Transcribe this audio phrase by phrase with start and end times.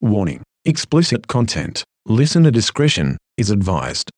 [0.00, 1.82] Warning explicit content.
[2.06, 4.12] Listener discretion is advised.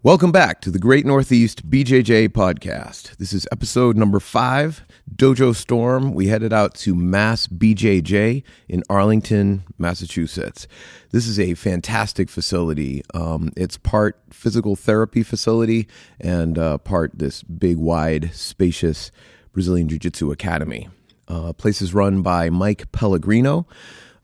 [0.00, 3.16] Welcome back to the Great Northeast BJJ podcast.
[3.16, 6.14] This is episode number five, Dojo Storm.
[6.14, 10.68] We headed out to Mass BJJ in Arlington, Massachusetts.
[11.10, 13.02] This is a fantastic facility.
[13.12, 15.88] Um, it's part physical therapy facility
[16.20, 19.10] and uh, part this big, wide, spacious
[19.52, 20.88] Brazilian Jiu Jitsu academy.
[21.26, 23.66] Uh, place is run by Mike Pellegrino.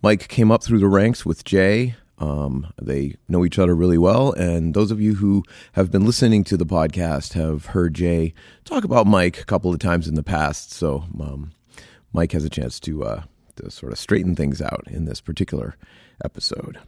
[0.02, 1.94] Mike came up through the ranks with Jay.
[2.18, 4.32] Um, they know each other really well.
[4.32, 5.42] And those of you who
[5.72, 9.78] have been listening to the podcast have heard Jay talk about Mike a couple of
[9.78, 10.72] times in the past.
[10.72, 11.52] So um,
[12.12, 13.22] Mike has a chance to, uh,
[13.56, 15.76] to sort of straighten things out in this particular
[16.24, 16.78] episode.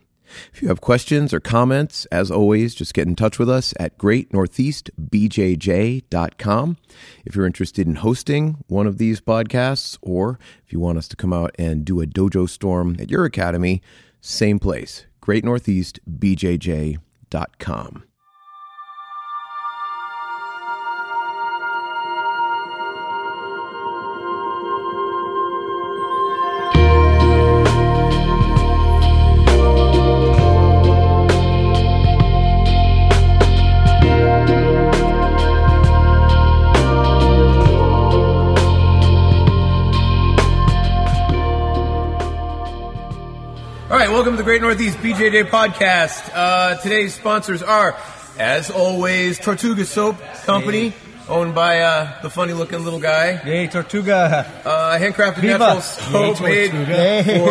[0.52, 3.98] If you have questions or comments, as always, just get in touch with us at
[3.98, 6.76] greatnortheastbjj.com.
[7.24, 11.16] If you're interested in hosting one of these podcasts, or if you want us to
[11.16, 13.82] come out and do a dojo storm at your academy,
[14.20, 18.02] same place, greatnortheastbjj.com.
[44.12, 46.30] welcome to the Great Northeast BJJ podcast.
[46.34, 47.96] Uh, today's sponsors are,
[48.38, 50.92] as always, Tortuga Soap Company,
[51.30, 53.40] owned by uh, the funny-looking little guy.
[53.46, 54.46] Yay, Tortuga.
[54.66, 55.58] Uh, handcrafted Viva.
[55.58, 56.76] natural soap made for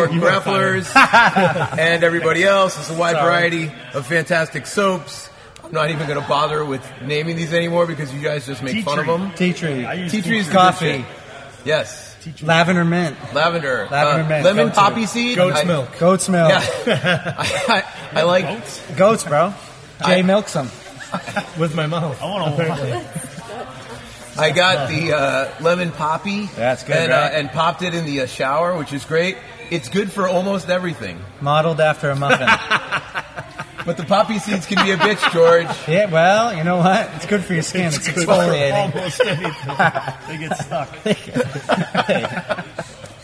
[0.08, 0.94] grapplers
[1.78, 2.78] and everybody else.
[2.78, 5.30] It's a wide variety of fantastic soaps.
[5.64, 8.84] I'm not even going to bother with naming these anymore because you guys just make
[8.84, 9.32] fun of them.
[9.34, 10.08] Tea tree.
[10.08, 10.98] Tea tree is Coffee.
[10.98, 11.06] shit.
[12.26, 12.42] Yes.
[12.42, 13.16] Lavender mint.
[13.34, 13.88] Lavender.
[13.90, 14.44] Lavender Uh, mint.
[14.44, 15.08] Lemon Goat's poppy milk.
[15.10, 15.36] seed.
[15.36, 15.98] Goat's I- milk.
[15.98, 16.48] Goat's milk.
[16.50, 16.62] Yeah.
[17.38, 17.84] I,
[18.14, 18.46] I, I like.
[18.96, 19.52] Goats, bro.
[20.06, 20.66] Jay I- milks them.
[21.58, 22.20] with my mouth.
[22.22, 23.04] I want to.
[24.38, 26.46] I got the uh, lemon poppy.
[26.56, 27.32] That's good, And, right?
[27.32, 29.36] uh, and popped it in the uh, shower, which is great.
[29.70, 31.22] It's good for almost everything.
[31.42, 32.48] Modeled after a muffin.
[33.84, 35.66] But the poppy seeds can be a bitch, George.
[35.88, 37.10] yeah, well, you know what?
[37.16, 37.86] It's good for your skin.
[37.86, 38.94] It's, exfoliating.
[38.94, 39.76] Almost anything.
[40.28, 40.88] they get stuck.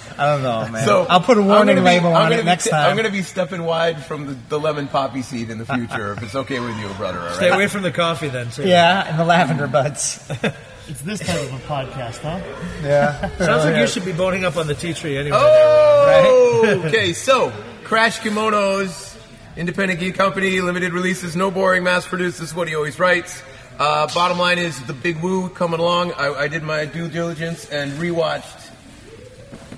[0.18, 0.84] I don't know, man.
[0.84, 2.90] So I'll put a I'm warning be- label on it be next st- time.
[2.90, 6.12] I'm going to be stepping wide from the, the lemon poppy seed in the future,
[6.12, 7.20] if it's okay with you, brother.
[7.20, 8.50] All Stay away from the coffee then.
[8.50, 8.66] Too.
[8.66, 10.28] yeah, and the lavender buds.
[10.88, 12.40] It's this type of a podcast, huh?
[12.82, 13.28] Yeah.
[13.36, 15.36] Sounds like you should be boning up on the tea tree anyway.
[15.38, 17.12] Oh, okay.
[17.12, 17.52] So,
[17.84, 19.17] Crash Kimonos,
[19.58, 22.38] independent geek company, limited releases, no boring, mass produced.
[22.40, 23.42] This is what he always writes.
[23.78, 26.12] Uh, bottom line is the big woo coming along.
[26.12, 28.70] I, I did my due diligence and rewatched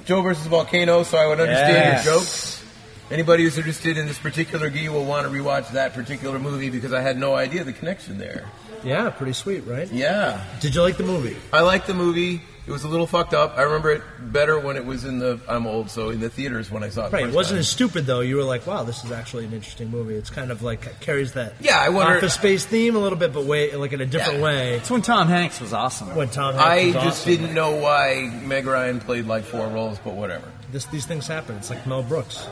[0.05, 2.05] Joe versus Volcano, so I would understand Yes.
[2.05, 2.65] your jokes.
[3.11, 6.93] Anybody who's interested in this particular gi will want to rewatch that particular movie because
[6.93, 8.45] I had no idea the connection there.
[8.85, 9.91] Yeah, pretty sweet, right?
[9.93, 10.45] Yeah.
[10.61, 11.37] Did you like the movie?
[11.53, 12.41] I liked the movie.
[12.71, 13.59] It was a little fucked up.
[13.59, 15.41] I remember it better when it was in the.
[15.49, 17.11] I'm old, so in the theaters when I saw it.
[17.11, 17.27] the Right.
[17.27, 17.61] It wasn't time.
[17.61, 18.21] as stupid though.
[18.21, 21.33] You were like, "Wow, this is actually an interesting movie." It's kind of like carries
[21.33, 24.07] that Yeah, I wonder- office space theme a little bit, but way like in a
[24.07, 24.45] different Yeah.
[24.45, 24.73] way.
[24.75, 26.15] It's when Tom Hanks was awesome.
[26.15, 27.33] When Tom Hanks I was just awesome.
[27.33, 30.45] didn't know why Meg Ryan played like four roles, but whatever.
[30.71, 31.57] This, these things happen.
[31.57, 32.47] It's like Mel Brooks.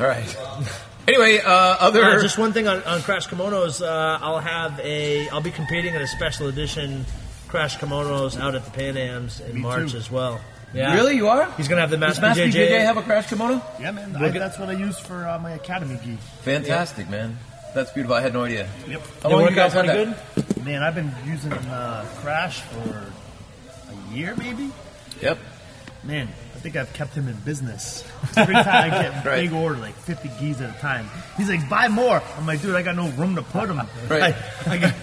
[0.00, 0.34] All right.
[1.06, 2.02] Anyway, uh, other.
[2.04, 3.82] Uh, just one thing on, on Crash Kimonos.
[3.84, 5.28] Uh, I'll have a.
[5.30, 7.04] I'll be competing in a special edition
[7.52, 9.98] Crash Kimonos out at the Pan Am's in March too.
[9.98, 10.40] as well.
[10.72, 10.94] Yeah.
[10.94, 11.52] Really, you are?
[11.58, 12.68] He's gonna have the Does Mass Master BJJ.
[12.70, 13.60] BJJ have a crash kimono?
[13.78, 14.14] Yeah, man.
[14.14, 16.16] Look I, at- that's what I use for uh, my academy gi.
[16.40, 17.36] Fantastic, man.
[17.74, 18.16] That's beautiful.
[18.16, 18.70] I had no idea.
[18.88, 19.02] Yep.
[19.22, 20.34] How long you guys out had that?
[20.56, 20.64] good.
[20.64, 23.12] Man, I've been using uh, Crash for
[23.90, 24.70] a year, maybe.
[25.20, 25.36] Yep.
[26.04, 28.02] Man, I think I've kept him in business.
[28.36, 29.42] Every time I get Right.
[29.42, 32.22] big order, like 50 gis at a time, he's like, buy more.
[32.38, 33.78] I'm like, dude, I got no room to put them.
[34.08, 34.34] Right.
[34.66, 34.94] I I got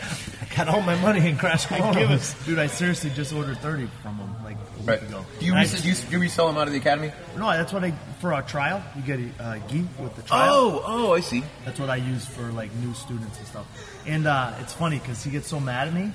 [0.67, 2.41] all my money in Crash I give Kimonos.
[2.41, 2.59] it, dude.
[2.59, 5.01] I seriously just ordered 30 from him like a week Right.
[5.01, 5.25] ago.
[5.39, 7.11] Do you, And I res- do you, do you resell them out of the academy?
[7.37, 8.83] No, that's what I for a trial.
[8.95, 10.49] You get a uh, gi with the trial.
[10.51, 11.43] Oh, oh, I see.
[11.65, 13.67] That's what I use for like new students and stuff.
[14.07, 16.11] And uh, it's funny because he gets so mad at me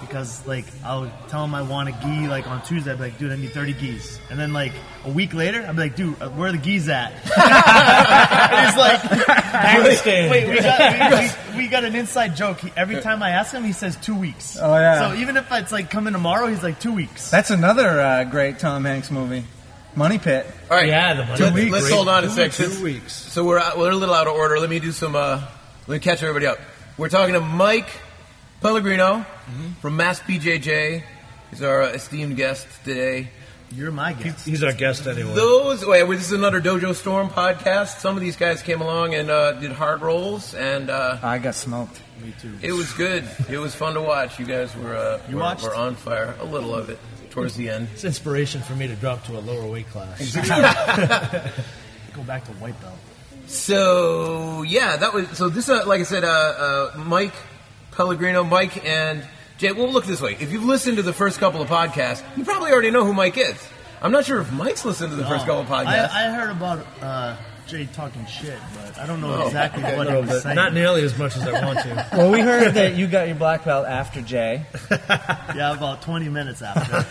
[0.00, 2.92] because like I'll tell him I want a gi like on Tuesday.
[2.92, 4.18] I'd be like, dude, I need 30 geese.
[4.30, 4.72] And then like
[5.04, 7.12] a week later, I'd be like, dude, uh, where are the geese at?
[7.12, 10.30] and he's like, Pakistan.
[10.30, 11.10] wait, we got,
[11.52, 12.58] we, we, we got an inside joke.
[12.60, 14.56] He, every time I ask him, he says two weeks.
[14.60, 15.10] Oh, yeah.
[15.10, 17.30] So even if it's like coming tomorrow, he's like two weeks.
[17.30, 19.44] That's another uh, great Tom Hanks movie.
[19.96, 20.46] Money Pit.
[20.70, 20.86] All right.
[20.86, 21.30] Yeah, the money.
[21.30, 21.94] Let's, Two let's weeks.
[21.94, 22.44] hold on a Two sec.
[22.58, 23.12] weeks, two weeks.
[23.12, 24.58] So we're out- we're a little out of order.
[24.60, 25.16] Let me do some.
[25.16, 25.42] Uh,
[25.88, 26.58] let me catch everybody up.
[26.96, 27.88] We're talking to Mike
[28.60, 29.72] Pellegrino Mm-hmm.
[29.80, 31.02] from Mass BJJ.
[31.52, 33.28] is our uh, esteemed guest today.
[33.72, 34.46] You're my guest.
[34.46, 35.32] He's our guest anyway.
[35.34, 37.98] Those wait, this is another Dojo Storm podcast.
[37.98, 41.54] Some of these guys came along and uh, did hard rolls, and uh, I got
[41.56, 42.00] smoked.
[42.22, 42.52] Me too.
[42.62, 43.24] it was good.
[43.48, 44.38] It was fun to watch.
[44.38, 45.64] You guys were uh, You were, watched?
[45.64, 46.34] were on fire.
[46.40, 46.98] A little of it
[47.30, 47.88] towards the end.
[47.94, 50.34] It's inspiration for me to drop to a lower weight class.
[52.14, 52.98] Go back to white belt.
[53.46, 55.48] So yeah, that was so.
[55.48, 57.34] This, uh, like I said, uh, uh, Mike
[58.04, 59.22] Pellegrino, Mike and
[59.58, 59.72] Jay.
[59.72, 60.32] Well, look this way.
[60.40, 63.36] If you've listened to the first couple of podcasts, you probably already know who Mike
[63.36, 63.62] is.
[64.00, 66.08] I'm not sure if Mike's listened to the first couple of podcasts.
[66.10, 67.36] I, I heard about uh,
[67.66, 70.30] Jay talking shit, but I don't know Oh, exactly okay, what a he little was
[70.30, 70.42] bit.
[70.44, 70.56] saying.
[70.56, 72.06] Not nearly as much as I want to.
[72.16, 74.64] Well, we heard that you got your black belt after Jay.
[75.54, 77.04] Yeah, about 20 minutes after.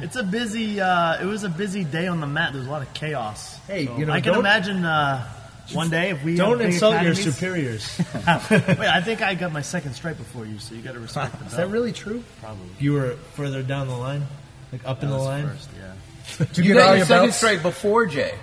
[0.00, 0.80] it's a busy.
[0.80, 2.54] Uh, it was a busy day on the mat.
[2.54, 3.58] There's a lot of chaos.
[3.66, 5.28] Hey, So you know, I can don't- imagine uh,
[5.72, 7.98] one day if we Don't have big insult your superiors.
[8.24, 11.32] Wait, I think I got my second stripe before you, so you got to respect
[11.32, 11.50] the belt.
[11.50, 12.22] Is that really true?
[12.40, 12.68] Probably.
[12.78, 14.26] You were further down the line,
[14.72, 15.48] like up in the was line.
[15.48, 16.46] First, yeah.
[16.52, 17.36] Did you, you get got all your your second belts?
[17.36, 18.34] strike before Jay.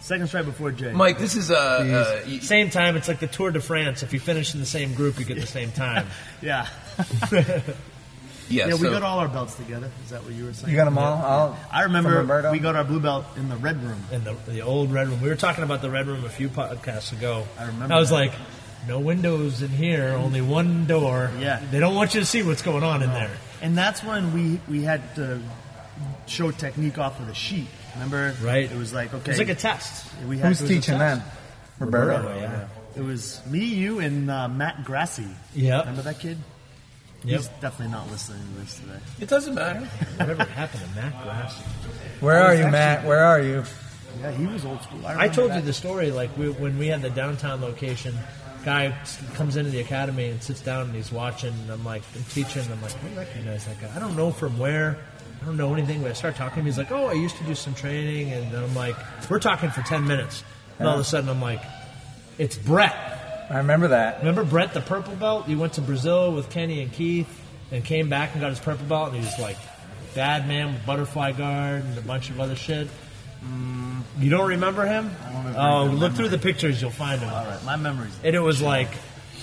[0.00, 0.92] Second stripe before Jay.
[0.92, 1.54] Mike, this is uh,
[2.26, 2.96] uh Same time.
[2.96, 4.02] It's like the Tour de France.
[4.02, 6.06] If you finish in the same group, you get the same time.
[6.42, 6.66] Yeah.
[8.48, 8.66] Yeah.
[8.68, 9.90] Yeah, we so- got all our belts together.
[10.04, 10.70] Is that what you were saying?
[10.70, 11.22] You got them all?
[11.22, 14.02] all I remember we got our blue belt in the red room.
[14.10, 15.20] in the, the old red room.
[15.20, 17.46] We were talking about the red room a few podcasts ago.
[17.58, 18.14] I remember I was that.
[18.16, 18.32] like,
[18.88, 21.30] no windows in here, only one door.
[21.38, 21.62] Yeah.
[21.70, 23.30] They don't want you to see what's going on in there.
[23.60, 25.40] And that's when we, we had to
[26.26, 27.68] show technique off of the sheet.
[27.94, 28.34] Remember?
[28.42, 28.70] Right.
[28.70, 29.30] It was like, okay.
[29.30, 30.04] It's like a test.
[30.26, 31.22] we had Who's it was a teaching test.
[31.22, 31.32] then?
[31.78, 32.36] Roberto.
[32.36, 32.68] yeah.
[32.96, 35.26] It was me, you, and uh, Matt Grassi.
[35.54, 35.80] Yep.
[35.80, 36.38] Remember that kid?
[37.24, 37.38] Yep.
[37.40, 38.98] He's definitely not listening to this today.
[39.20, 39.80] It doesn't matter.
[40.16, 41.60] Whatever happened to Matt Grass?
[42.20, 43.04] Where are you, Matt?
[43.06, 43.62] Where are you?
[44.20, 45.06] Yeah, he was old school.
[45.06, 45.56] I, I told that.
[45.56, 46.10] you the story.
[46.10, 48.14] Like we, when we had the downtown location,
[48.64, 48.96] guy
[49.34, 51.52] comes into the academy and sits down and he's watching.
[51.52, 52.62] And I'm like, I'm teaching.
[52.70, 53.90] I'm like, I recognize that guy.
[53.94, 54.98] I don't know from where.
[55.40, 56.02] I don't know anything.
[56.02, 56.66] But I start talking to him.
[56.66, 58.32] He's like, Oh, I used to do some training.
[58.32, 58.96] And I'm like,
[59.30, 60.42] We're talking for ten minutes.
[60.78, 61.62] And all of a sudden, I'm like,
[62.38, 63.20] It's Brett.
[63.50, 64.18] I remember that.
[64.20, 65.46] Remember Brett, the purple belt?
[65.46, 67.28] He went to Brazil with Kenny and Keith,
[67.70, 69.08] and came back and got his purple belt.
[69.12, 69.56] And he was like,
[70.14, 72.88] bad man with butterfly guard and a bunch of other shit.
[74.20, 75.10] You don't remember him?
[75.32, 75.96] don't oh, remember.
[75.96, 77.28] look through the pictures, you'll find him.
[77.32, 78.16] All right, my memories.
[78.22, 78.88] And it was like,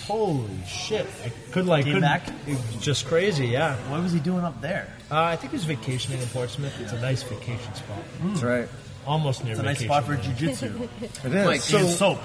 [0.07, 1.05] holy shit!
[1.25, 2.27] I could like Came couldn't- back?
[2.47, 3.75] It was just crazy, yeah.
[3.91, 4.87] What was he doing up there?
[5.11, 6.79] Uh, I think he was vacationing in Portsmouth.
[6.79, 8.69] It's a nice vacation spot, That's right.
[9.05, 10.03] almost near It's a nice vacation.
[10.03, 10.89] spot for jujitsu.
[11.25, 11.45] It is.
[11.45, 12.19] Mike, and soap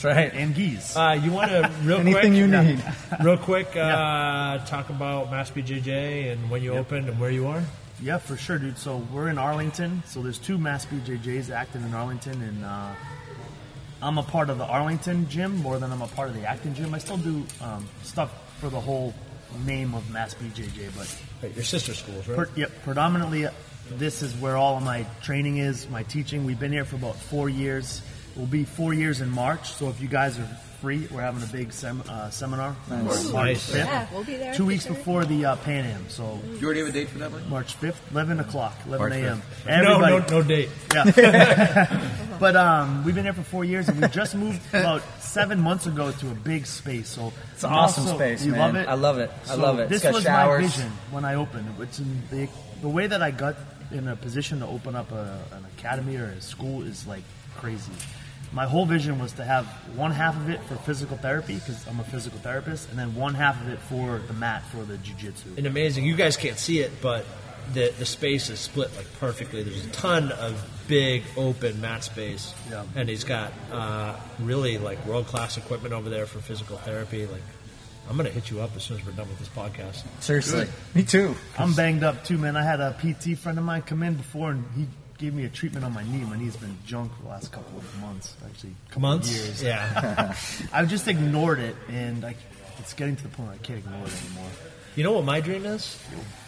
[0.00, 0.32] That's right.
[0.32, 0.96] and geese.
[0.96, 2.32] Uh, you want to real Anything quick?
[2.34, 2.84] you need.
[3.24, 7.62] Real quick, uh, talk about Mass BJJ and when you opened and where you are.
[8.00, 8.78] Yeah, for sure, dude.
[8.78, 10.04] So we're in Arlington.
[10.06, 12.94] So there's two Mass BJJs active in Arlington, and uh,
[14.00, 16.74] I'm a part of the Arlington gym more than I'm a part of the Acton
[16.74, 16.94] gym.
[16.94, 18.30] I still do um, stuff
[18.60, 19.14] for the whole
[19.66, 22.36] name of Mass BJJ, but Wait, your sister schools, right?
[22.36, 23.50] per, yep, predominantly uh,
[23.90, 26.44] this is where all of my training is, my teaching.
[26.44, 28.00] We've been here for about four years.
[28.38, 29.68] We'll be four years in March.
[29.72, 30.46] So if you guys are
[30.80, 32.76] free, we're having a big sem- uh, seminar.
[32.88, 33.08] March
[33.58, 34.54] 5th, Yeah, we'll be there.
[34.54, 34.94] Two weeks sure.
[34.94, 36.08] before the uh, Pan Am.
[36.08, 37.46] So Do you already have a date for that, Mike?
[37.48, 39.42] March 5th, 11 o'clock, 11 March a.m.
[39.66, 39.66] 5th.
[39.66, 40.68] no, Everybody, no, no date.
[40.94, 42.12] yeah.
[42.38, 45.86] but um, we've been here for four years, and we just moved about seven months
[45.88, 47.08] ago to a big space.
[47.08, 48.60] So It's an awesome space, You man.
[48.60, 48.88] love it.
[48.88, 49.30] I love it.
[49.44, 49.82] I So love it.
[49.90, 50.62] It's This got was showers.
[50.62, 51.66] my vision when I opened.
[51.80, 52.48] It's in the
[52.82, 53.56] the way that I got
[53.90, 57.24] in a position to open up a, an academy or a school is like
[57.56, 57.90] crazy.
[58.52, 62.00] My whole vision was to have one half of it for physical therapy because I'm
[62.00, 65.56] a physical therapist, and then one half of it for the mat for the jujitsu.
[65.58, 66.04] And amazing.
[66.04, 67.26] You guys can't see it, but
[67.74, 69.62] the the space is split like perfectly.
[69.62, 72.84] There's a ton of big open mat space, Yeah.
[72.96, 77.26] and he's got uh, really like world class equipment over there for physical therapy.
[77.26, 77.42] Like,
[78.08, 80.02] I'm gonna hit you up as soon as we're done with this podcast.
[80.20, 80.66] Seriously.
[80.94, 81.34] Me too.
[81.58, 82.56] I'm banged up too, man.
[82.56, 84.86] I had a PT friend of mine come in before, and he
[85.18, 86.24] gave me a treatment on my knee.
[86.24, 88.74] My knee's been junk for the last couple of months, actually.
[88.88, 89.62] Couple Months, Years.
[89.62, 90.34] yeah.
[90.72, 92.34] I've just ignored it, and I,
[92.78, 94.48] it's getting to the point where I can't ignore it anymore.
[94.94, 95.98] you know what my dream is?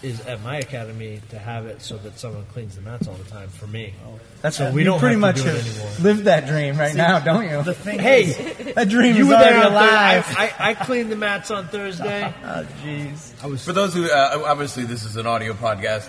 [0.03, 3.29] Is at my academy to have it so that someone cleans the mats all the
[3.31, 3.93] time for me.
[4.41, 5.93] That's So what we you don't pretty have much to do it have anymore.
[6.01, 7.63] lived that dream right now, don't you?
[7.65, 10.25] The thing Hey, is, that dream you is were already there alive.
[10.39, 12.33] I, I, I cleaned the mats on Thursday.
[12.45, 13.59] Oh, jeez.
[13.65, 16.09] For those who, uh, obviously, this is an audio podcast.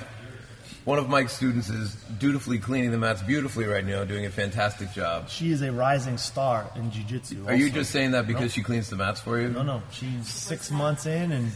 [0.83, 4.91] One of Mike's students is dutifully cleaning the mats beautifully right now, doing a fantastic
[4.93, 5.29] job.
[5.29, 7.45] she is a rising star in jiu-jitsu.
[7.47, 8.47] Are you just saying that because No.
[8.50, 9.50] she cleans the mats for you?
[9.50, 9.83] No, no.
[9.91, 11.51] She's six months in, and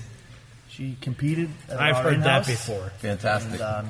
[0.70, 1.50] she competed.
[1.70, 2.91] At I've heard that in-house, before.
[3.00, 3.53] Fantastic.
[3.53, 3.89] And, um,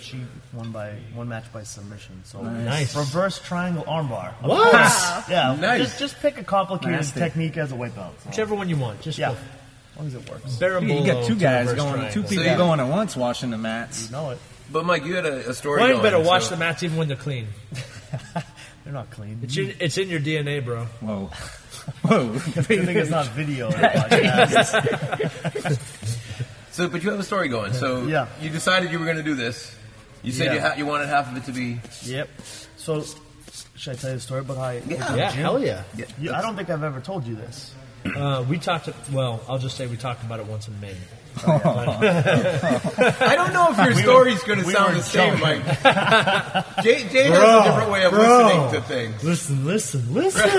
[0.00, 0.20] she
[0.52, 2.22] won by one match by submission.
[2.24, 2.96] So Nice.
[2.96, 4.32] reverse triangle armbar.
[4.40, 4.72] What?
[4.72, 5.28] course.
[5.30, 5.54] Yeah.
[5.60, 5.82] Nice.
[5.82, 7.20] Just just pick a complicated Nasty.
[7.20, 8.14] technique as a white belt.
[8.24, 9.00] So, Whichever one you want.
[9.00, 9.28] Just yeah.
[9.30, 9.36] go.
[9.92, 10.60] As long as it works.
[10.60, 12.22] You got two Berimbolo guys to reverse going, two triangle.
[12.24, 14.06] people So you- going at once washing the mats.
[14.06, 14.38] You know it.
[14.72, 15.80] But Mike, you had a, a story.
[15.80, 17.48] Well, you going, better wash so- the mats even when they're clean.
[18.84, 19.38] They're not clean.
[19.44, 20.86] It's in, it's in your DNA, bro.
[21.00, 21.26] Whoa.
[22.02, 22.32] Whoa.
[22.34, 23.66] I think it's not video.
[23.66, 25.78] on the.
[26.72, 27.74] So, but you have a story going.
[27.74, 28.26] So, Yeah.
[28.40, 29.72] you decided you were going to do this.
[30.24, 30.54] You said Yeah.
[30.54, 31.78] you ha- you wanted half of it to be.
[32.02, 32.28] yep.
[32.76, 33.04] So,
[33.76, 35.12] should I tell you a story about how I Yeah.
[35.12, 35.40] the Yeah, gym?
[35.42, 35.82] hell yeah.
[36.18, 37.72] You- I don't think I've ever told you this.
[38.04, 38.88] Uh, we talked.
[39.12, 40.96] Well, I'll just say we talked about it once in Maine.
[41.46, 45.64] I don't know if your We story's going to we sound were the same, joking.
[45.64, 45.64] Mike.
[46.84, 48.20] Jay, Jay has a different way of bro.
[48.20, 49.24] listening to things.
[49.24, 50.42] Listen, listen, listen.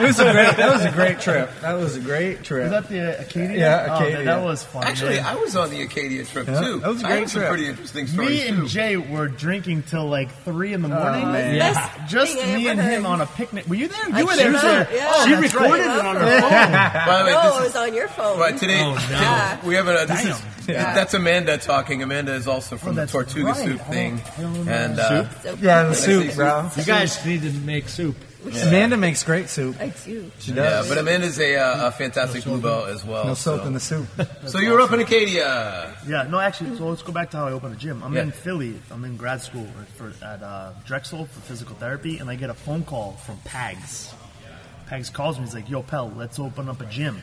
[0.00, 0.56] It was a great.
[0.56, 1.50] That was a great trip.
[1.60, 2.62] That was a great trip.
[2.64, 3.58] Was that the Acadia?
[3.58, 4.16] Yeah, Oh, Acadia.
[4.18, 4.84] that, that was fun.
[4.84, 5.26] Actually, man.
[5.26, 6.78] I was on the Acadia trip Yeah, too.
[6.80, 7.48] that was a I great have some trip.
[7.50, 8.66] pretty interesting stories Me and too.
[8.68, 11.24] Jay were drinking till like three in the oh, morning.
[11.24, 11.54] Oh, man.
[11.54, 13.66] Yeah, just me ever and him on a picnic.
[13.68, 14.08] Were you there?
[14.08, 14.58] You I were there.
[14.58, 15.12] sure yeah.
[15.14, 15.98] Oh, she recorded right.
[15.98, 16.50] it on her phone.
[16.50, 18.38] By the way, No, this it is- was on your phone.
[18.38, 19.00] Right, today, Oh, no.
[19.10, 19.66] Yeah.
[19.66, 20.06] we have a.
[20.06, 20.94] This is, Yeah.
[20.94, 22.02] That's Amanda talking.
[22.02, 23.56] Amanda is also from Oh, the Tortuga right.
[23.56, 25.10] Soup thing, I don't remember and that.
[25.12, 26.70] uh, So yeah, the soup, see bro.
[26.76, 28.14] You guys need to make soup.
[28.44, 29.76] Amanda makes great soup.
[29.80, 30.30] I do.
[30.38, 30.86] She does.
[30.86, 30.88] yeah.
[30.94, 33.26] But Amanda's a, uh, a fantastic blue belt as well.
[33.26, 33.66] no soap so.
[33.66, 34.06] in the soup.
[34.46, 35.92] So you were up in Acadia.
[36.06, 38.02] Yeah, no, actually, so let's go back to how I opened a gym.
[38.04, 38.22] I'm Yeah.
[38.22, 38.78] in Philly.
[38.92, 39.66] I'm in grad school
[39.96, 44.12] for, at uh, Drexel for physical therapy, and I get a phone call from Pags.
[44.88, 45.44] Pags calls me.
[45.46, 47.20] He's like, "Yo, Pell, let's open up a gym."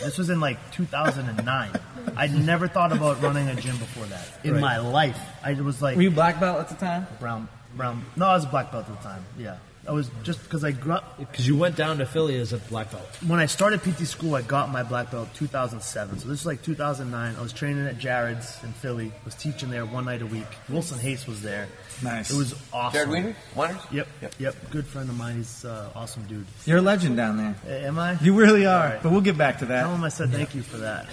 [0.00, 1.70] This was in like 2009.
[2.16, 4.60] I'd never thought about running a gym before that in Right.
[4.60, 5.18] my life.
[5.44, 7.06] I was like Were you black belt at the time?
[7.20, 8.04] brown, brown.
[8.16, 9.24] No, I was a black belt at the time.
[9.38, 12.52] Yeah, I was just because I grew up Because you went down to Philly as
[12.52, 13.02] a black belt.
[13.26, 16.20] when I started PT school, I got my black belt 2007.
[16.20, 17.34] So this is like 2009.
[17.36, 19.10] I was training at Jared's in Philly.
[19.24, 20.46] Was teaching there one night a week.
[20.68, 21.66] Wilson Hayes was there.
[22.02, 22.30] Nice.
[22.30, 22.92] It was awesome.
[22.94, 23.92] Jared Wiener, Wieners?
[23.92, 24.08] Yep,
[24.38, 25.36] yep, Good friend of mine.
[25.38, 26.46] He's uh, awesome dude.
[26.64, 27.54] You're a legend down there.
[27.66, 28.18] A- Am I?
[28.20, 28.86] You really are.
[28.86, 29.02] right.
[29.02, 29.80] But we'll get back to that.
[29.82, 29.96] Tell that.
[29.96, 31.06] him I said thank you for that.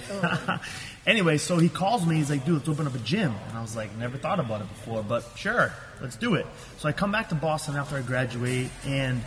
[1.10, 2.16] anyway, so he calls me.
[2.16, 3.34] He's like, dude, let's open up a gym.
[3.50, 6.46] And I was like, never thought about it before, but sure, let's do it.
[6.78, 9.22] So I come back to Boston after I graduate, and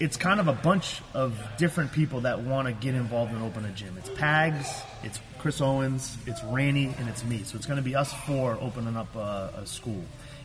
[0.00, 3.64] it's kind of a bunch of different people that want to get involved and open
[3.64, 3.96] a gym.
[3.98, 7.42] It's Pags, it's Chris Owens, it's Rainey, and it's me.
[7.42, 10.02] So it's going to be us four opening up a, a school.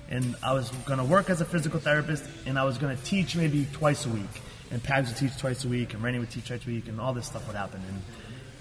[0.10, 3.04] And I was going to work as a physical therapist, and I was going to
[3.04, 4.42] teach maybe twice a week.
[4.72, 7.00] And Pags would teach twice a week, and Rainey would teach twice a week, and
[7.00, 7.82] all this stuff would happen.
[7.88, 8.02] And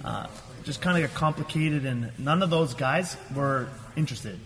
[0.05, 0.27] uh,
[0.65, 4.39] just kind of got complicated, and none of those guys were interested.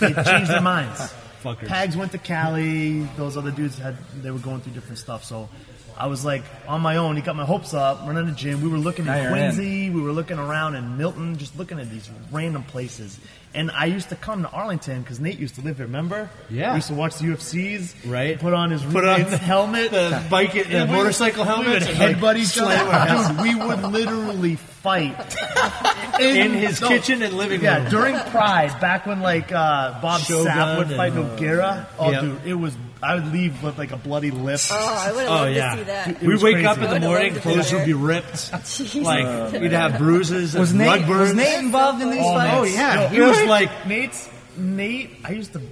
[0.00, 1.12] They changed their minds.
[1.42, 1.68] Fuckers.
[1.68, 3.02] Pags went to Cali.
[3.16, 5.24] Those other dudes had they were going through different stuff.
[5.24, 5.50] So
[5.96, 7.16] I was like on my own.
[7.16, 8.62] He got my hopes up, running the gym.
[8.62, 9.28] We were looking in.
[9.30, 9.90] Quincy.
[9.90, 13.18] We were looking around in Milton, just looking at these random places.
[13.54, 15.86] And I used to come to Arlington because Nate used to live here.
[15.86, 16.28] Remember?
[16.50, 16.70] Yeah.
[16.72, 18.10] We used to watch the UFCs.
[18.10, 18.38] Right.
[18.38, 21.82] Put on his Put on the- helmet, the bike- the And motorcycle helmet, We would
[21.84, 23.34] and, like, headbutt each other.
[23.34, 25.14] Dude, we would literally fight
[26.20, 27.90] In his no, kitchen and living yeah, room.
[27.90, 31.86] during Pride, back when like uh, Bob Shogun Sapp would fight uh, Nogueira.
[31.98, 32.20] Oh, yeah.
[32.20, 32.76] dude, it was.
[33.02, 34.60] I would leave with like a bloody lip.
[34.70, 35.70] Oh, I would have Oh, loved yeah.
[35.72, 36.20] to see that.
[36.22, 36.66] We was wake crazy.
[36.66, 38.32] up in the morning, loved to be clothes would be ripped.
[38.52, 39.02] Jeez.
[39.04, 41.34] Like we'd have bruises Was and Nate, rug was burns.
[41.34, 42.54] Nate involved in these Oh, fights?
[42.56, 43.48] Oh yeah, Yo, he was really?
[43.48, 45.10] like Nate's Nate.
[45.24, 45.58] I used to.
[45.58, 45.66] he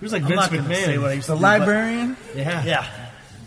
[0.00, 1.00] was like I'm Vince not gonna say McMahon.
[1.02, 2.16] what I used The to do, librarian?
[2.36, 2.86] yeah, Yeah.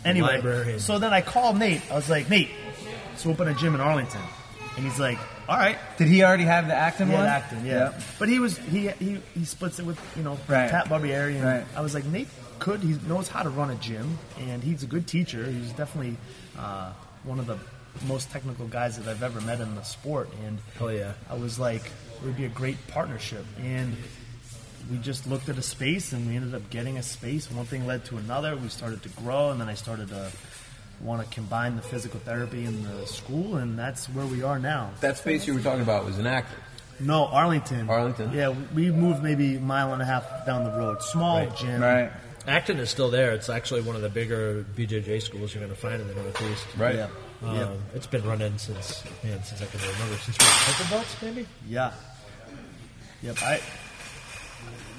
[0.04, 0.80] Anyway, Librarian.
[0.80, 1.82] so then I called Nate.
[1.90, 2.48] I was like, Nate,
[3.10, 4.22] let's open a gym in Arlington.
[4.76, 5.18] And he's like,
[5.48, 5.76] all right.
[5.98, 7.24] Did he already have the Acton He one?
[7.26, 8.00] had Acton, yeah.
[8.18, 10.70] But he was he he he splits it with you know Right.
[10.70, 11.64] Pat Barbieri, and Right.
[11.76, 12.28] I was like Nate
[12.60, 15.44] could he knows how to run a gym, and he's a good teacher.
[15.44, 16.16] He's definitely
[16.58, 16.92] uh,
[17.24, 17.58] one of the
[18.06, 21.14] most technical guys that I've ever met in the sport, and Hell yeah.
[21.28, 23.96] I was like it would be a great partnership, and
[24.90, 27.50] we just looked at a space, and we ended up getting a space.
[27.50, 28.56] One thing led to another.
[28.56, 30.30] We started to grow, and then I started to
[31.00, 34.90] want to combine the physical therapy and the school, and that's where we are now.
[35.00, 36.56] That space you were talking about was an actor.
[37.00, 37.88] No, Arlington.
[37.88, 38.32] Arlington.
[38.32, 41.02] Yeah, we moved maybe a mile and a half down the road.
[41.02, 41.80] Small gym.
[41.80, 42.12] Right.
[42.46, 43.32] Acton is still there.
[43.32, 46.66] It's actually one of the bigger BJJ schools you're going to find in the Northeast.
[46.76, 46.94] Right.
[46.96, 47.08] Yeah.
[47.42, 47.72] Um, Yeah.
[47.94, 51.46] It's been running since man since I can remember since we were purple belts maybe.
[51.68, 51.92] Yeah.
[53.22, 53.36] Yep.
[53.42, 53.60] I.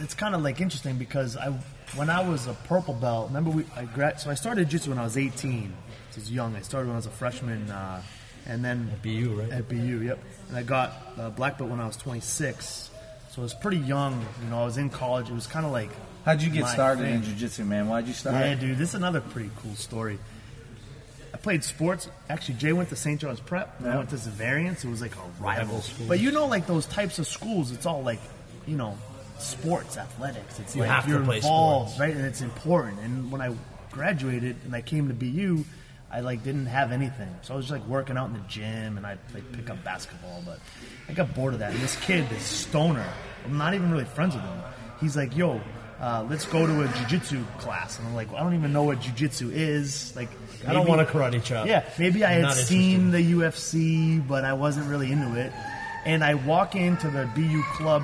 [0.02, 1.52] It's kind of like interesting because I,
[1.96, 5.00] when I was a purple belt, remember we I grad, so I started jiu-jitsu when
[5.00, 5.74] I was 18.
[6.12, 6.56] So I was young.
[6.56, 8.02] I started when I was a freshman, uh,
[8.48, 9.52] and then At BU, right?
[9.52, 10.20] At BU, yep.
[10.50, 12.90] And I got uh, black belt when I was 26.
[13.30, 14.26] So I was pretty young.
[14.44, 15.30] You know, I was in college.
[15.30, 15.92] It was kind of like.
[16.26, 17.16] How'd you get started thing.
[17.16, 17.88] in jiu-jitsu, man?
[17.88, 18.36] Why'd you start?
[18.36, 20.20] Yeah, dude, this is another pretty cool story.
[21.34, 22.10] I played sports.
[22.30, 23.20] Actually, Jay went to St.
[23.20, 23.82] John's Prep.
[23.84, 24.84] I went to Xaverian's.
[24.86, 25.96] It was like a rival Rival school.
[25.96, 26.08] school.
[26.08, 28.20] But you know, like those types of schools, it's all like,
[28.68, 28.98] you know,
[29.40, 30.60] sports, athletics.
[30.60, 32.00] It's You like have to you're play involved, sports.
[32.02, 32.16] right?
[32.16, 33.00] And it's important.
[33.00, 33.56] And when I
[33.92, 35.64] graduated and I came to BU,
[36.12, 37.34] I like didn't have anything.
[37.42, 39.84] So I was just like working out in the gym and I'd like pick up
[39.84, 40.44] basketball.
[40.46, 40.60] But
[41.10, 41.72] I got bored of that.
[41.72, 43.08] And this kid, this stoner,
[43.46, 44.60] I'm not even really friends with him.
[45.00, 45.60] he's like, "Yo,
[46.02, 48.84] uh, let's go to a jujitsu class," and I'm like, well, "I don't even know
[48.84, 50.30] what jujitsu is." Like,
[50.68, 51.68] I don't want to karate chop.
[51.68, 55.52] yeah, maybe I I'm had seen the UFC, but I wasn't really into it.
[56.04, 58.02] And I walk into the BU club,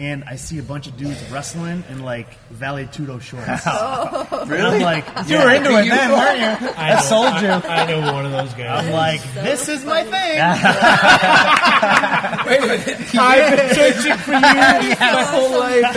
[0.00, 3.62] and I see a bunch of dudes wrestling in like Vale Tudo shorts.
[3.76, 4.26] Oh.
[4.50, 6.44] And I'm like, You were into it then, weren't you?
[6.76, 7.48] I That know- sold you.
[7.48, 8.84] I, I know one of those guys.
[8.86, 10.38] I'm like, this is my thing.
[12.46, 13.14] wait a minute.
[13.14, 15.94] I've been searching for you my whole life.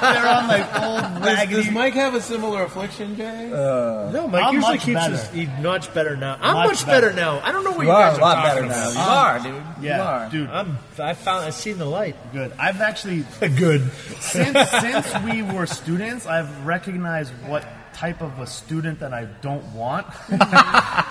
[0.00, 1.62] They're on like old Does, raggedy.
[1.62, 3.50] does Mike have a similar affliction, Jay?
[3.52, 5.16] Uh, no, Mike I'm usually keeps better.
[5.16, 6.38] his he's much better now.
[6.40, 7.08] I'm Much much, better.
[7.08, 7.16] better.
[7.20, 7.40] now.
[7.42, 8.90] I don't know what You you, are guys a lot talking better now.
[8.90, 9.44] about.
[9.44, 9.62] You are, dude.
[9.82, 10.30] You yeah, are.
[10.30, 10.78] dude, I'm.
[10.98, 11.44] I found.
[11.44, 12.16] I seen the light.
[12.32, 12.52] good.
[12.66, 13.90] I've actually Good.
[14.20, 19.64] since since we were students, I've recognized what type of a student that I don't
[19.72, 20.06] want.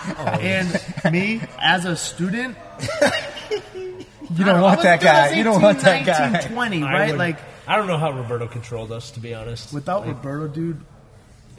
[0.07, 0.23] Oh.
[0.39, 0.69] and
[1.11, 2.55] me as a student,
[4.29, 5.31] You don't want that guy.
[5.33, 6.41] You don't want that guy.
[6.41, 7.09] 20, I right?
[7.11, 9.11] would- Like I don't know how Roberto controlled us.
[9.11, 10.79] To be honest, without Roberto, dude,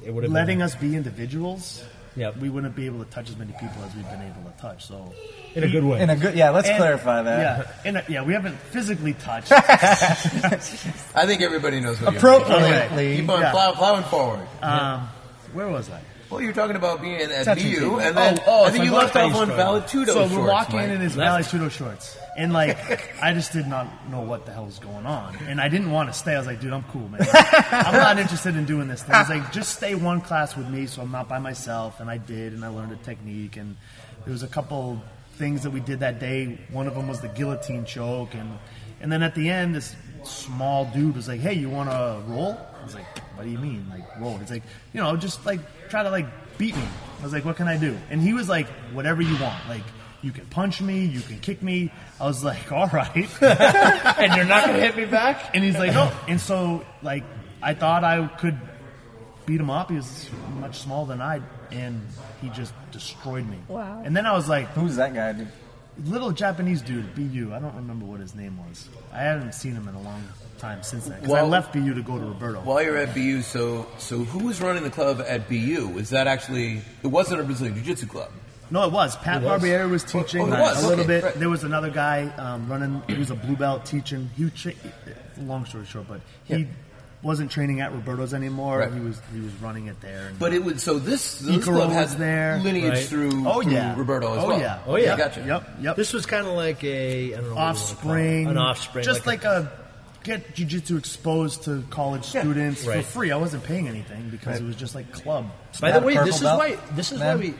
[0.05, 1.83] it would have letting been, us be individuals,
[2.17, 2.39] Yep.
[2.39, 4.87] we wouldn't be able to touch as many people as we've been able to touch.
[4.87, 5.13] So
[5.55, 6.01] in a good way.
[6.01, 6.51] In a good, yeah.
[6.51, 7.39] Let's And- clarify that.
[7.39, 9.53] Yeah, and, uh, yeah, we haven't physically touched.
[9.53, 13.17] I think everybody knows what you Appropriately.
[13.19, 13.51] Keep on Yeah.
[13.53, 14.47] plow, plowing forward.
[14.63, 15.09] Um,
[15.53, 16.01] where was I?
[16.31, 18.01] Well, you're talking about being at Touching BU, people.
[18.01, 19.83] and then Oh, oh, I think so you I left thought off you on struggled.
[19.91, 20.89] Vale Tudo So shorts, we're walking Mike.
[20.91, 22.77] in his Vale Tudo shorts, and like
[23.23, 26.09] I just did not know what the hell was going on, and I didn't want
[26.13, 26.35] to stay.
[26.35, 27.27] I was like, dude, I'm cool, man.
[27.71, 29.15] I'm not interested in doing this thing.
[29.15, 32.01] I was like, just stay one class with me, so I'm not by myself.
[32.01, 33.77] And I did, and I learned a technique, and
[34.25, 35.01] there was a couple
[35.37, 36.59] things that we did that day.
[36.73, 38.59] One of them was the guillotine choke, and
[39.01, 42.59] and then at the end, this small dude was like, hey, you want to roll?
[42.87, 44.39] I was like, what do you mean, like roll?
[44.39, 44.63] He's like,
[44.93, 46.27] you know, just like try to like
[46.57, 46.85] beat me.
[47.19, 47.99] I was like, what can I do?
[48.11, 49.83] And he was like, whatever you want, like.
[50.23, 51.93] You can punch me, you can kick me.
[52.19, 53.15] I was like, all right.
[53.43, 55.55] and you're not gonna hit me back.
[55.55, 56.11] And he's like, no.
[56.27, 57.23] And so, like,
[57.63, 58.59] I thought I could
[59.45, 59.91] beat him up.
[59.91, 60.29] He was
[60.59, 62.01] much smaller than I, and
[62.41, 63.59] he just destroyed me.
[63.69, 64.03] Wow.
[64.05, 65.49] And then I was like, Who's that guy, dude?
[66.05, 67.53] little Japanese dude, BU.
[67.55, 68.89] I don't remember what his name was.
[69.13, 70.23] I haven't seen him in a long
[70.59, 71.21] time since then.
[71.21, 72.61] Because I left BU to go to Roberto.
[72.61, 75.97] While you're at BU, so so who was running the club at BU?
[75.99, 76.83] Is that actually?
[77.03, 78.31] It wasn't a Brazilian Jiu-Jitsu club.
[78.71, 79.15] No, it was.
[79.17, 79.63] Pat was?
[79.63, 81.25] Barbieri was teaching Oh, it was, a little okay, bit.
[81.25, 81.35] right.
[81.35, 83.01] There was another guy um, running.
[83.07, 84.29] He was a blue belt teaching.
[84.37, 84.73] He, tra-
[85.39, 86.65] long story short, but he Yeah.
[87.23, 88.81] wasn't training at Roberto's anymore.
[88.81, 88.93] Right.
[88.93, 90.27] He was he was running it there.
[90.31, 92.59] And But it would so this, this club has there.
[92.59, 93.07] lineage Right.
[93.07, 94.59] through, oh through yeah, Roberto as oh well.
[94.61, 95.15] yeah, Oh, yeah.
[95.15, 95.45] I gotcha.
[95.47, 95.95] Yep, yep.
[95.97, 97.71] This was kind of like a I don't know what you wanna call it.
[97.71, 99.71] offspring, an offspring, just like, a
[100.27, 102.43] get jujitsu exposed to college Yeah.
[102.43, 103.05] students Right.
[103.05, 103.33] for free.
[103.33, 105.51] I wasn't paying anything because it was just like club.
[105.81, 107.39] By the That way, purple this is belt, why this is man?
[107.39, 107.55] why we.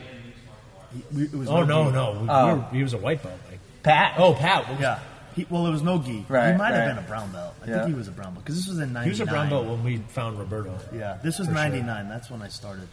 [1.13, 1.91] We- It was Oh no gi.
[1.91, 2.45] no, we, Oh.
[2.47, 3.35] we were, he was a white belt.
[3.49, 4.13] Like, Pat.
[4.17, 4.99] oh Pat, was- Yeah.
[5.35, 6.25] He, well, it was no gi.
[6.29, 7.53] Right, he might have been a brown belt.
[7.63, 7.75] I Yeah.
[7.79, 9.03] think he was a brown belt because this was in '99.
[9.03, 10.73] he was a brown belt when we found Roberto.
[10.95, 11.61] Yeah, this was For sure.
[11.63, 12.09] '99.
[12.09, 12.87] That's when I started.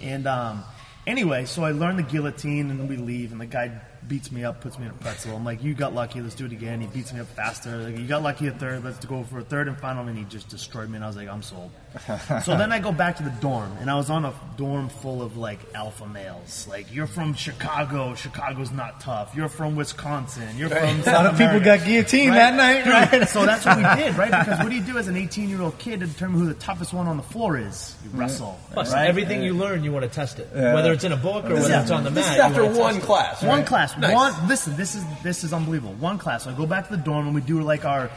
[0.00, 0.64] And um,
[1.06, 3.70] anyway, so I learned the guillotine, and we leave, and the guy
[4.08, 5.36] beats me up, puts me in a pretzel.
[5.36, 6.20] I'm like, "You got lucky.
[6.20, 7.76] Let's do it again." He beats me up faster.
[7.76, 8.84] Like, you got lucky a third.
[8.84, 10.06] Let's go for a third and final.
[10.06, 11.70] And he just destroyed me, and I was like, "I'm sold."
[12.44, 15.22] so then I go back to the dorm, and I was on a dorm full
[15.22, 16.68] of like alpha males.
[16.68, 18.14] Like, you're from Chicago.
[18.14, 19.34] Chicago's not tough.
[19.34, 20.56] You're from Wisconsin.
[20.56, 20.78] You're from.
[20.84, 22.36] A lot South of people got guillotined Right?
[22.36, 23.28] that night, right?
[23.28, 24.30] So that's what we did, right?
[24.30, 26.54] Because what do you do as an 18 year old kid to determine who the
[26.54, 27.96] toughest one on the floor is?
[28.04, 28.56] You wrestle.
[28.72, 29.08] Plus, right?
[29.08, 30.74] everything you learn, you want to test it, Yeah.
[30.74, 31.82] whether it's in a book or whether Yeah.
[31.82, 32.32] it's on the This mat.
[32.32, 33.06] is you after wanna one test it.
[33.06, 33.42] class.
[33.42, 33.96] One class.
[33.98, 34.14] Nice.
[34.14, 34.48] One.
[34.48, 35.94] Listen, this is this is unbelievable.
[35.94, 36.44] One class.
[36.44, 38.10] So I go back to the dorm and we do like our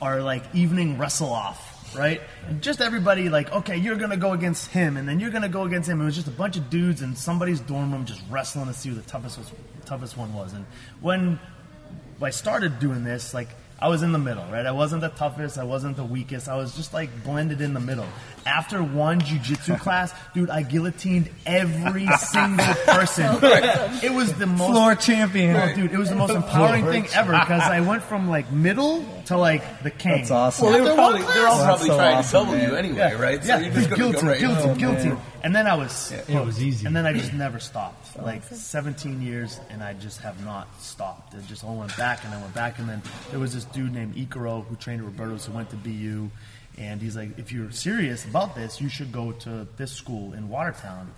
[0.00, 2.20] our like evening wrestle off, right?
[2.48, 5.62] And just everybody like, okay, you're gonna go against him, and then you're gonna go
[5.62, 6.00] against him.
[6.00, 8.90] It was just a bunch of dudes in somebody's dorm room just wrestling to see
[8.90, 9.50] who the toughest was,
[9.86, 10.52] toughest one was.
[10.52, 10.66] And
[11.00, 11.38] when
[12.22, 13.48] I started doing this, like
[13.80, 14.64] I was in the middle, right?
[14.64, 16.48] I wasn't the toughest, I wasn't the weakest.
[16.48, 18.06] I was just like blended in the middle.
[18.46, 23.38] After one jujitsu class, dude, I guillotined every single person.
[24.02, 25.56] It was the most Floor champion.
[25.56, 29.04] Oh, dude, it was the most empowering thing ever because I went from like middle
[29.26, 30.18] to like the king.
[30.18, 30.64] That's awesome.
[30.66, 31.64] Well, they were probably one they're all class.
[31.66, 32.68] probably so trying awesome, to double man.
[32.70, 33.44] you anyway, right?
[33.44, 34.40] Yeah, you're just gonna guilty, go right.
[34.40, 35.08] guilty, Oh, guilty.
[35.10, 35.18] man.
[35.42, 36.86] And then I was, It was easy.
[36.86, 38.16] and then I just never stopped.
[38.20, 41.34] Like 17 years, and I just have not stopped.
[41.34, 43.92] It just all went back, and I went back, and then there was this dude
[43.92, 46.30] named Icaro who trained at Roberto's who went to BU,
[46.78, 50.48] and he's like, if you're serious about this, you should go to this school in
[50.48, 51.12] Watertown,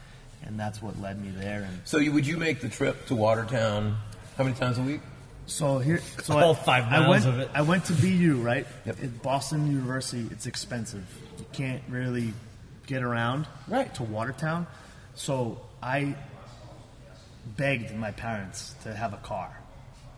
[0.44, 1.62] and that's what led me there.
[1.62, 3.96] And So you, would you make the trip to Watertown?
[4.36, 5.00] How many times a week?
[5.46, 7.50] So here, so All I, five I miles went, of it.
[7.54, 8.66] I went to BU, right?
[8.84, 9.02] Yep.
[9.02, 11.04] At Boston University, it's expensive.
[11.38, 12.32] You can't really
[12.86, 14.66] get around right to Watertown.
[15.14, 16.16] So I
[17.56, 19.56] begged my parents to have a car,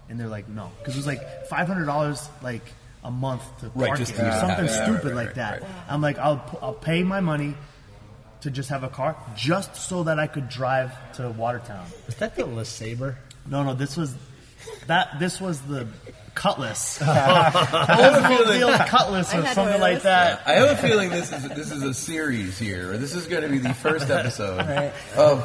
[0.09, 2.62] and they're like, no, because it was like five hundred dollars like
[3.05, 4.41] a month to Right, park just it, to or use it.
[4.41, 5.61] something Yeah, stupid right, like right, that.
[5.62, 5.71] right.
[5.88, 7.55] I'm like, I'll I'll pay my money
[8.41, 11.85] to just have a car, just so that I could drive to Watertown.
[12.07, 13.17] Is that the LeSabre?
[13.47, 14.14] No, no, this was
[14.87, 15.18] that.
[15.18, 15.87] This was the
[16.35, 20.42] Cutlass, Oldsmobile Cutlass, I or something like that.
[20.46, 22.96] I have a feeling this is this is a series here.
[22.96, 24.61] This is going to be the first episode
[25.16, 25.42] of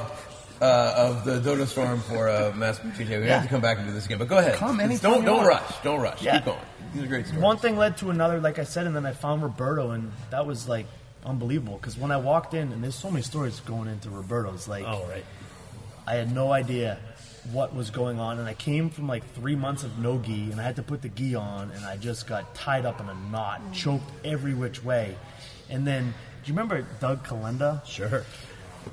[0.61, 3.21] uh, of the Dojo Storm for uh, Mass BJJ.
[3.21, 4.19] We have to come back and do this again.
[4.19, 4.55] But go ahead.
[4.55, 5.81] Come Just anytime don't don't rush.
[5.83, 6.21] Don't rush.
[6.21, 6.37] Yeah.
[6.37, 6.59] Keep going.
[6.93, 7.41] These are great stories.
[7.43, 10.45] One thing led to another, like I said, and then I found Roberto, and that
[10.45, 10.85] was like
[11.25, 11.77] unbelievable.
[11.77, 15.05] Because when I walked in, and there's so many stories going into Roberto's, like Oh,
[15.09, 15.25] right.
[16.05, 16.99] I had no idea
[17.51, 20.59] what was going on, and I came from like three months of no gi, and
[20.59, 23.15] I had to put the gi on, and I just got tied up in a
[23.31, 23.73] knot, mm.
[23.73, 25.15] choked every which way,
[25.69, 27.85] and then do you remember Doug Kalenda?
[27.85, 28.25] Sure.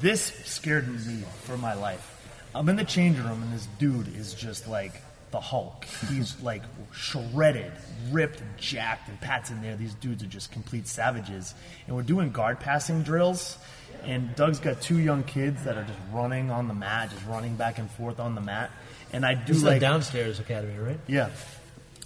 [0.00, 2.16] This scared me for my life.
[2.54, 4.92] I'm in the changing room, and this dude is just like
[5.30, 5.84] the Hulk.
[6.08, 7.72] He's like shredded,
[8.10, 9.76] ripped, jacked, and Pat's in there.
[9.76, 11.54] These dudes are just complete savages.
[11.86, 13.58] And we're doing guard passing drills,
[14.04, 17.56] and Doug's got two young kids that are just running on the mat, just running
[17.56, 18.70] back and forth on the mat.
[19.12, 20.98] And I do This like the downstairs academy, right?
[21.06, 21.30] yeah.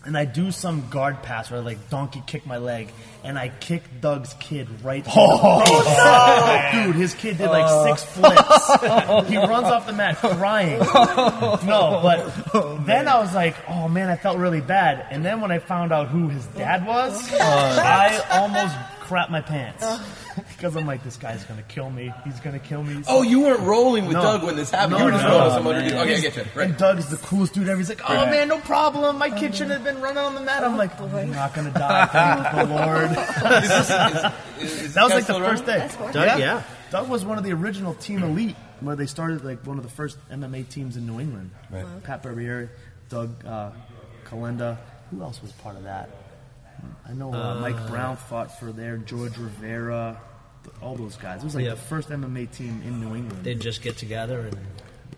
[0.06, 2.88] And I do some guard pass where I like donkey kick my leg,
[3.24, 5.60] and I kicked Doug's kid right in the oh.
[5.60, 5.68] face.
[5.74, 6.70] Oh.
[6.72, 8.20] Dude, his kid did like six oh.
[8.20, 9.28] flips.
[9.30, 10.78] he runs off the mat crying.
[11.64, 15.06] No, but then I was like, oh man, I felt really bad.
[15.10, 19.84] And then when I found out who his dad was, I almost crapped my pants.
[20.36, 22.12] Because I'm like, this guy's gonna kill me.
[22.24, 23.02] He's gonna kill me.
[23.06, 24.22] Oh, you weren't rolling with No.
[24.22, 24.92] Doug when this happened.
[24.92, 25.92] No, you were just no, going no, to some other dude.
[25.92, 26.44] Okay, I get you.
[26.54, 26.68] Right.
[26.70, 27.78] And Doug is the coolest dude ever.
[27.78, 29.18] He's like, oh man, no problem.
[29.18, 30.64] My kitchen shouldn't been running on the mat.
[30.64, 32.06] I'm like, I'm not gonna die.
[32.06, 33.10] Thank the Lord.
[34.94, 35.78] That was like the first around?
[35.88, 36.12] day.
[36.12, 36.62] Doug, yeah.
[36.90, 39.90] Doug was one of the original Team Elite, where they started like one of the
[39.90, 41.50] first MMA teams in New England.
[41.70, 41.84] Right.
[42.04, 42.68] Pat Barbieri,
[43.08, 43.72] Doug uh,
[44.26, 44.78] Kalenda.
[45.10, 46.08] Who else was part of that?
[47.08, 48.96] I know uh, Mike Brown fought for there.
[48.96, 50.20] George Rivera.
[50.64, 51.40] th- All those guys.
[51.42, 51.70] It was like Yeah.
[51.70, 53.44] the first MMA team in New England.
[53.44, 54.56] They'd just get together and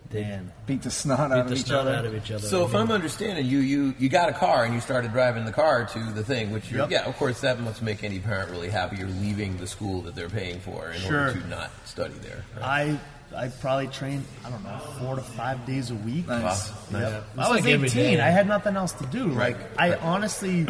[0.09, 1.95] they'd Beat the snot out beat of the each snot other.
[1.95, 2.47] out of each other.
[2.47, 5.51] So if I'm understanding you, you you got a car and you started driving the
[5.51, 6.91] car to the thing, which you're, Yep.
[6.91, 8.97] yeah, of course that must make any parent really happy.
[8.97, 12.43] You're leaving the school that they're paying for in order to not study there.
[12.61, 12.99] I
[13.35, 16.27] I probably trained I don't know four to five days a week.
[16.27, 16.71] Nice.
[16.91, 16.99] Wow.
[16.99, 17.23] Yep.
[17.33, 18.19] It's I was like 18.
[18.21, 19.27] I had nothing else to do.
[19.29, 19.57] Right.
[19.57, 20.65] Like I honestly,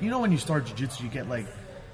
[0.00, 1.46] you know, when you start jujitsu, you get like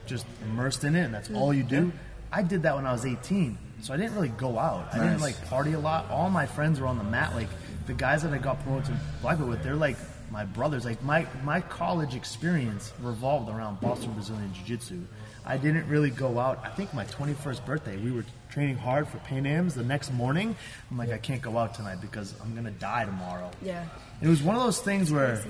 [0.06, 1.92] just immersed in it, and that's all you do.
[2.32, 4.88] I did that when I was 18, so I didn't really go out.
[4.92, 6.10] I didn't like party a lot.
[6.10, 7.34] All my friends were on the mat.
[7.34, 7.48] Like
[7.86, 9.96] the guys that I got promoted to black belt with, they're like
[10.30, 10.84] my brothers.
[10.84, 15.00] Like my my college experience revolved around Boston Brazilian Jiu Jitsu.
[15.44, 16.60] I didn't really go out.
[16.62, 19.74] I think my 21st birthday, we were training hard for Pan Ams.
[19.74, 20.54] The next morning,
[20.90, 23.50] I'm like, I can't go out tonight because I'm gonna die tomorrow.
[23.62, 23.86] Yeah.
[24.20, 25.42] It was one of those things where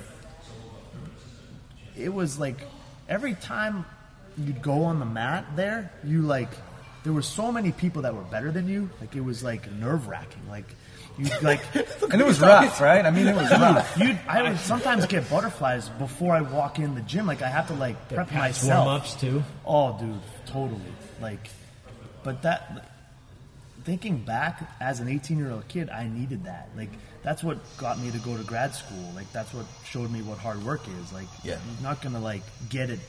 [1.96, 2.66] it was like
[3.08, 3.84] every time
[4.38, 6.50] you'd go on the mat there, you like
[7.04, 8.90] there were so many people that were better than you.
[9.00, 10.48] Like it was like nerve wracking.
[10.48, 10.66] Like
[11.18, 11.60] you like
[12.10, 13.04] And it was rough, right?
[13.04, 13.98] I mean, it was rough.
[13.98, 17.26] you I would sometimes get butterflies before I walk in the gym.
[17.26, 18.84] Like I have to like prep myself.
[18.86, 19.42] warm ups too.
[19.66, 20.80] Oh, dude, totally.
[21.20, 21.48] Like,
[22.22, 22.88] but that,
[23.84, 26.68] thinking back as an 18 year old kid, I needed that.
[26.76, 26.90] Like,
[27.22, 29.10] that's what got me to go to grad school.
[29.14, 31.12] Like, that's what showed me what hard work is.
[31.12, 31.58] Like, Yeah.
[31.74, 33.00] you're not gonna like get it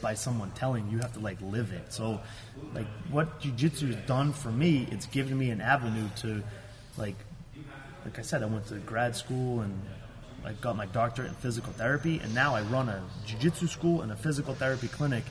[0.00, 0.98] by someone telling you.
[0.98, 1.92] Have to like live it.
[1.92, 2.20] So,
[2.74, 6.42] like, what jujitsu has done for me, it's given me an avenue to,
[6.96, 7.16] like,
[8.04, 9.80] like I said, I went to grad school and
[10.44, 14.12] I got my doctorate in physical therapy, and now I run a jiu-jitsu school and
[14.12, 15.24] a physical therapy clinic.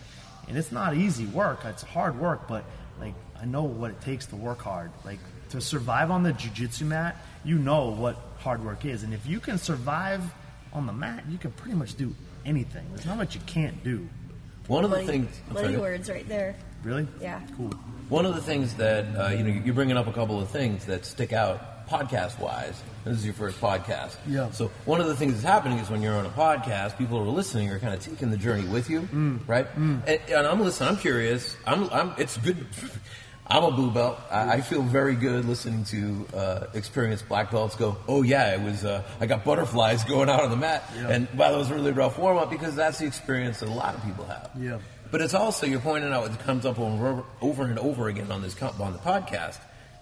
[0.47, 2.65] And it's not easy work; it's hard work, but
[2.99, 4.91] like I know what it takes to work hard.
[5.05, 9.25] Like to survive on the jiu-jitsu mat, you know what hard work is, and if
[9.25, 10.21] you can survive
[10.73, 12.13] on the mat, you can pretty much do
[12.45, 12.85] anything.
[12.89, 14.07] There's not much you can't do.
[14.67, 15.41] One of the Money, things.
[15.49, 15.77] I'm money sorry.
[15.77, 16.55] words right there.
[16.83, 17.07] Really?
[17.21, 17.41] Yeah.
[17.57, 17.69] Cool.
[18.09, 20.85] One of the things that uh, you know you're bringing up a couple of things
[20.85, 22.81] that stick out podcast wise.
[23.03, 24.49] This is your first podcast, Yeah.
[24.49, 27.29] So one of the things that's happening is when you're on a podcast, people who
[27.29, 29.01] are listening are kind of taking the journey with you,
[29.45, 29.67] right?
[29.75, 30.89] And, and I'm listening.
[30.89, 31.55] I'm curious.
[31.65, 31.87] I'm.
[31.91, 32.13] I'm.
[32.17, 32.65] It's good.
[33.47, 34.17] I'm a blue belt.
[34.31, 37.97] I, I feel very good listening to uh, experienced black belts go.
[38.07, 38.83] Oh yeah, it was.
[38.83, 41.91] Uh, I got butterflies going out on the mat, and wow, that was a really
[41.91, 44.49] rough warm up because that's the experience that a lot of people have.
[44.59, 44.79] Yeah.
[45.11, 48.41] But it's also you're pointing out it comes up over, over and over again on
[48.41, 49.59] this on the podcast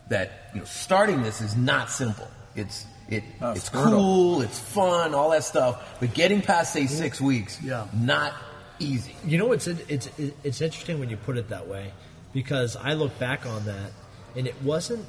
[0.09, 2.27] that you know starting this is not simple.
[2.55, 3.91] It's it it's it's brutal.
[3.99, 5.99] cool, it's fun, all that stuff.
[5.99, 7.87] But getting past say six weeks, Yeah.
[7.93, 8.33] not
[8.79, 9.15] easy.
[9.25, 11.91] You know, it's it's it's interesting when you put it that way,
[12.33, 13.91] because I look back on that,
[14.35, 15.05] and it wasn't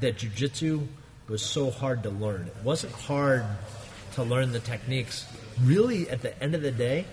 [0.00, 0.86] that jujitsu
[1.28, 2.48] was so hard to learn.
[2.48, 3.44] It wasn't hard
[4.14, 5.26] to learn the techniques.
[5.62, 7.04] Really, at the end of the day,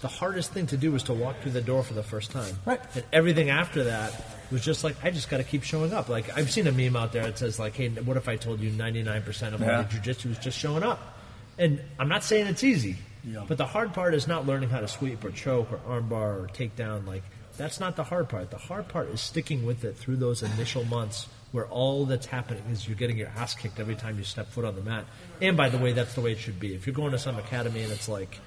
[0.00, 2.54] the hardest thing to do was to walk through the door for the first time.
[2.64, 2.80] Right.
[2.94, 6.08] And everything after that was just like I just got to keep showing up.
[6.08, 8.60] Like I've seen a meme out there that says like, "Hey, what if I told
[8.60, 9.82] you 99% of all Yeah.
[9.82, 11.18] the jujitsu is just showing up?"
[11.58, 13.44] And I'm not saying it's easy, Yeah.
[13.46, 16.50] but the hard part is not learning how to sweep or choke or armbar or
[16.52, 17.06] take down.
[17.06, 17.22] Like
[17.56, 18.50] that's not the hard part.
[18.50, 22.62] The hard part is sticking with it through those initial months where all that's happening
[22.70, 25.04] is you're getting your ass kicked every time you step foot on the mat.
[25.40, 26.74] And by the way, that's the way it should be.
[26.74, 28.38] If you're going to some academy and it's like,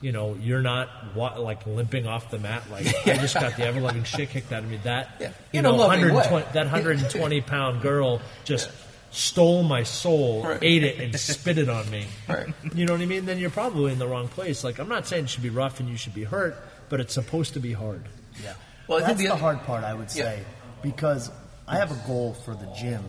[0.00, 3.64] you know, you're not wa- like limping off the mat like I just got the
[3.66, 4.78] ever loving shit kicked out of me.
[4.84, 6.10] That Yeah, you know, loving way.
[6.12, 8.70] 120 that 120 pound girl just
[9.12, 10.58] stole my soul, Right.
[10.62, 12.06] ate it, and spit it on me.
[12.28, 12.46] Right.
[12.74, 13.26] You know what I mean?
[13.26, 14.64] Then you're probably in the wrong place.
[14.64, 16.56] Like I'm not saying it should be rough and you should be hurt,
[16.88, 18.02] but it's supposed to be hard.
[18.42, 18.54] Yeah.
[18.86, 20.24] Well, I that's think the the, hard part, I would Yeah.
[20.24, 20.44] say,
[20.82, 21.30] because
[21.68, 23.04] I have a goal for the gym.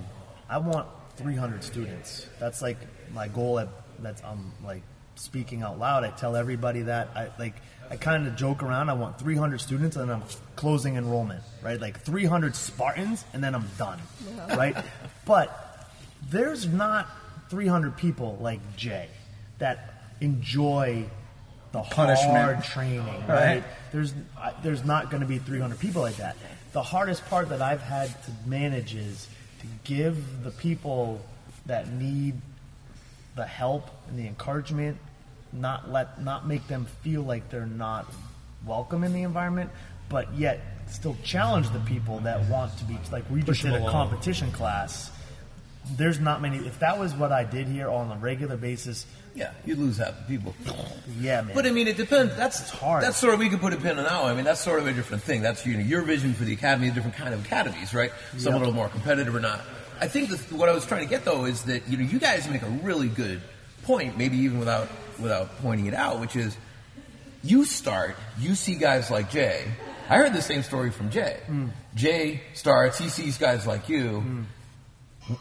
[0.49, 2.27] I want 300 students.
[2.39, 2.77] That's like
[3.13, 3.59] my goal.
[3.59, 4.83] At, that's I'm like
[5.15, 6.03] speaking out loud.
[6.03, 7.09] I tell everybody that.
[7.15, 7.55] I like.
[7.89, 8.89] I kind of joke around.
[8.89, 10.23] I want 300 students, and I'm
[10.55, 11.43] closing enrollment.
[11.61, 13.99] Right, like 300 Spartans, and then I'm done.
[14.49, 14.77] Right,
[15.25, 15.89] but
[16.29, 17.07] there's not
[17.49, 19.09] 300 people like Jay
[19.57, 21.05] that enjoy
[21.71, 22.37] the Punishment.
[22.37, 23.27] hard training, right?
[23.29, 23.63] Right.
[23.91, 26.35] There's I, there's not going to be 300 people like that.
[26.73, 29.27] The hardest part that I've had to manage is
[29.61, 31.21] to give the people
[31.65, 32.35] that need
[33.35, 34.97] the help and the encouragement,
[35.53, 38.05] not let not make them feel like they're not
[38.65, 39.69] welcome in the environment,
[40.09, 43.73] but yet still challenge the people that want to be like we just Push did
[43.73, 43.91] a along.
[43.91, 45.09] competition class.
[45.97, 46.57] There's not many.
[46.57, 50.15] If that was what I did here on a regular basis, Yeah, you lose half
[50.17, 50.53] the people.
[51.19, 51.55] yeah, man.
[51.55, 52.35] But I mean, it depends.
[52.35, 53.03] That's hard.
[53.03, 54.25] That's sort of we could put a pin on now.
[54.25, 55.41] I mean, that's sort of a different thing.
[55.41, 58.11] That's you know your vision for the academy, a different kind of academies, right?
[58.37, 59.61] Some a little more competitive or not.
[59.99, 62.19] I think that what I was trying to get though is that you know you
[62.19, 63.41] guys make a really good
[63.83, 64.87] point, maybe even without
[65.19, 66.55] without pointing it out, which is
[67.43, 69.63] you start, you see guys like Jay.
[70.09, 71.39] I heard the same story from Jay.
[71.47, 71.67] Hmm.
[71.95, 74.45] Jay starts, he sees guys like you.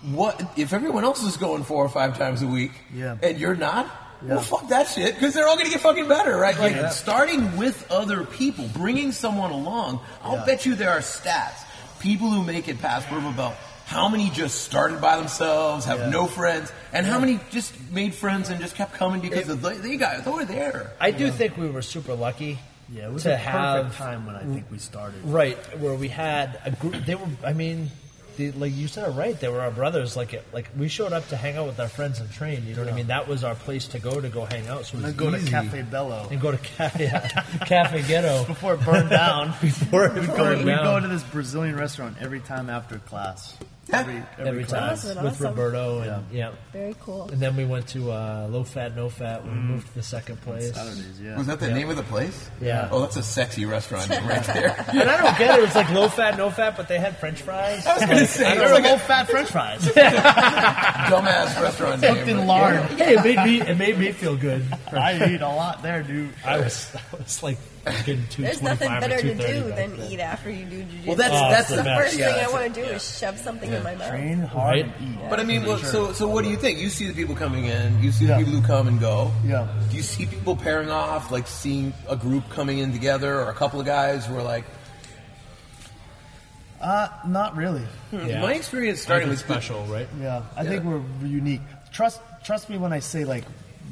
[0.03, 3.17] What if everyone else is going four or five times a week, Yeah.
[3.23, 3.87] and you're not?
[4.23, 4.35] Yeah.
[4.35, 6.59] Well, fuck that shit, because they're all going to get fucking better, right?
[6.59, 10.01] Like starting with other people, bringing someone along.
[10.23, 10.45] I'll Yeah.
[10.45, 11.65] bet you there are stats.
[12.01, 13.55] People who make it past purple belt.
[13.87, 16.11] How many just started by themselves, have Yeah.
[16.11, 19.71] no friends, and how many just made friends and just kept coming because of the,
[19.71, 20.93] they got they were there.
[21.01, 22.59] I do think we were super lucky.
[22.93, 25.21] yeah, it was to a perfect have time when I think we started.
[25.25, 27.05] Right, where we had a group.
[27.07, 27.91] They were, I mean,
[28.37, 29.39] they, like you said it right.
[29.39, 30.17] They were our brothers.
[30.17, 32.67] Like, it, like we showed up to hang out with our friends and train.
[32.67, 33.09] You know what I mean?
[33.09, 34.87] That was our place to go to go hang out.
[34.87, 35.51] So it was And go to easy.
[35.51, 36.29] Cafe Bello.
[36.31, 37.29] and go to ca- yeah,
[37.67, 39.49] Cafe Ghetto before it burned down.
[39.61, 40.85] before it we go, burned we down.
[40.85, 43.57] go to this Brazilian restaurant every time after class.
[43.93, 44.93] Every, every, every time.
[44.93, 45.47] Awesome, with awesome.
[45.47, 46.53] Roberto and yeah.
[46.73, 47.29] Very cool.
[47.31, 49.45] And then we went to uh, Low Fat No Fat.
[49.45, 50.75] We moved to the second place.
[50.75, 51.37] Saturdays, yeah.
[51.37, 52.49] Was that the name of the place?
[52.61, 52.89] Yeah.
[52.91, 54.77] Oh, that's a sexy restaurant right there.
[55.01, 55.63] And I don't get it.
[55.63, 57.87] It was like low fat, no fat, but they had French fries.
[57.87, 59.81] I was going to say, They're like low fat French fries.
[61.11, 62.15] dumbass restaurant name.
[62.15, 62.77] Cooked in lard.
[62.93, 64.65] Hey, it made me it made me feel good.
[64.93, 66.31] I eat a lot there, dude.
[66.45, 70.51] I was I was like fucking two There's nothing better to do than eat after
[70.51, 71.07] you do jujitsu.
[71.07, 72.03] Well, that's- Oh, that's the, the best.
[72.03, 72.95] first Yeah, thing I that's want to do yeah.
[72.97, 74.09] is shove something in my mouth.
[74.11, 74.85] Train hard Right?
[75.01, 75.31] and eat.
[75.31, 76.79] But I mean, well, so so what do you think?
[76.79, 78.39] You see the people coming in, you see Yeah.
[78.39, 79.33] the people who come and go.
[79.47, 79.67] Yeah.
[79.91, 83.55] Do you see people pairing off, like seeing a group coming in together, or a
[83.55, 84.65] couple of guys who are like?
[86.81, 87.83] Uh, not really.
[88.13, 88.41] Yeah.
[88.41, 90.09] My experience starting Starting with special, right?
[90.21, 91.61] Yeah, I think we're unique.
[91.93, 93.45] Trust trust me when I say like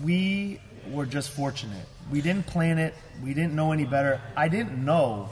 [0.02, 0.58] we
[0.90, 1.86] were just fortunate.
[2.10, 2.94] We didn't plan it.
[3.22, 4.20] We didn't know any better.
[4.36, 5.28] I didn't know.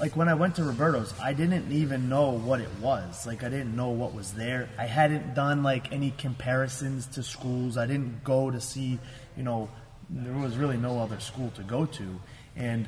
[0.00, 3.26] Like when I went to Roberto's, I didn't even know what it was.
[3.26, 4.68] Like I didn't know what was there.
[4.78, 7.76] I hadn't done like any comparisons to schools.
[7.76, 8.98] I didn't go to see,
[9.36, 9.68] you know,
[10.10, 12.20] there was really no other school to go to,
[12.56, 12.86] and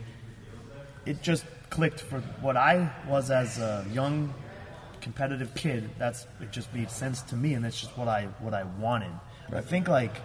[1.07, 4.35] it just clicked for what I was as a young
[5.01, 5.89] competitive kid.
[5.99, 9.13] That's it just made sense to me, and that's just what I what I wanted.
[9.53, 10.17] I think like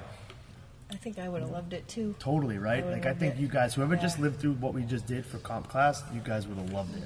[0.91, 2.15] I think I would have loved it too.
[2.19, 2.83] totally right.
[2.83, 3.39] I Like I think it.
[3.41, 4.01] you guys, whoever Yeah.
[4.01, 6.95] just lived through what we just did for comp class, you guys would have loved
[6.97, 7.03] it.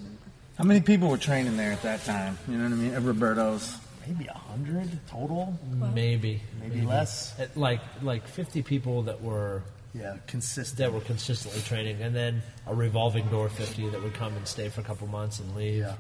[0.58, 2.38] How many people were training there at that time?
[2.48, 2.94] You know what I mean?
[2.94, 3.78] At Roberto's.
[4.08, 5.58] Maybe a hundred total,
[5.94, 7.34] Maybe, maybe less.
[7.40, 9.64] At like like fifty people that were
[9.96, 10.78] Yeah, consistent.
[10.78, 14.70] that were consistently training, and then a revolving door fifty that would come and stay
[14.70, 15.80] for a couple months and leave.
[15.84, 15.96] Yeah.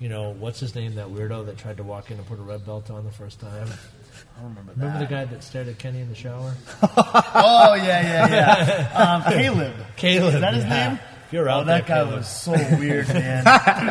[0.00, 0.94] You know what's his name?
[0.96, 3.38] That weirdo that tried to walk in and put a red belt on the first
[3.38, 3.68] time.
[4.36, 4.78] I don't remember that.
[4.80, 6.54] Remember the guy that stared at Kenny in the shower?
[6.82, 8.28] Oh yeah, yeah,
[8.94, 9.22] yeah.
[9.26, 9.74] um, Caleb.
[9.96, 10.34] Caleb.
[10.34, 10.88] Is that his yeah.
[10.88, 10.98] name?
[11.26, 12.18] If you're Oh, out that there, guy Caleb.
[12.18, 13.44] was so weird, man.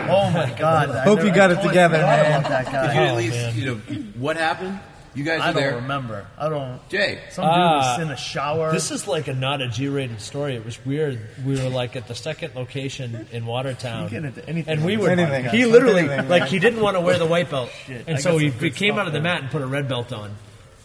[0.10, 0.90] oh my god.
[0.90, 2.40] I Hope never- you got I it totally together, forgot man.
[2.40, 2.94] about that Did guy.
[2.96, 3.56] you Oh, at least, man.
[3.56, 3.76] you know,
[4.18, 4.80] what happened?
[5.16, 5.76] You guys I are don't there.
[5.78, 6.28] remember.
[6.38, 6.88] I don't.
[6.90, 8.72] Jay, Some dude Ah, was in a shower.
[8.72, 10.56] This is like a not a G-rated story.
[10.56, 11.20] It was weird.
[11.46, 14.98] We were like at the second location in Watertown, You get into anything and we
[14.98, 15.16] were.
[15.16, 15.72] this Anything he else.
[15.72, 16.50] literally Anything, like man.
[16.52, 18.60] he didn't want to wear the white belt, Shit, I and got so he, some
[18.60, 19.24] he good came stuff out of the there.
[19.24, 20.32] mat and put a red belt on.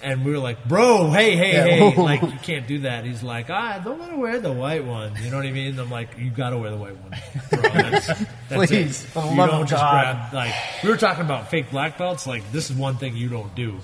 [0.03, 1.91] And we were like, bro, hey, hey, Yeah.
[1.91, 3.05] hey, like you can't do that.
[3.07, 5.15] He's like, ah, I don't want to wear the white one.
[5.23, 5.79] You know what I mean?
[5.79, 7.19] I'm like, you got to wear the white one,
[7.51, 7.63] bro.
[7.91, 8.27] That's, that's
[8.71, 9.07] Please, it.
[9.09, 10.31] for the you love don't of just God.
[10.31, 12.27] grab like we were talking about fake black belts.
[12.27, 13.79] Like this is one thing you don't do.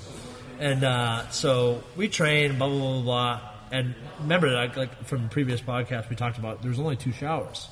[0.60, 3.40] And uh, so we train, blah blah blah blah.
[3.72, 7.68] And remember, like, like from previous podcast, we talked about there's only two showers.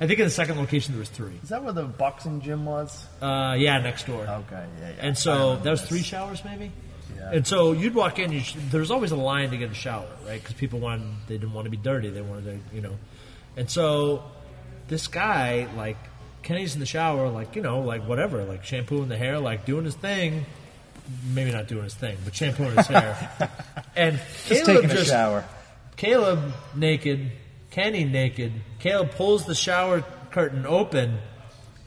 [0.00, 1.38] I think in the second location there was three.
[1.42, 3.06] Is that where the boxing gym was?
[3.20, 4.26] Uh, yeah, next door.
[4.26, 4.94] Okay, yeah, yeah.
[4.98, 5.88] And so that was this.
[5.88, 6.72] three showers, maybe.
[7.16, 7.30] Yeah.
[7.34, 8.32] And so you'd walk in.
[8.32, 10.42] You sh- there's always a line to get a shower, right?
[10.42, 12.10] Because people wanted they didn't want to be dirty.
[12.10, 12.98] They wanted to, you know.
[13.56, 14.24] And so
[14.88, 15.98] this guy, like
[16.42, 19.84] Kenny's in the shower, like you know, like whatever, like shampooing the hair, like doing
[19.84, 20.46] his thing.
[21.32, 23.30] Maybe not doing his thing, but shampooing his hair.
[23.94, 25.44] And Just Caleb taking a just shower.
[25.96, 27.30] Caleb naked,
[27.70, 28.52] Kenny naked.
[28.78, 31.10] Caleb pulls the shower curtain open.
[31.10, 31.20] And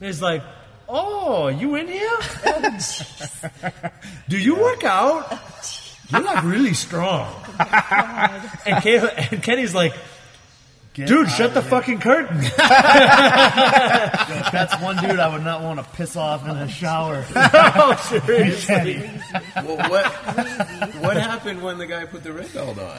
[0.07, 0.43] he's like,
[0.87, 2.19] "Oh, you in here?
[4.29, 5.33] Do you work out?
[6.11, 9.95] You look really strong." Oh and, Caleb, and Kenny's like,
[10.95, 11.69] Get "Dude, shut the here.
[11.69, 12.71] fucking curtain." That's
[14.81, 17.25] one dude I would not want to piss off in the shower.
[17.35, 19.03] oh, seriously.
[19.57, 20.05] well, what
[21.01, 22.97] what happened when the guy put the red belt on?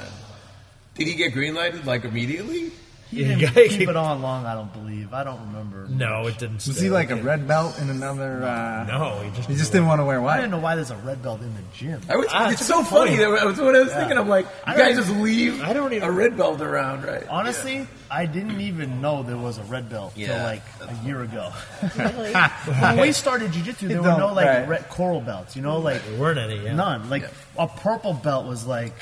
[0.95, 2.71] Did he get green lighted like immediately?
[3.11, 4.47] He didn't you keep it on long.
[4.47, 5.15] I don't believe.
[5.15, 5.87] I don't remember.
[5.89, 6.67] No, it didn't.
[6.67, 8.43] Was he like a red belt in another?
[8.43, 10.27] Uh, No, he just He just didn't want to wear white.
[10.27, 10.41] I white.
[10.43, 12.01] didn't know why there's a red belt in the gym.
[12.09, 13.11] I was, Ah, it's it's so funny.
[13.17, 13.21] point.
[13.21, 14.19] That was what I was thinking.
[14.19, 17.05] I'm like, you I guys don't- just leave I don't even- a red belt around,
[17.05, 17.25] right?
[17.29, 20.45] Honestly, I didn't even know there was a red belt till Yeah.
[20.45, 21.53] like a year ago.
[21.97, 22.33] Really?
[22.81, 24.69] when we started jiu-jitsu, there were no like right.
[24.69, 25.55] red coral belts.
[25.55, 26.59] You know, like There weren't any.
[26.65, 26.75] Yeah.
[26.75, 27.09] none.
[27.09, 27.25] Like
[27.57, 28.95] a purple belt was like,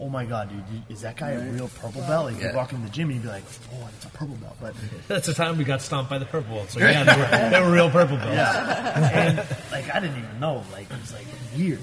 [0.00, 2.26] oh my god, dude, is that guy a real purple belt?
[2.26, 2.50] Like, Yeah.
[2.50, 3.42] You walk in the gym and you'd be like,
[3.74, 4.56] oh, it's a purple belt.
[4.60, 4.74] But
[5.08, 6.70] That's the time we got stomped by the purple belt.
[6.70, 8.36] So yeah, they were, they were real purple belts.
[9.12, 9.38] and
[9.72, 10.62] like I didn't even know.
[10.72, 11.82] Like it was like weird.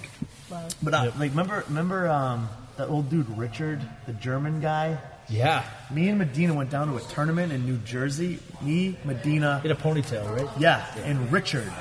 [0.49, 0.67] Wow.
[0.81, 4.97] But uh, like remember remember um, that old dude Richard, the German guy.
[5.27, 5.63] Yeah.
[5.91, 8.37] Me and Medina went down to a tournament in New Jersey.
[8.61, 10.47] Me, Medina, He had a ponytail, right?
[10.59, 11.71] yeah, and Richard.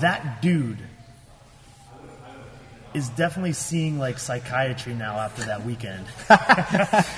[0.00, 0.78] That dude
[2.94, 6.06] is definitely seeing like psychiatry now after that weekend.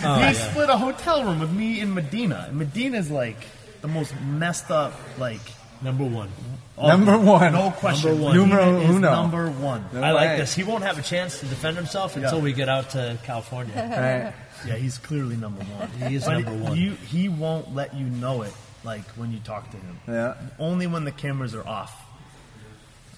[0.06, 2.46] Oh, he split a hotel room with me in Medina.
[2.48, 3.36] And Medina's like
[3.80, 5.40] the most messed up, like
[5.82, 6.30] Number one.
[6.78, 7.52] Number one.
[7.52, 8.10] no question.
[8.12, 8.36] Number one.
[8.36, 9.10] Numero is uno.
[9.10, 9.84] number one.
[9.94, 10.36] I like Right.
[10.38, 10.54] this.
[10.54, 12.44] He won't have a chance to defend himself until Yeah.
[12.44, 13.74] we get out to California.
[13.76, 14.32] Right.
[14.66, 15.88] Yeah, he's clearly number one.
[16.08, 16.76] He is But number one.
[16.78, 19.98] You, he won't let you know it, like when you talk to him.
[20.08, 20.34] Yeah.
[20.58, 21.92] Only when the cameras are off.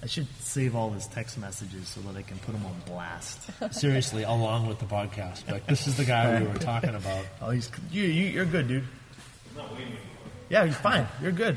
[0.03, 3.41] I should save all his text messages so that I can put them on blast.
[3.75, 5.51] Seriously, along with the podcast.
[5.51, 7.25] Like this is the guy we were talking about.
[7.41, 8.27] Oh, he's you, you.
[8.27, 8.85] You're good, dude.
[10.49, 11.07] Yeah, you're fine.
[11.23, 11.57] You're good.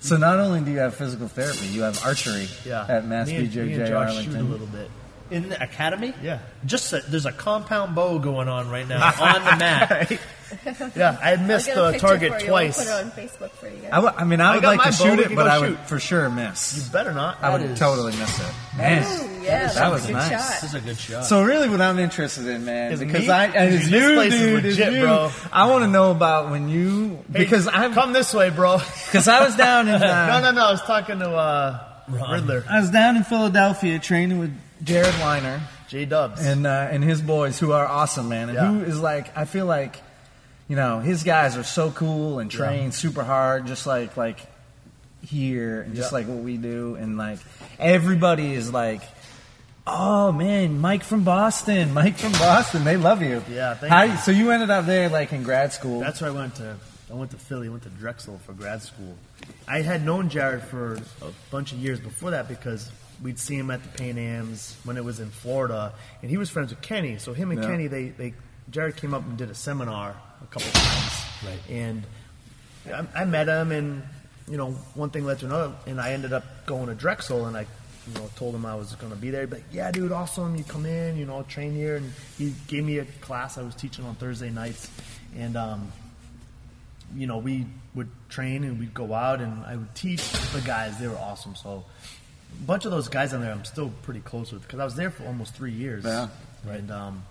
[0.00, 2.86] So not only do you have physical therapy, you have archery Yeah.
[2.88, 4.90] at Mass me and, me BJJ and Josh shoot a little bit.
[5.30, 6.12] In the academy?
[6.22, 6.40] Yeah.
[6.66, 10.18] Just a, there's a compound bow going on right now on the mat.
[10.96, 12.76] Yeah, I missed the target twice.
[12.84, 13.90] We'll put it on Facebook for you guys.
[13.92, 15.58] I, w- I mean, I I would got like to shoot it, but go I
[15.60, 15.86] would shoot.
[15.86, 16.84] for sure miss.
[16.86, 17.40] You better not.
[17.40, 18.52] I would is- totally miss it.
[18.76, 20.30] Man, Ooh, yeah, that that was was nice.
[20.30, 20.60] shot.
[20.60, 21.24] This is a good shot.
[21.26, 23.30] So really, what I'm interested in, man, Is because me?
[23.30, 25.00] I and it's This you, place dude, it's legit, you.
[25.02, 25.30] bro.
[25.52, 28.78] I want to know about when you Hey, because I come this way, bro.
[29.06, 30.66] because I was down in uh, no, no, no.
[30.66, 35.60] I was talking to uh, Riddler, I was down in Philadelphia training with Jared Weiner
[35.88, 36.44] J Dubs.
[36.44, 38.70] and uh, and his boys who are awesome, man, and Yeah.
[38.72, 39.96] who is like I feel like
[40.68, 44.38] you know his guys are so cool and train super hard, just like like
[45.22, 46.18] here and just Yeah.
[46.18, 47.38] like what we do, and like
[47.78, 49.02] everybody is like.
[49.86, 53.42] Oh man, Mike from Boston, Mike from Boston, they love you.
[53.50, 54.16] Yeah, thank How, you.
[54.18, 56.00] So you ended up there like in grad school.
[56.00, 56.76] That's where I went to.
[57.10, 57.66] I went to Philly.
[57.66, 59.16] I went to Drexel for grad school.
[59.66, 63.70] I had known Jared for a bunch of years before that because we'd see him
[63.70, 67.18] at the Pan Am's when it was in Florida, and he was friends with Kenny.
[67.18, 67.68] So him and Yeah.
[67.68, 68.34] Kenny, they, they
[68.70, 71.12] Jared came up and did a seminar a couple times,
[71.44, 71.58] Right.
[71.70, 72.06] and
[73.14, 74.02] I, I met him, and
[74.48, 77.56] you know, one thing led to another, and I ended up going to Drexel, and
[77.56, 77.66] I,
[78.08, 79.42] you know, told him I was going to be there.
[79.42, 80.56] He'd be like, yeah, dude, awesome.
[80.56, 83.74] You come in, you know, train here, and he gave me a class I was
[83.74, 84.90] teaching on Thursday nights,
[85.36, 85.92] and um,
[87.14, 90.98] you know, we would train and we'd go out, and I would teach the guys.
[90.98, 91.54] They were awesome.
[91.56, 91.84] So,
[92.58, 94.94] a bunch of those guys on there, I'm still pretty close with because I was
[94.96, 96.04] there for almost three years.
[96.04, 96.28] Yeah.
[96.68, 97.22] And um,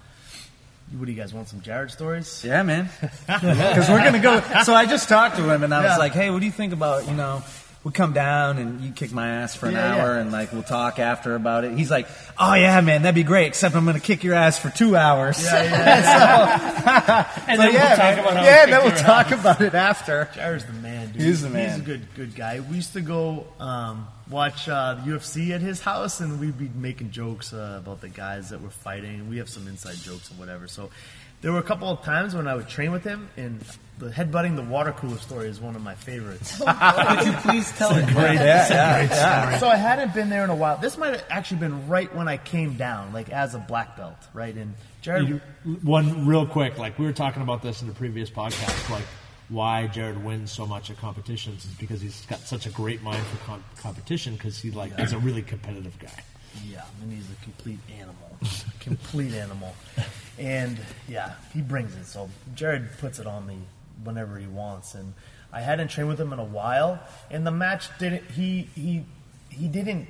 [0.97, 1.47] what do you guys want?
[1.49, 2.43] Some Jared stories?
[2.45, 2.89] Yeah, man.
[3.27, 4.41] Because we're gonna go.
[4.63, 6.73] So I just talked to him, and I was like, "Hey, what do you think
[6.73, 7.43] about you know
[7.83, 10.21] we come down and you kick my ass for an Yeah, hour yeah.
[10.21, 11.77] and like we'll talk after about it.
[11.77, 12.07] He's like,
[12.39, 13.47] "Oh yeah, man, that'd be great.
[13.47, 17.31] Except I'm gonna kick your ass for two hours." Yeah, yeah.
[17.47, 18.19] And So, then yeah, we'll talk man.
[18.19, 20.29] about yeah, we then we'll kicked your talk about it after.
[20.33, 21.21] Jared's the man, dude.
[21.21, 21.69] He's the man.
[21.69, 22.59] He's a good, good guy.
[22.59, 26.69] We used to go um, watch uh, the UFC at his house, and we'd be
[26.75, 29.29] making jokes uh, about the guys that were fighting.
[29.29, 30.67] We have some inside jokes and whatever.
[30.67, 30.89] So
[31.41, 33.61] there were a couple of times when I would train with him, and
[33.97, 36.57] the headbutting the water cooler story is one of my favorites.
[36.57, 38.09] Could you please tell it?
[38.11, 39.57] Yeah, yeah, yeah.
[39.59, 40.77] So I hadn't been there in a while.
[40.77, 44.17] This might have actually been right when I came down, like as a black belt,
[44.33, 44.53] right?
[44.55, 45.41] And Jared, You-
[45.83, 49.03] one real quick, like we were talking about this in the previous podcast, like
[49.49, 53.25] why Jared wins so much at competitions is because he's got such a great mind
[53.25, 56.23] for com- competition because he like is a really competitive guy.
[56.67, 58.37] Yeah, and he's a complete animal.
[58.79, 59.73] complete animal.
[60.37, 62.05] And yeah, he brings it.
[62.05, 63.57] So Jared puts it on me
[64.03, 64.95] whenever he wants.
[64.95, 65.13] And
[65.51, 66.99] I hadn't trained with him in a while.
[67.31, 69.03] And the match didn't he he
[69.49, 70.07] he didn't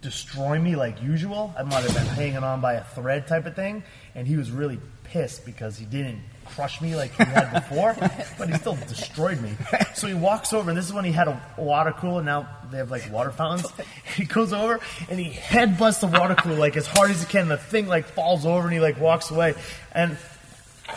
[0.00, 1.54] destroy me like usual.
[1.56, 3.82] I might have been hanging on by a thread type of thing.
[4.14, 7.94] And he was really pissed because he didn't crush me like he had before,
[8.38, 9.56] but he still destroyed me.
[9.94, 12.18] So he walks over, and this is when he had a water cooler.
[12.18, 13.70] And now they have like water fountains.
[14.16, 14.78] He goes over
[15.10, 17.42] and he headbutts the water cooler like as hard as he can.
[17.42, 19.54] And the thing like falls over, and he like walks away.
[19.92, 20.16] And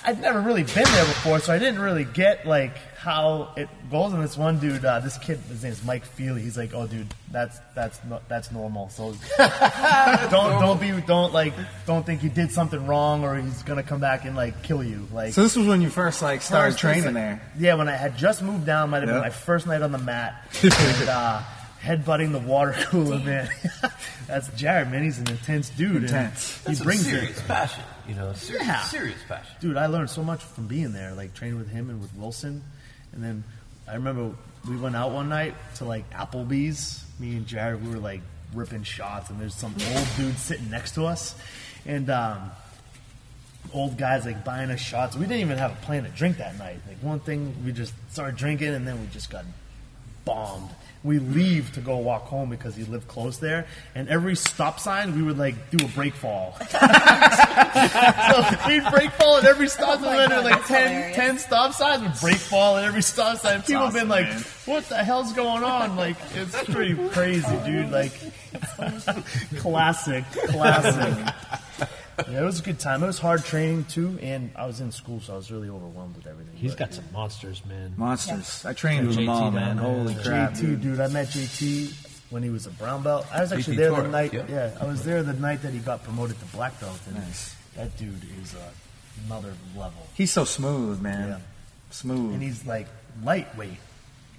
[0.05, 4.11] I'd never really been there before, so I didn't really get like how it goes.
[4.11, 6.41] And this one dude, uh, this kid, his name is Mike Feely.
[6.41, 8.89] He's like, "Oh, dude, that's that's no, that's normal.
[8.89, 9.13] So
[10.31, 11.53] don't don't be don't like
[11.85, 15.07] don't think you did something wrong or he's gonna come back and like kill you.
[15.13, 17.41] Like So this was when you first like started First, training there.
[17.57, 19.15] Yeah, when I had just moved down, might have Yeah.
[19.15, 20.43] been my first night on the mat.
[20.63, 21.41] and, uh,
[21.81, 23.47] headbutting the water cooler, man.
[24.25, 25.03] That's Jared, man.
[25.03, 26.03] He's an intense dude.
[26.03, 26.57] Intense.
[26.59, 27.47] He That's brings some serious it.
[27.47, 27.83] passion.
[28.07, 28.81] You know, serious, Yeah.
[28.81, 29.55] serious passion.
[29.61, 32.63] Dude, I learned so much from being there, like training with him and with Wilson.
[33.17, 33.43] And then
[33.89, 34.35] I remember
[34.69, 37.03] we went out one night to like Applebee's.
[37.19, 38.21] Me and Jared, we were like
[38.53, 41.35] ripping shots, and there's some old dude sitting next to us.
[41.85, 42.51] And um,
[43.73, 45.15] old guys like buying us shots.
[45.15, 46.79] We didn't even have a plan to drink that night.
[46.87, 49.45] Like one thing, we just started drinking, and then we just got
[50.27, 50.69] bombed.
[51.03, 53.65] We leave to go walk home because he lived close there,
[53.95, 56.57] and every stop sign we would like do a break fall.
[56.69, 56.69] so
[58.67, 60.29] we'd break fall at every stop Oh my sign.
[60.29, 62.01] There were like that's 10, 10 stop signs.
[62.01, 63.61] We'd break fall at every stop sign.
[63.61, 64.43] People have been like, man.
[64.65, 67.89] "What the hell's going on?" Like it's pretty crazy, dude.
[67.89, 68.11] Like
[69.59, 71.33] classic, classic.
[72.29, 73.03] Yeah, it was a good time.
[73.03, 76.15] It was hard training too, and I was in school, so I was really overwhelmed
[76.15, 76.55] with everything.
[76.55, 77.93] He's But- got some monsters, man.
[77.95, 78.65] Monsters.
[78.65, 79.77] I trained with JT them all, man.
[79.77, 79.85] there.
[79.85, 80.53] Holy crap.
[80.53, 80.81] JT, dude.
[80.81, 80.99] dude.
[80.99, 81.93] I met JT
[82.31, 83.25] when he was a brown belt.
[83.31, 84.33] I was actually JT there the night.
[84.33, 84.43] yeah.
[84.49, 84.71] Yeah.
[84.81, 87.55] I was there the night that he got promoted to black belt, and Nice.
[87.75, 88.59] that dude is uh,
[89.27, 90.07] another level.
[90.15, 91.27] He's so smooth, man.
[91.29, 91.37] Yeah.
[91.91, 92.33] Smooth.
[92.33, 92.87] And he's like
[93.23, 93.77] lightweight.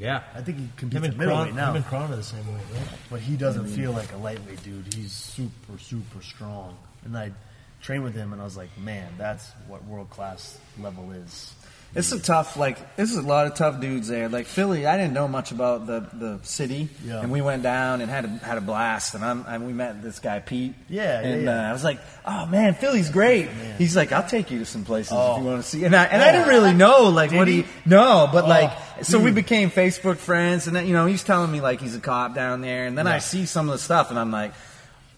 [0.00, 0.22] Yeah.
[0.34, 2.46] I think he competes and at middleweight Kron, now, him and Kron are the same
[2.46, 2.88] weight, right?
[3.10, 4.92] but he doesn't feel like a lightweight dude.
[4.94, 6.76] He's super, super strong.
[7.04, 7.32] And I
[7.80, 11.54] trained with him, and I was like, man, that's what world class level is.
[11.94, 14.28] It's a tough, like, this is a lot of tough dudes there.
[14.28, 17.22] Like Philly, I didn't know much about the, the city, Yeah.
[17.22, 19.14] and we went down and had a, had a blast.
[19.14, 20.74] And I'm, and we met this guy Pete.
[20.90, 21.66] Yeah, and yeah, yeah.
[21.66, 23.48] Uh, I was like, "Oh man, Philly's great."
[23.78, 25.36] He's like, "I'll take you to some places Oh.
[25.36, 27.64] if you want to see." And I and I didn't really know like what he,
[27.86, 28.70] no, but Oh, like
[29.02, 32.00] so we became Facebook friends, and then, you know he's telling me like he's a
[32.00, 34.52] cop down there, and then I see some of the stuff, and I'm like.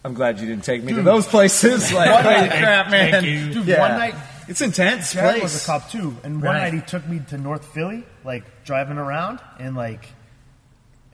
[0.03, 1.91] I'm glad you didn't take me to those places.
[1.93, 3.11] Like, holy crap, man!
[3.11, 3.53] Thank you.
[3.53, 3.79] Dude, Yeah.
[3.81, 4.15] one night
[4.47, 5.13] it's intense.
[5.13, 5.43] Jared place.
[5.43, 6.63] was a cop too, and one Right.
[6.63, 10.07] night he took me to North Philly, like driving around, and like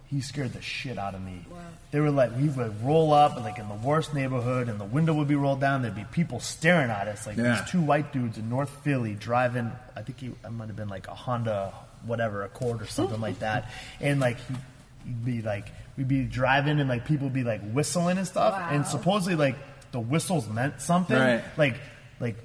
[0.10, 1.46] he scared the shit out of me.
[1.92, 5.14] They were like, we would roll up like in the worst neighborhood, and the window
[5.14, 5.82] would be rolled down.
[5.82, 7.60] There'd be people staring at us, like Yeah.
[7.60, 9.72] these two white dudes in North Philly driving.
[9.98, 11.74] I think he, I might have been like a Honda,
[12.06, 13.70] whatever, Accord or something like that,
[14.00, 14.56] and like he,
[15.06, 15.68] he'd be like,
[15.98, 18.70] we'd be driving, and like people would be like whistling and stuff, Wow.
[18.72, 19.56] and supposedly like
[19.92, 21.44] the whistles meant something, Right.
[21.58, 21.76] like
[22.20, 22.36] like.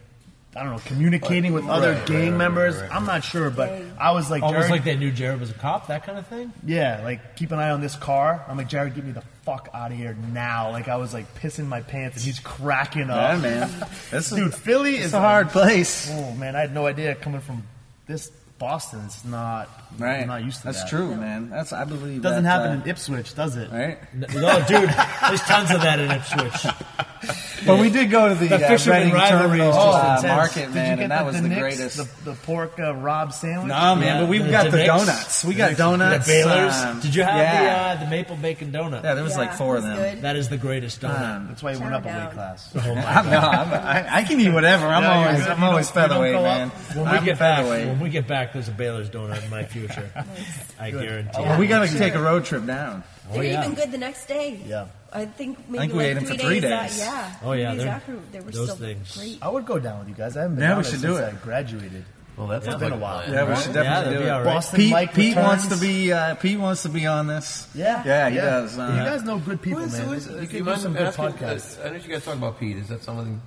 [0.54, 2.76] I don't know, communicating with other gang members.
[2.90, 5.54] I'm not sure, but I was like, Almost Jared, like they knew Jared was a
[5.54, 6.52] cop, that kind of thing.
[6.66, 8.44] yeah, like keep an eye on this car.
[8.46, 10.70] I'm like, Jared, get me the fuck out of here now.
[10.70, 13.16] Like I was like pissing my pants, and he's cracking up.
[13.16, 13.40] Yeah, up.
[13.40, 13.86] man.
[14.10, 16.10] This is Dude, Philly it's is a hard place.
[16.12, 17.62] Oh man, I had no idea coming from
[18.06, 18.28] this
[18.58, 19.00] Boston.
[19.06, 19.70] It's not.
[19.98, 20.22] Right.
[20.22, 20.88] I'm not used to That's that.
[20.88, 21.50] true, man.
[21.50, 22.18] That's I believe.
[22.18, 23.70] It Doesn't that, happen uh, in Ipswich, does it?
[23.70, 23.98] right.
[24.14, 26.72] No, dude, there's tons of that in Ipswich.
[27.64, 30.24] But we did go to the, The uh, fisherman Reading rivalry is just uh, intense.
[30.24, 31.96] market, Did you man, get and that was the the Knicks, greatest.
[32.24, 33.68] The, the pork uh, Rob sandwich.
[33.68, 34.88] No, man, Yeah, but we've the- got the the, Knicks.
[34.88, 35.44] donuts.
[35.44, 36.26] We got donuts.
[36.26, 36.78] The donuts.
[36.80, 36.84] Beiler's.
[36.96, 37.94] um, Did you have yeah.
[37.94, 39.04] the uh, the maple bacon donut?
[39.04, 39.96] Yeah, there was like four it of them.
[39.98, 40.22] good.
[40.22, 41.20] That is the greatest donut.
[41.36, 42.32] Um, That's why you went up a weight down.
[42.32, 42.74] class.
[42.76, 44.86] I'm, no, I'm, I, I can eat whatever.
[44.88, 45.52] I'm Yeah, you're always, good.
[45.52, 46.44] I'm You always don't- you don't featherweight, go up.
[46.58, 46.68] man.
[46.96, 47.86] when we I'm get back, featherweight.
[47.86, 50.10] when we get back, there's a Beiler's donut in my future.
[50.80, 51.30] I guarantee.
[51.42, 51.98] Well, we got to Sure.
[51.98, 53.02] take a road trip down.
[53.32, 53.62] They were yeah.
[53.64, 54.60] even good the next day.
[54.66, 54.86] Yeah.
[55.12, 56.70] I think maybe think we like ate 'em three for three days.
[56.96, 57.00] days.
[57.02, 57.34] uh, yeah.
[57.42, 59.16] Oh, three yeah, days they're- after they were those still things.
[59.16, 59.38] great.
[59.42, 60.36] I would go down with you guys.
[60.36, 61.42] I haven't been Yeah, down we should since do I it.
[61.42, 62.04] graduated.
[62.36, 63.22] Well, that's It's been a while.
[63.30, 64.30] Yeah, we should definitely Yeah, do it.
[64.30, 64.54] all right.
[64.54, 67.68] Boston Pete, Mike Pete wants to be uh, Pete wants to be on this.
[67.74, 68.78] Yeah, yeah, he does.
[68.78, 70.06] Uh, you guys know good people, Who is- man.
[70.06, 71.78] who is- you do can you do mind some good asking- podcasts.
[71.78, 72.78] uh, I know you guys talk about Pete.
[72.78, 73.38] Is that something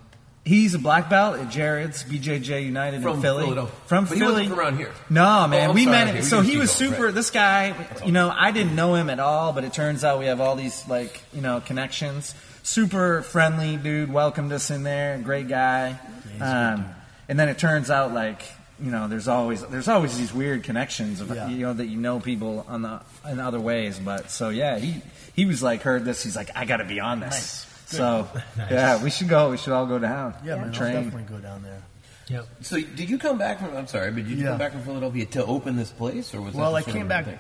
[0.46, 3.44] He's a black belt at Jared's BJJ United from in Philly.
[3.46, 3.76] Philadelphia?
[3.88, 4.32] From but he Philly.
[4.34, 4.92] wasn't from around here.
[5.10, 6.16] No, man, Oh, we sorry, met him.
[6.18, 7.06] we So he was go, super.
[7.06, 7.14] right.
[7.16, 7.74] This guy,
[8.06, 10.56] you know, I didn't know him at all, but it turns out we have all
[10.56, 12.36] these like, you know, connections.
[12.62, 15.18] Super friendly dude, welcomed us in there.
[15.18, 16.00] Great guy.
[16.40, 16.86] Um,
[17.28, 18.44] and then it turns out like,
[18.80, 21.48] you know, there's always there's always these weird connections of Yeah.
[21.48, 23.98] you know that you know people on the in other ways.
[23.98, 25.02] But so yeah, he
[25.36, 26.22] he was like heard this.
[26.24, 27.32] He's like, I got to be on this.
[27.32, 27.66] Nice.
[27.86, 28.28] So
[28.58, 29.52] yeah, we should go.
[29.52, 30.36] We should all go down.
[30.44, 30.94] Yeah, man, I'll train.
[30.94, 31.82] definitely go down there.
[32.28, 32.48] Yep.
[32.62, 33.76] So did you come back from?
[33.78, 34.50] I'm sorry, but did you Yeah.
[34.52, 37.26] come back from Philadelphia to open this place, or was that Well, I came back
[37.26, 37.40] thing?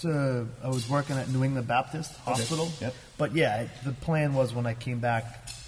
[0.00, 0.46] to.
[0.62, 2.70] I was working at New England Baptist Hospital.
[2.80, 2.94] Yep.
[3.18, 5.24] But yeah, the plan was when I came back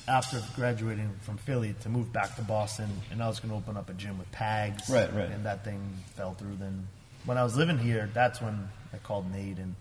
[0.09, 3.77] after graduating from Philly to move back to Boston, and I was going to open
[3.77, 4.89] up a gym with Pags.
[4.89, 5.29] Right, right.
[5.31, 5.81] And that thing
[6.17, 6.57] fell through.
[6.61, 6.87] Then
[7.25, 9.75] when I was living here, that's when I called Nate, and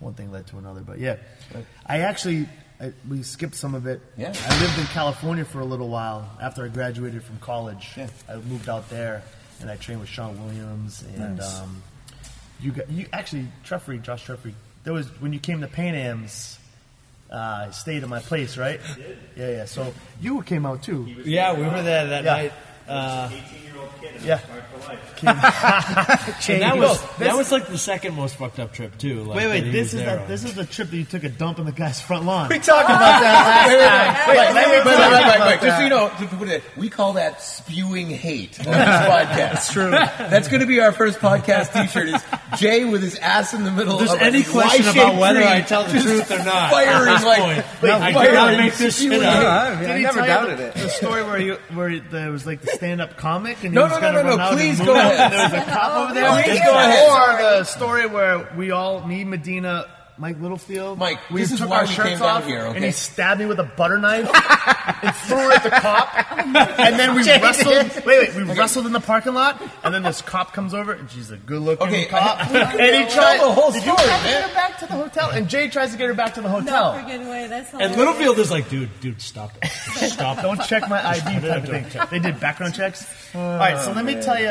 [0.00, 0.80] one thing led to another.
[0.80, 1.16] But yeah,
[1.86, 2.48] I actually.
[2.84, 4.00] I, we skipped some of it.
[4.16, 4.34] Yeah.
[4.48, 7.92] I lived in California for a little while after I graduated from college.
[7.96, 8.08] Yeah.
[8.28, 9.22] I moved out there,
[9.60, 11.60] and I trained with Sean Williams and Nice.
[11.60, 11.82] um,
[12.60, 14.54] you got you actually Treffrey, Josh Treffrey.
[14.84, 16.58] There was when you came to Pan Am's,
[17.30, 18.80] uh, stayed at my place, right?
[19.36, 19.64] Yeah, yeah.
[19.64, 21.06] So you came out too.
[21.24, 22.32] Yeah, we were there that Yeah.
[22.36, 22.52] night.
[22.86, 23.30] Uh,
[24.24, 24.40] Yeah.
[25.24, 29.22] and that was that was like the second most fucked up trip too.
[29.24, 29.70] Like, Wait, wait.
[29.72, 31.72] This is there the, this is the trip that you took a dump in the
[31.72, 32.48] guy's front lawn.
[32.48, 34.36] We talked about that last time.
[34.36, 35.60] Wait, let me Wait, wait, wait, wait, wait, wait.
[35.62, 38.74] Just so you know, to- to put it- we call that spewing hate on this
[38.74, 39.36] podcast.
[39.36, 39.90] That's true.
[39.90, 42.08] That's going to be our first podcast T-shirt.
[42.08, 42.22] Is
[42.58, 43.98] Jay with his ass in the middle?
[43.98, 47.64] There's of a any question about whether I tell the truth or not, firing like
[47.82, 49.34] I firing cannot make this shit up.
[49.34, 50.74] I, Did I he never doubted it.
[50.74, 53.98] the story where you where there was like the stand-up comic and he No, no,
[53.98, 55.32] no, no, no, please go ahead.
[55.32, 56.42] There's a cop over there.
[56.42, 57.10] Please Or go ahead.
[57.10, 59.86] Or the story where we all, me, Medina,
[60.16, 62.60] Mike Littlefield, Mike, we this is took why our we shirts came down off here,
[62.66, 62.76] okay?
[62.76, 64.30] and he stabbed me with a butter knife
[65.02, 66.08] and threw it at the cop.
[66.44, 68.04] And then we wrestled.
[68.04, 71.10] Wait, wait, we wrestled in the parking lot, and then this cop comes over, and
[71.10, 73.40] she's a good-looking Okay, cop, I- uh, and he Tell tries.
[73.40, 74.40] the whole Did you story, have to man.
[74.42, 75.30] get her back to the hotel?
[75.30, 76.92] And Jay tries to get her back to the hotel.
[76.92, 77.18] No hotel.
[77.18, 77.46] freaking way.
[77.48, 77.96] That's And.
[77.96, 79.68] Littlefield is like, dude, dude, stop it,
[80.10, 80.42] stop.
[80.42, 81.86] Don't check my ID type of thing.
[82.10, 83.04] They did background checks.
[83.34, 84.48] Oh, all right, so let me tell you.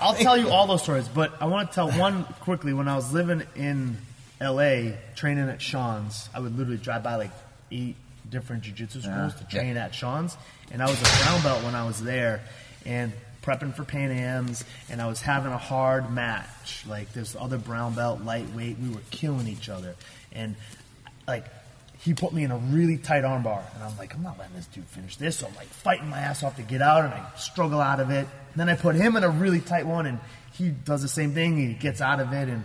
[0.00, 2.72] I'll tell you all those stories, but I want to tell one quickly.
[2.72, 3.98] When I was living in
[4.44, 4.96] L.A.
[5.16, 7.32] training at Sean's, I would literally drive by like
[7.72, 7.96] eight
[8.30, 10.36] different jiu-jitsu schools to train at Sean's,
[10.70, 12.42] and I was a brown belt when I was there,
[12.86, 16.84] and prepping for Pan Am's, and I was having a hard match.
[16.86, 19.94] Like this other brown belt lightweight, we were killing each other,
[20.32, 20.54] and
[21.26, 21.44] like
[22.00, 24.66] he put me in a really tight armbar, and I'm like, I'm not letting this
[24.66, 25.38] dude finish this.
[25.38, 28.10] So I'm like fighting my ass off to get out, and I struggle out of
[28.10, 28.26] it.
[28.52, 30.18] And then I put him in a really tight one, and
[30.52, 31.58] he does the same thing.
[31.58, 32.62] And he gets out of it, and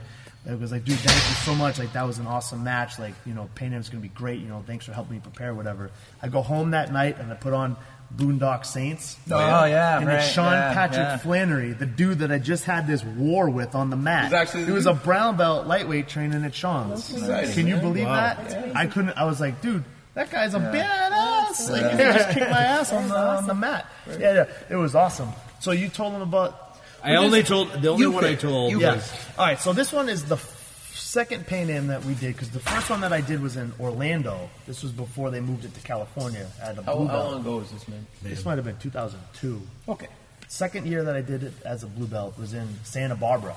[0.50, 1.80] it was like, dude, thank you so much.
[1.80, 2.98] Like that was an awesome match.
[3.00, 4.40] Like you know, Pan Am's gonna be great.
[4.42, 5.92] You know, thanks for helping me prepare, whatever.
[6.22, 7.76] I go home that night, and I put on
[8.16, 9.18] Boondock Saints.
[9.30, 11.18] Oh, yeah, and right, it's Sean yeah, Patrick yeah.
[11.18, 14.26] Flanery, the dude that I just had this war with on the mat.
[14.26, 17.14] He's actually the he was a brown belt lightweight training at Sean's.
[17.14, 18.16] exciting, Can you believe Wow.
[18.36, 18.76] that?
[18.76, 19.12] I couldn't.
[19.18, 19.84] I was like, dude,
[20.16, 21.70] that guy's a badass.
[21.70, 23.86] Like, he just kicked my ass on the on the mat.
[24.20, 25.30] Yeah, yeah, it was awesome.
[25.60, 26.69] So you told him about.
[27.04, 28.96] I only told the only You one I told You Yeah.
[28.96, 29.60] was All right.
[29.60, 32.90] So this one is the f- second Pan Am that we did because the first
[32.90, 34.50] one that I did was in Orlando.
[34.68, 37.58] This was before they moved it to California at a How, blue how long ago
[37.58, 38.06] was this, man?
[38.22, 39.62] This might have been 2002.
[39.88, 40.08] Okay.
[40.48, 43.56] Second year that I did it as a blue belt was in Santa Barbara.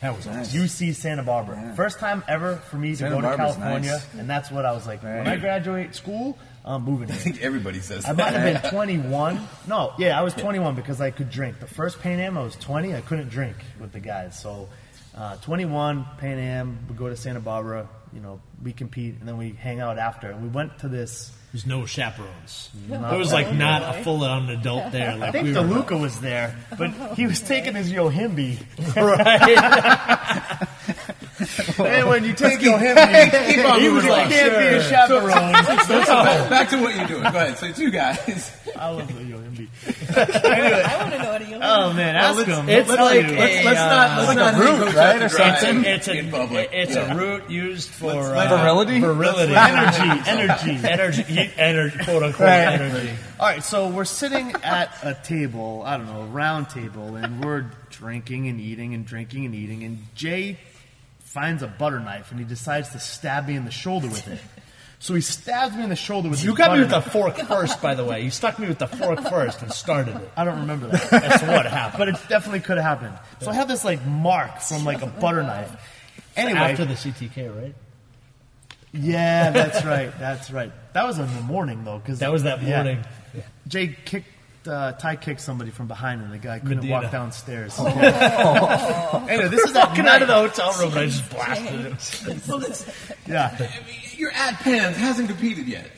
[0.00, 0.54] that was Nice.
[0.54, 1.72] UC Santa Barbara.
[1.74, 4.06] First time ever for me to Santa go to Barbara's California, nice.
[4.20, 5.02] and that's what I was like.
[5.02, 7.22] When I graduate school, I'm moving I here.
[7.22, 8.16] think everybody says I that.
[8.32, 9.40] might have been 21.
[9.66, 11.60] No, yeah, I was 21 because I could drink.
[11.60, 12.94] The first Pan Am, I was 20.
[12.94, 14.38] I couldn't drink with the guys.
[14.38, 14.68] So,
[15.16, 16.78] uh, 21 Pan Am.
[16.88, 17.88] We go to Santa Barbara.
[18.12, 20.30] You know, we compete, and then we hang out after.
[20.30, 21.30] And we went to this.
[21.52, 22.68] There's no chaperones.
[22.88, 25.10] Not There was like not a full on adult there.
[25.22, 28.58] I think we were, was there, but he was taking his Yohimbe.
[28.96, 30.68] right?
[31.78, 35.52] and when you take Keep, Yosemite, keep on moving like, can't be a chaperone.
[35.52, 37.22] back, back to what you're doing.
[37.22, 37.58] Go ahead.
[37.58, 38.50] So two guys.
[38.76, 39.68] I love the Yosemite.
[40.16, 42.68] I want to know what you Oh man, ask him.
[42.68, 43.34] It's Let's like see.
[43.34, 44.18] a, Let's, let's not.
[44.18, 45.84] Let's like not a root, right, or something?
[45.84, 46.70] it's in a public.
[46.72, 47.12] it's Yeah.
[47.12, 49.00] a root used for Let's- uh, Virility?
[49.00, 50.88] virility, energy, energy.
[50.88, 52.80] energy, energy, quote unquote Right.
[52.80, 53.10] energy.
[53.40, 57.44] All right, so we're sitting at a table, I don't know, a round table, and
[57.44, 60.58] we're drinking and eating and drinking and eating, and Jay
[61.28, 64.40] finds a butter knife and he decides to stab me in the shoulder with it.
[65.00, 67.36] So he stabs me in the shoulder with a You got me with the fork
[67.36, 68.22] first, by the way.
[68.22, 70.28] You stuck me with the fork first and started it.
[70.36, 71.08] I don't remember that.
[71.10, 71.98] That's what happened.
[71.98, 73.16] But it definitely could have happened.
[73.40, 75.70] So I have this like mark from like a butter knife.
[76.34, 77.74] Anyway, After the CTK, right?
[78.92, 80.72] yeah, that's right, that's right.
[80.94, 83.04] That was in the morning though, because That was that morning.
[83.68, 84.26] Jay kicked,
[84.66, 87.02] uh, Ty kicked somebody from behind, and the guy couldn't Medina.
[87.02, 87.78] walk downstairs.
[87.78, 91.66] anyway, this is at Walking out of the hotel room, and I just blasted
[92.26, 92.40] him.
[92.48, 93.70] Well, that's- Yeah.
[94.16, 94.96] You're at Pans.
[94.96, 95.90] Hasn't competed yet.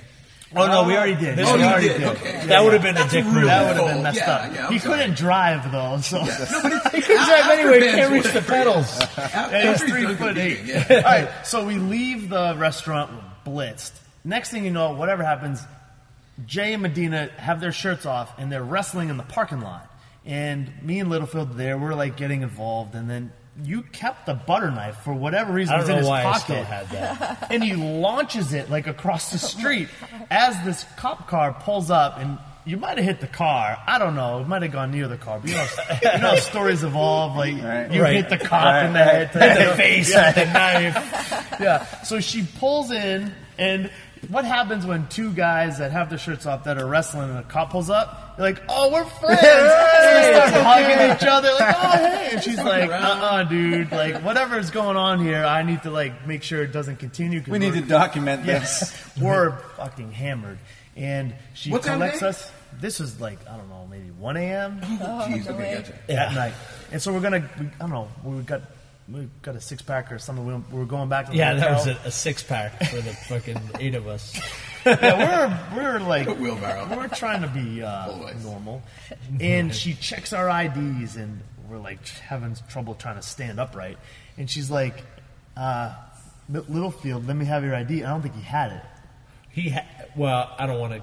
[0.55, 1.37] Oh no, we already did.
[1.37, 2.09] This we already did, did.
[2.09, 2.47] okay.
[2.49, 3.45] That would have been a dick move.
[3.45, 4.53] That would have been Oh, messed yeah, up.
[4.53, 4.99] yeah, he sorry.
[4.99, 7.81] couldn't drive though, so No, He couldn't drive anyway.
[7.81, 9.01] He can't reach the pedals.
[9.17, 10.91] Yeah, he's three foot eight.
[10.91, 13.13] All right, so we leave the restaurant
[13.47, 13.93] blitzed.
[14.25, 15.63] Next thing you know, whatever happens,
[16.47, 19.87] Jay and Medina have their shirts off and they're wrestling in the parking lot.
[20.25, 23.33] And me and Littlefield there, we're like getting involved, and then
[23.65, 25.75] you kept the butter knife for whatever reason.
[25.75, 26.43] I was don't in know his why I pocket.
[26.43, 27.47] still had that.
[27.51, 29.89] and he launches it like across the street
[30.31, 33.79] as this cop car pulls up and you might have hit the car.
[33.87, 34.41] I don't know.
[34.41, 35.41] It might have gone near the car.
[35.41, 35.67] But you know,
[36.03, 37.35] you know how stories evolve.
[37.35, 37.91] Like Right.
[37.91, 38.17] you Right.
[38.17, 41.57] hit the cop Right, in the head, Hit the face with the knife.
[41.61, 42.03] yeah.
[42.03, 43.91] So she pulls in, and
[44.29, 47.43] what happens when two guys that have their shirts off that are wrestling and a
[47.43, 48.37] cop pulls up?
[48.37, 52.59] They're like, "Oh, we're friends." they start hugging each other, like, "Oh, hey!" And she's
[52.59, 53.91] like, "Uh, uh dude.
[53.91, 57.49] Like, whatever's going on here, I need to like make sure it doesn't continue." 'cause
[57.49, 58.81] We need to document this.
[58.93, 60.59] Yes, we're fucking hammered.
[60.97, 62.51] And she What time collects us.
[62.79, 64.81] This is like I don't know, maybe one a.m.
[64.83, 66.13] Jeez, okay, gotcha.
[66.13, 66.53] at night.
[66.93, 68.63] And so we're gonna, we, I don't know, we got
[69.13, 70.45] we got a six pack or something.
[70.47, 71.95] We, we're going back to the Yeah, that hotel.
[71.95, 74.39] was a, a six pack for the fucking eight of us.
[74.87, 76.97] yeah, we're we're like Wheelbarrow.
[76.97, 78.43] we're trying to be uh, Always.
[78.45, 78.83] normal,
[79.41, 83.99] and she checks our IDs, and we're like having trouble trying to stand upright,
[84.39, 85.05] and she's like,
[85.57, 85.95] uh,
[86.49, 88.83] "Littlefield, let me have your ID." I don't think he had it.
[89.51, 89.85] He, ha-
[90.17, 90.95] well, I don't want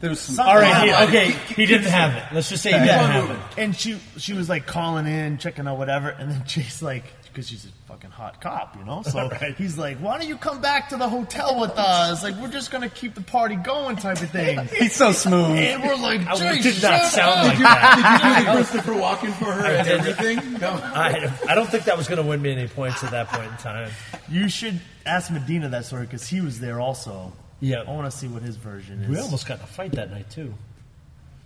[0.00, 0.46] There was some.
[0.46, 2.34] All right, he, okay, he didn't have it.
[2.34, 3.38] Let's just say he didn't have it.
[3.58, 7.04] And she she was like calling in, checking out whatever, and then she's like,
[7.36, 9.02] because she's a fucking hot cop, you know.
[9.02, 9.28] So
[9.58, 12.22] he's like, "Why don't you come back to the hotel with us?
[12.22, 15.50] Like, we're just gonna keep the party going, type of thing." He's so smooth.
[15.50, 18.20] And we're like, I "Jay, did not shut sound up." like that.
[18.22, 20.00] Did you do the Christopher Walken for her and did.
[20.00, 20.52] everything?
[20.60, 20.70] No.
[20.70, 23.50] I, I don't think that was going to win me any points at that point
[23.50, 23.90] in time.
[24.28, 27.32] You should ask Medina that story because he was there also.
[27.60, 27.82] Yeah.
[27.86, 29.08] I want to see what his version is.
[29.08, 30.54] We almost got in a fight that night too.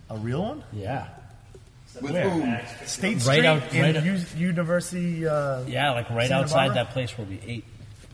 [0.08, 0.64] a real one?
[0.72, 1.06] Yeah,
[2.00, 2.28] With Where?
[2.28, 2.58] whom?
[2.86, 5.26] State Right Street out- in right out- U- University.
[5.26, 6.74] Uh, yeah, like right Santa outside Barbara?
[6.84, 7.64] that place where we ate.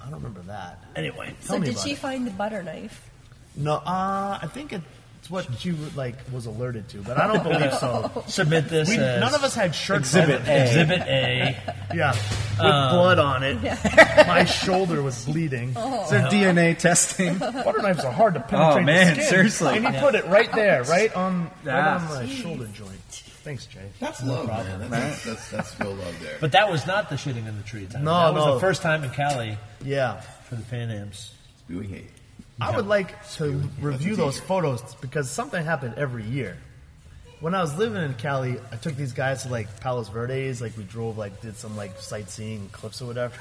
[0.00, 0.78] I don't remember that.
[0.94, 1.98] Anyway, So Tell me did about she it.
[1.98, 3.10] find the butter knife?
[3.56, 4.72] No, uh, I think
[5.26, 8.24] it's what you like was alerted to, but I don't believe so.
[8.28, 8.88] submit this.
[8.88, 10.48] We, as none of us had shirts Exhibit on.
[10.48, 10.62] A.
[10.62, 11.56] Exhibit A.
[11.94, 13.62] Yeah, with blood on it.
[14.26, 15.70] My shoulder was bleeding.
[15.70, 15.74] Is
[16.10, 17.38] there DNA testing?
[17.38, 18.82] Butter knives are hard to penetrate.
[18.82, 19.30] Oh, man, the skin.
[19.30, 19.76] seriously.
[19.78, 22.14] And he put it right there, right on, right on Ah.
[22.20, 22.90] my shoulder joint.
[23.44, 23.88] Thanks, Jay.
[24.00, 24.90] That's love, man.
[24.90, 26.36] That's, that's, that's real love there.
[26.40, 28.04] But that was not the shitting in the tree time.
[28.04, 28.54] No, that was no.
[28.54, 30.20] the first time in Cali Yeah.
[30.20, 31.32] for the Pan Ams.
[31.60, 32.10] Spewing hate.
[32.60, 36.56] I would like to review those photos because something happened every year.
[37.40, 40.76] When I was living in Cali, I took these guys to like Palos Verdes, like
[40.76, 43.34] we drove, like did some like sightseeing cliffs or whatever.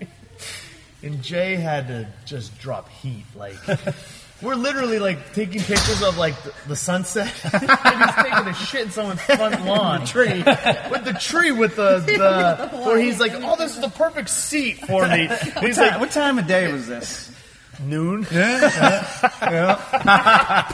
[1.02, 3.24] and Jay had to just drop heat.
[3.34, 3.56] Like
[4.42, 8.82] we're literally like taking pictures of like the, the sunset, and he's taking a shit
[8.82, 10.44] in someone's front lawn tree
[10.90, 14.78] with the tree with the the where he's like, oh, this is the perfect seat
[14.78, 15.26] for me.
[15.26, 17.32] And he's like what time of day was this?
[17.80, 18.26] Noon.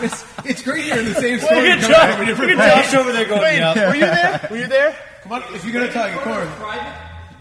[0.02, 1.60] It's, it's great here in the same story.
[1.60, 2.16] Look at come Josh.
[2.16, 2.38] back.
[2.38, 4.46] Look at Josh over there going, Wait, "Yep." were you there?
[4.50, 4.96] Were you there?
[5.22, 6.48] Come on, if you're going to tell your corn.
[6.48, 6.94] private,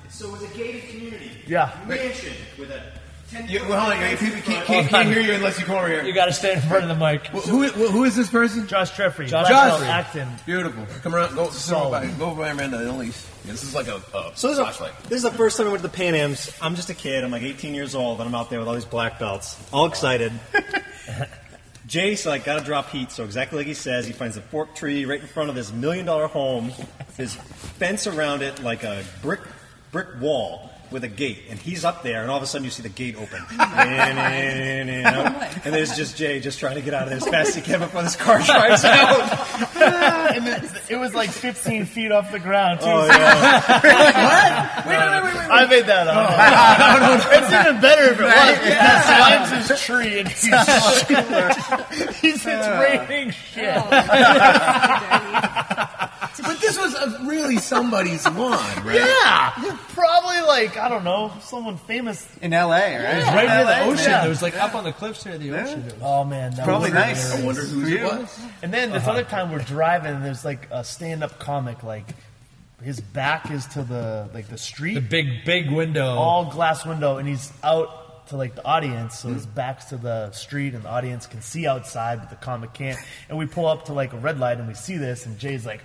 [0.09, 1.31] so it was a gated community.
[1.47, 1.71] Yeah.
[1.87, 2.83] Mansion with a
[3.31, 5.87] 10 You, well, hold on, people can't, can't, can't hear you unless you come over
[5.87, 6.03] here.
[6.03, 7.27] You got to stand in front of the mic.
[7.27, 8.67] Who, who, who is this person?
[8.67, 9.27] Josh Treffry.
[9.27, 9.87] Josh Blackwell Treffry.
[9.87, 10.29] Acton.
[10.45, 10.85] Beautiful.
[11.03, 11.35] Come around.
[11.35, 12.09] Go, Solid.
[12.17, 13.27] go, by, go by Miranda and Elise.
[13.49, 14.93] This is like a, a So this is, flashlight.
[15.03, 16.51] this is the first time I went to the Pan Ams.
[16.61, 17.23] I'm just a kid.
[17.23, 19.85] I'm like 18 years old, and I'm out there with all these black belts, all
[19.87, 20.31] excited.
[21.87, 23.11] Jay's like, gotta drop heat.
[23.11, 25.73] So exactly like he says, he finds a fork tree right in front of this
[25.73, 26.71] million dollar home.
[27.17, 29.41] There's fence around it like a brick
[29.91, 30.68] brick wall.
[30.91, 32.89] With a gate, and he's up there, and all of a sudden you see the
[32.89, 37.27] gate open, and, and there's just Jay just trying to get out of there as
[37.27, 39.75] fast as he can before this car drives out.
[40.35, 42.85] and it, it was like 15 feet off the ground, too.
[42.87, 43.63] Oh yeah.
[45.51, 46.29] I made that up.
[47.33, 48.57] it's even better if it was.
[48.65, 51.07] He climbs his tree and he's just,
[52.21, 52.67] he's it's
[53.07, 53.83] raining shit.
[56.49, 58.95] But this was a, really somebody's lawn, right?
[58.95, 62.27] Yeah, probably like I don't know, someone famous.
[62.41, 62.73] in L.A.
[62.73, 63.13] Right?
[63.13, 64.11] It was right near the ocean.
[64.11, 64.25] yeah.
[64.25, 65.83] It was like up on the cliffs near the ocean.
[66.01, 67.35] Oh man, that Probably was nice.
[67.35, 68.39] I wonder whose it was.
[68.63, 69.11] And then this uh-huh.
[69.11, 72.05] other time we're driving, and there's like a stand-up comic, like
[72.83, 76.15] his back is to the like the street, The big, big window.
[76.15, 80.31] all glass window, and he's out to like the audience, so his back's to the
[80.31, 82.99] street, and the audience can see outside, but the comic can't.
[83.27, 85.65] And we pull up to like a red light, and we see this, and Jay's
[85.65, 85.81] like.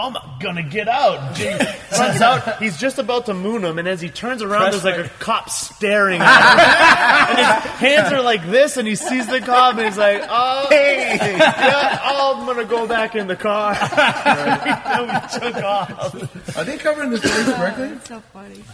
[0.00, 1.34] I'm gonna get out.
[1.34, 1.52] Jay
[1.98, 2.58] runs out.
[2.62, 5.08] He's just about to moon him, and as he turns around, Press there's like a
[5.18, 7.38] cop staring at him.
[7.38, 10.68] and his hands are like this, and he sees the cop, and he's like, "Oh,
[10.70, 16.56] yeah, oh, I'm gonna go back in the car." and we took off.
[16.56, 17.88] Are they covering this story correctly?
[17.88, 18.64] That's so funny.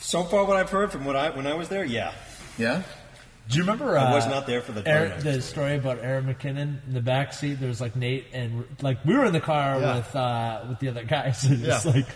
[0.00, 2.12] So far, what I've heard from what I when I was there, yeah,
[2.58, 2.82] Yeah.
[3.48, 3.98] Do you remember?
[3.98, 7.00] I was uh, not there for the Aaron, the story about Aaron McKinnon in the
[7.02, 7.54] back seat.
[7.54, 9.96] There was like Nate and like we were in the car Yeah.
[9.96, 11.44] with uh, with the other guys.
[11.50, 12.06] And it's like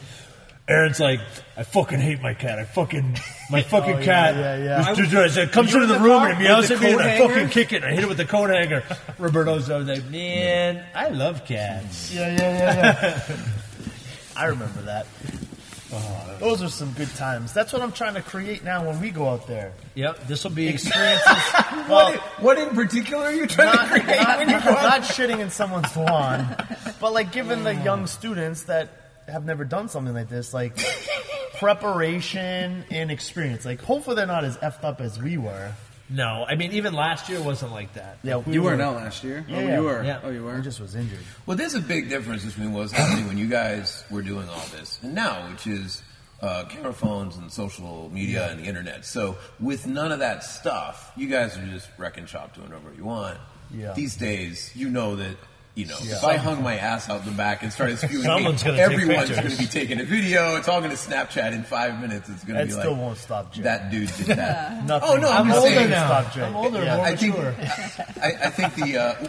[0.68, 1.20] Aaron's like,
[1.57, 2.59] I fucking hate my cat.
[2.59, 3.18] I fucking
[3.51, 4.35] my fucking Oh, cat.
[4.35, 4.91] yeah, yeah.
[4.91, 7.07] was- I said, comes into the the room and he yells at me and coat
[7.07, 7.85] I fucking kick it.
[7.85, 8.83] I hit it with the coat hanger.
[9.18, 10.03] Roberto's over there.
[10.11, 12.12] Man, I love cats.
[12.14, 13.37] Yeah, yeah, yeah, yeah.
[14.37, 15.07] I remember that.
[15.93, 16.39] Uh-huh.
[16.39, 17.53] Those are some good times.
[17.53, 19.72] That's what I'm trying to create now when we go out there.
[19.95, 21.26] Yep, this will be Experiences.
[21.89, 24.82] well, What in particular are you trying not, to create not, when you go out?
[24.82, 26.57] not shitting in someone's lawn,
[27.01, 28.09] but like giving the young mm.
[28.09, 28.91] students that
[29.28, 30.76] have never done something like this, like
[31.59, 33.64] preparation and experience.
[33.64, 35.72] Like, hopefully they're not as effed up as we were.
[36.09, 36.45] No.
[36.49, 38.19] I mean, even last year wasn't like that.
[38.23, 39.45] Yeah, You weren't out last year.
[39.49, 39.77] Yeah, oh, yeah.
[39.77, 40.03] you were.
[40.05, 40.21] Yeah.
[40.23, 40.55] Oh, you were.
[40.57, 41.19] I just was injured.
[41.47, 44.67] Well, there's a big difference between what was happening when you guys were doing all
[44.73, 46.03] this and now, which is
[46.41, 49.05] uh, camera phones and social media and the internet.
[49.05, 52.93] So, with none of that stuff, you guys are just wreck and shop doing whatever
[52.95, 53.39] you want.
[53.75, 53.93] Yeah.
[53.95, 55.37] These days, you know that.
[55.77, 56.16] You know, Yeah.
[56.16, 59.29] if I hung my ass out the back and started spewing, Someone's hate, gonna everyone's
[59.31, 60.57] going to be taking a video.
[60.57, 62.31] It's all going to Snapchat in five minutes.
[62.31, 63.61] It's going to That be still like won't stop Jay.
[63.62, 64.85] that dude did that.
[64.87, 65.09] Nothing.
[65.11, 66.07] Oh, no, I'm I'm just older saying- now.
[66.07, 66.43] Stop, Jay.
[66.45, 66.97] I'm older, Yeah.
[66.97, 67.55] more I think mature.
[68.22, 69.27] I, I think the uh,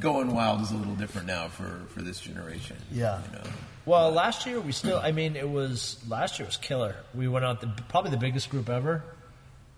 [0.00, 2.76] going wild is a little different now for, for this generation.
[2.90, 3.20] Yeah.
[3.30, 3.44] you know.
[3.86, 4.98] Well, last year we still.
[4.98, 6.96] I mean, it was last year was killer.
[7.14, 9.04] We went out the probably the biggest group ever.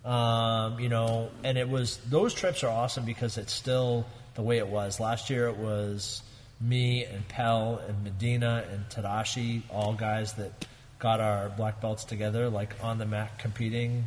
[0.05, 4.07] Um, you know, and it was those trips are awesome because it's still
[4.37, 5.49] the way it was last year.
[5.49, 6.23] It was
[6.61, 10.67] me and Pell and Medina and Tadashi, all guys that
[10.99, 14.05] got our black belts together, like on the mat competing.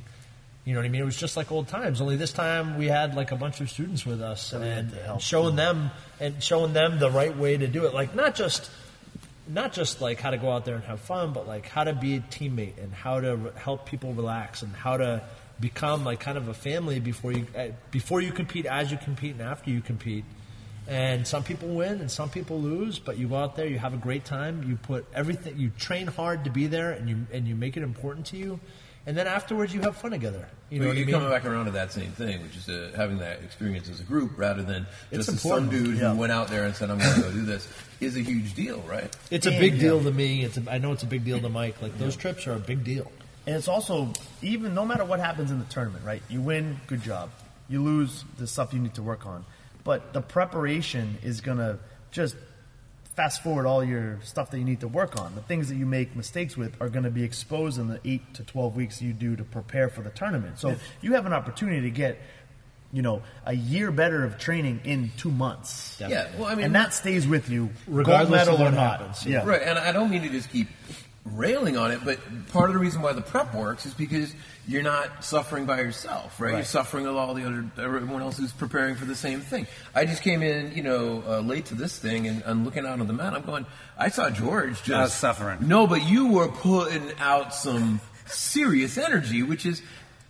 [0.66, 1.02] You know what I mean?
[1.02, 2.00] It was just like old times.
[2.02, 5.56] Only this time we had like a bunch of students with us and, and showing
[5.56, 7.94] them and showing them the right way to do it.
[7.94, 8.70] Like not just
[9.48, 11.94] not just like how to go out there and have fun, but like how to
[11.94, 15.24] be a teammate and how to re- help people relax and how to
[15.60, 19.32] become like kind of a family before you uh, before you compete, as you compete,
[19.34, 20.26] and after you compete.
[20.88, 23.94] And some people win and some people lose, but you go out there, you have
[23.94, 27.48] a great time, you put everything, you train hard to be there, and you and
[27.48, 28.60] you make it important to you,
[29.06, 30.48] and then afterwards you have fun together.
[30.72, 31.14] You know Well, what you're mean?
[31.16, 34.04] coming back around to that same thing, which is uh, having that experience as a
[34.04, 35.72] group rather than just some important.
[35.72, 36.14] dude Yeah.
[36.14, 37.68] who went out there and said, "I'm going to go do this,"
[38.00, 39.16] is a huge deal, right?
[39.30, 40.44] It's a big deal to me.
[40.44, 41.84] It's a, I know it's a big deal to Mike.
[41.84, 43.12] Like those trips are a big deal.
[43.50, 46.22] And it's also even no matter what happens in the tournament, right?
[46.30, 47.32] You win, good job.
[47.68, 49.44] You lose, the stuff you need to work on.
[49.84, 51.80] But the preparation is gonna
[52.12, 52.36] just
[53.16, 55.34] fast forward all your stuff that you need to work on.
[55.34, 58.44] The things that you make mistakes with are gonna be exposed in the eight to
[58.44, 60.60] twelve weeks you do to prepare for the tournament.
[60.60, 62.20] So you have an opportunity to get,
[62.94, 65.98] you know, a year better of training in two months.
[66.00, 66.28] Yeah.
[66.38, 69.00] Well, I mean, and that stays with you, Regardless gold medal of what or not.
[69.00, 69.26] happens.
[69.26, 69.44] Yeah.
[69.44, 70.68] Right, and I don't mean to just keep
[71.36, 72.20] railing on it, but
[72.52, 74.34] part of the reason why the prep works is because
[74.68, 76.50] you're not suffering by yourself, right?
[76.50, 76.66] You're Right.
[76.68, 79.68] suffering with all the other everyone else who's preparing for the same thing.
[79.96, 83.00] I just came in, you know, uh, late to this thing, and I'm looking out
[83.00, 83.34] on the mat.
[83.34, 83.66] I'm going.
[83.98, 85.60] I saw George just I was suffering.
[85.68, 89.82] No, but you were putting out some serious energy, which is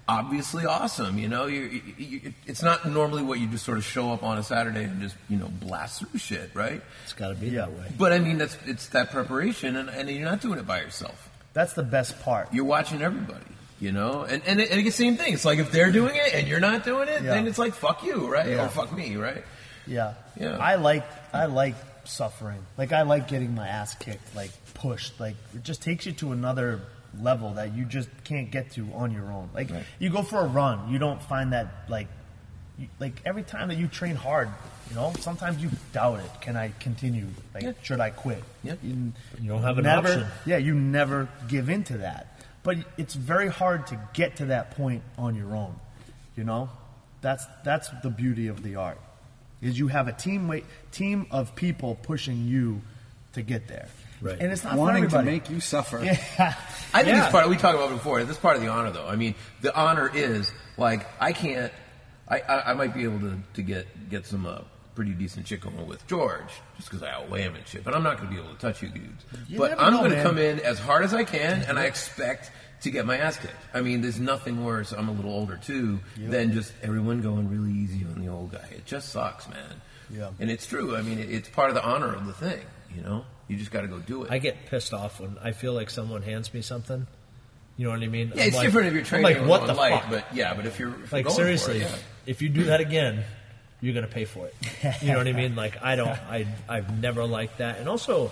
[0.10, 1.20] obviously awesome.
[1.20, 4.38] You know, you, you, it's not normally what you just sort of show up on
[4.38, 6.82] a Saturday and just you know blast through shit, right?
[7.04, 7.86] It's got to be that way.
[7.98, 11.30] But I mean, that's it's that preparation, and, and you're not doing it by yourself.
[11.54, 12.54] That's the best part.
[12.54, 13.46] You're watching everybody,
[13.80, 15.34] you know, and and, it, and it's the same thing.
[15.34, 17.32] It's like if they're doing it and you're not doing it, Yeah.
[17.32, 18.48] then it's like fuck you, right?
[18.50, 18.66] Yeah.
[18.66, 19.44] Or fuck me, right?
[19.88, 20.14] Yeah.
[20.40, 20.58] Yeah.
[20.58, 22.66] I like I like suffering.
[22.78, 25.20] Like I like getting my ass kicked, like pushed.
[25.20, 26.82] Like it just takes you to another
[27.22, 29.50] level that you just can't get to on your own.
[29.54, 32.08] Like you go for a run, you don't find that like
[32.78, 34.50] you, like every time that you train hard,
[34.90, 36.42] you know, sometimes you doubt it.
[36.42, 37.28] Can I continue?
[37.54, 38.44] Like, should I quit?
[38.64, 38.76] Yeah.
[38.82, 40.28] You, You don't have an never, option.
[40.46, 42.40] Yeah, you never give in to that.
[42.64, 45.76] But it's very hard to get to that point on your own.
[46.36, 46.70] You know,
[47.22, 49.00] that's that's the beauty of the art.
[49.62, 52.82] Is you have a team wait, team of people pushing you
[53.34, 53.90] to get there.
[54.22, 54.38] Right.
[54.40, 56.04] And it's not Wanting for to make you suffer.
[56.04, 56.12] Yeah.
[56.94, 57.24] I think Yeah.
[57.24, 57.48] it's part.
[57.50, 58.24] We talked about it before.
[58.24, 59.08] This part of the honor, though.
[59.08, 61.72] I mean, the honor is like I can't.
[62.28, 64.60] I, I, I might be able to, to get get some uh,
[64.96, 67.84] pretty decent chick going with George just because I outweigh him and shit.
[67.84, 69.24] But I'm not going to be able to touch you dudes.
[69.48, 72.52] You but I'm going to come in as hard as I can, and I expect
[72.82, 73.54] to get my ass kicked.
[73.74, 74.92] I mean, there's nothing worse.
[74.92, 78.68] I'm a little older too than just everyone going really easy on the old guy.
[78.72, 79.82] It just sucks, man.
[80.10, 80.30] Yeah.
[80.40, 80.96] And it's true.
[80.96, 82.62] I mean, it, it's part of the honor of the thing.
[82.96, 84.32] You know, you just got to go do it.
[84.32, 87.06] I get pissed off when I feel like someone hands me something.
[87.76, 88.32] You know what I mean?
[88.36, 90.10] yeah, I'm it's like- different if you're I'm training like, what the light, fuck?
[90.10, 91.96] but yeah, but if you're, if like you're seriously, it, yeah.
[92.26, 93.24] if you do that again,
[93.82, 94.56] you're gonna pay for it.
[95.02, 95.56] You know what I mean?
[95.56, 97.80] Like I don't, I, I've never liked that.
[97.80, 98.32] And also,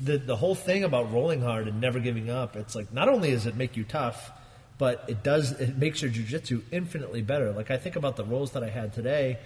[0.00, 2.56] the the whole thing about rolling hard and never giving up.
[2.56, 4.30] It's like not only does it make you tough,
[4.78, 7.52] but it does it makes your jujitsu infinitely better.
[7.52, 9.38] Like I think about the rolls that I had today.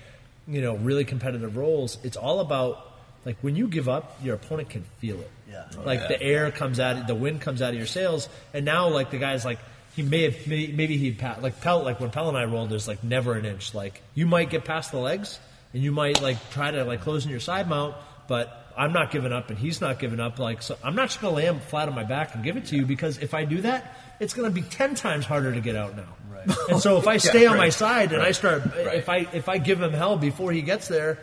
[0.46, 1.98] You know, really competitive rolls.
[2.04, 2.93] It's all about
[3.24, 5.30] like when you give up, your opponent can feel it.
[5.50, 5.64] Yeah.
[5.78, 8.88] Oh, like the air comes out, the wind comes out of your sails, and now
[8.88, 9.58] like the guy's like
[9.96, 12.70] he may have maybe, maybe he pa- like Pell like when Pell and I rolled,
[12.70, 13.74] there's like never an inch.
[13.74, 15.38] Like you might get past the legs,
[15.72, 17.94] and you might like try to like close in your side mount,
[18.26, 20.38] but I'm not giving up, and he's not giving up.
[20.40, 22.66] Like so, I'm not just gonna lay him flat on my back and give it
[22.66, 25.76] to you because if I do that, it's gonna be ten times harder to get
[25.76, 26.08] out now.
[26.28, 26.56] Right.
[26.70, 28.96] And so if I stay on my side and I start, Right.
[28.96, 31.18] if I if I give him hell before he gets there,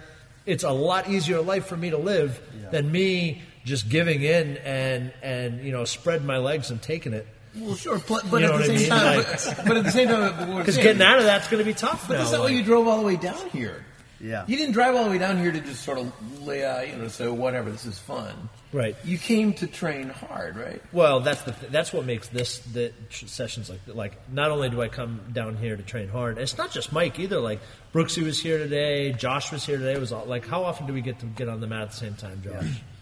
[0.45, 2.39] it's a lot easier life for me to live
[2.71, 7.27] than me just giving in and and you know spread my legs and taking it.
[7.55, 8.89] Well, sure, but, but You at the I same mean?
[8.89, 11.65] time, Like- but, but at the same time, Because getting out of that's going to
[11.69, 12.19] be tough But now.
[12.19, 13.85] that's not why you drove all the way down here.
[14.21, 14.45] Yeah.
[14.47, 16.95] You didn't drive all the way down here to just sort of lay out, you
[16.95, 18.49] know, say oh, whatever, this is fun.
[18.71, 18.95] Right.
[19.03, 20.81] You came to train hard, right?
[20.93, 24.17] Well, that's the th- that's what makes this the tr- sessions like like.
[24.31, 27.39] Not only do I come down here to train hard, it's not just Mike either.
[27.41, 27.59] Like
[27.93, 29.93] Brooksy was here today, Josh was here today.
[29.93, 31.89] It was all, like how often do we get to get on the mat at
[31.91, 32.53] the same time, Josh?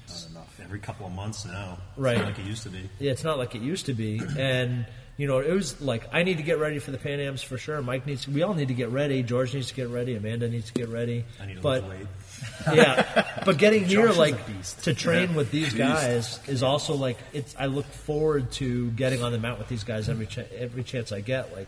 [0.07, 0.59] Not enough.
[0.63, 1.77] Every couple of months now.
[1.91, 2.17] It's Right.
[2.17, 2.89] not like it used to be.
[2.99, 4.85] Yeah, it's not like it used to be, and
[5.19, 7.57] you know, it was like I need to get ready for the Pan Am's for
[7.57, 7.81] sure.
[7.81, 9.21] Mike needs, we all need to get ready.
[9.21, 10.15] George needs to get ready.
[10.15, 11.25] Amanda needs to get ready.
[11.41, 12.07] I need to but lift weight.
[12.77, 17.17] yeah, but getting here Josh is like to train with these guys is also like
[17.33, 17.53] it's.
[17.59, 21.11] I look forward to getting on the mat with these guys every ch- every chance
[21.11, 21.51] I get.
[21.53, 21.67] Like,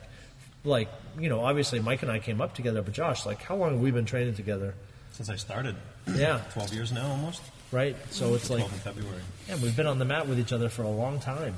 [0.64, 0.88] like
[1.20, 3.82] you know, obviously Mike and I came up together, but Josh, like, how long have
[3.82, 4.76] we been training together?
[5.12, 5.76] Since I started.
[6.16, 7.41] Yeah, 12 years now almost.
[7.74, 7.97] right.
[8.12, 9.20] So it's like, in February.
[9.49, 11.54] yeah, we've been on the mat with each other for a long time.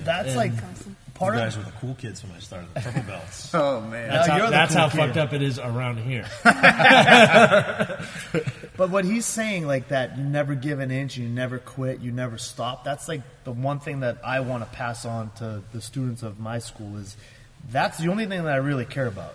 [0.00, 2.74] That's And- like You part guys of were the cool kids when I started.
[2.74, 3.54] The purple belts.
[3.54, 4.08] Oh man.
[4.08, 6.26] That's Now how, that's cool how fucked up it is around here.
[8.80, 12.12] But what he's saying, like that, you never give an inch, you never quit, you
[12.12, 12.82] never stop.
[12.82, 16.40] That's like the one thing that I want to pass on to the students of
[16.40, 17.14] my school is
[17.70, 19.34] that's the only thing that I really care about.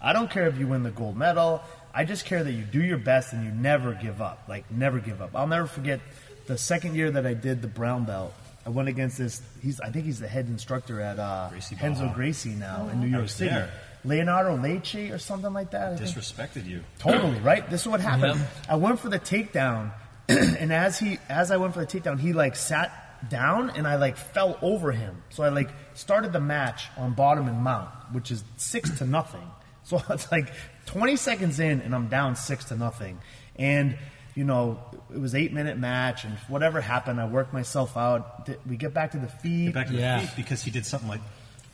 [0.00, 1.60] I don't care if you win the gold medal.
[1.92, 4.44] I just care that you do your best and you never give up.
[4.48, 5.30] Like never give up.
[5.34, 5.98] I'll never forget
[6.46, 8.32] the second year that I did the brown belt.
[8.66, 9.42] I went against this.
[9.62, 13.08] He's I think he's the head instructor at uh, Gracie Henzo Gracie now in New
[13.08, 13.50] York City.
[13.50, 13.70] there.
[14.04, 15.92] Leonardo Lecce or something like that.
[15.92, 16.10] I think.
[16.10, 16.84] Disrespected you.
[16.98, 17.68] Totally right.
[17.70, 18.38] This is what happened.
[18.38, 18.48] Yep.
[18.68, 19.92] I went for the takedown,
[20.28, 22.92] and as he as I went for the takedown, he like sat
[23.30, 25.22] down, and I like fell over him.
[25.30, 29.48] So I like started the match on bottom and mount, which is six to nothing.
[29.84, 30.52] So it's like
[30.86, 33.20] 20 seconds in, and I'm down six to nothing,
[33.56, 33.96] and.
[34.36, 34.80] You know,
[35.14, 38.46] it was eight minute match, and whatever happened, I worked myself out.
[38.46, 39.66] Th- We get back to the feet.
[39.66, 40.20] Get back to Yeah.
[40.20, 41.20] the feet because he did something like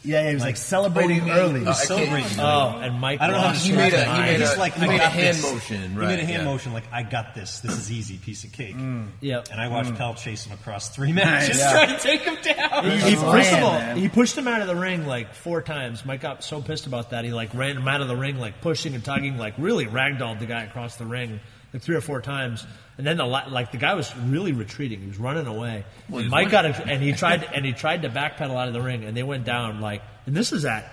[0.02, 1.52] yeah, yeah he was like, like, celebrating oh, you early.
[1.60, 2.40] mean- uh, I can't- celebrating.
[2.40, 3.20] Oh, and Mike.
[3.20, 4.08] I don't know how to He describe made a- it.
[4.16, 5.52] he made He's a- like, he made a hand this.
[5.52, 6.44] motion, He made a hand yeah.
[6.44, 7.60] motion like, I got this.
[7.60, 8.76] This is easy, piece of cake.
[9.20, 9.48] Yep.
[9.52, 11.72] And I watched Pell chase him across three matches, Yeah.
[11.72, 12.84] trying to take him down.
[12.84, 13.96] He, he- That's first of all, man.
[13.98, 16.06] he pushed him out of the ring like four times.
[16.06, 18.62] Mike got so pissed about that, he like ran him out of the ring, like
[18.62, 21.40] pushing and tugging, like really ragdolled the guy across the ring
[21.74, 22.66] like three or four times.
[23.00, 25.00] And then the like the guy was really retreating.
[25.00, 25.86] He was running away.
[26.10, 28.68] Well, And Mike running- got it, and he tried and he tried to backpedal out
[28.68, 30.02] of the ring, and they went down like.
[30.26, 30.84] And this is at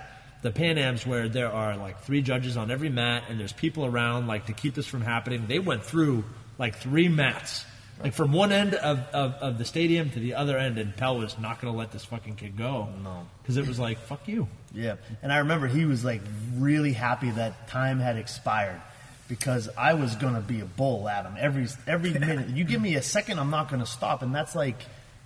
[0.41, 3.85] the Pan Am's where there are like three judges on every mat, and there's people
[3.85, 5.47] around like to keep this from happening.
[5.47, 6.23] They went through
[6.57, 7.65] like three mats.
[8.01, 11.17] Like from one end of, of, of the stadium to the other end, and Pell
[11.17, 12.87] was not going to let this fucking kid go.
[13.03, 14.47] No, because it was like fuck you.
[14.71, 16.21] Yeah, and I remember he was like
[16.55, 18.79] really happy that time had expired
[19.27, 22.49] because I was gonna be a bull at him every every minute.
[22.49, 24.77] You give me a second, I'm not gonna stop, and that's like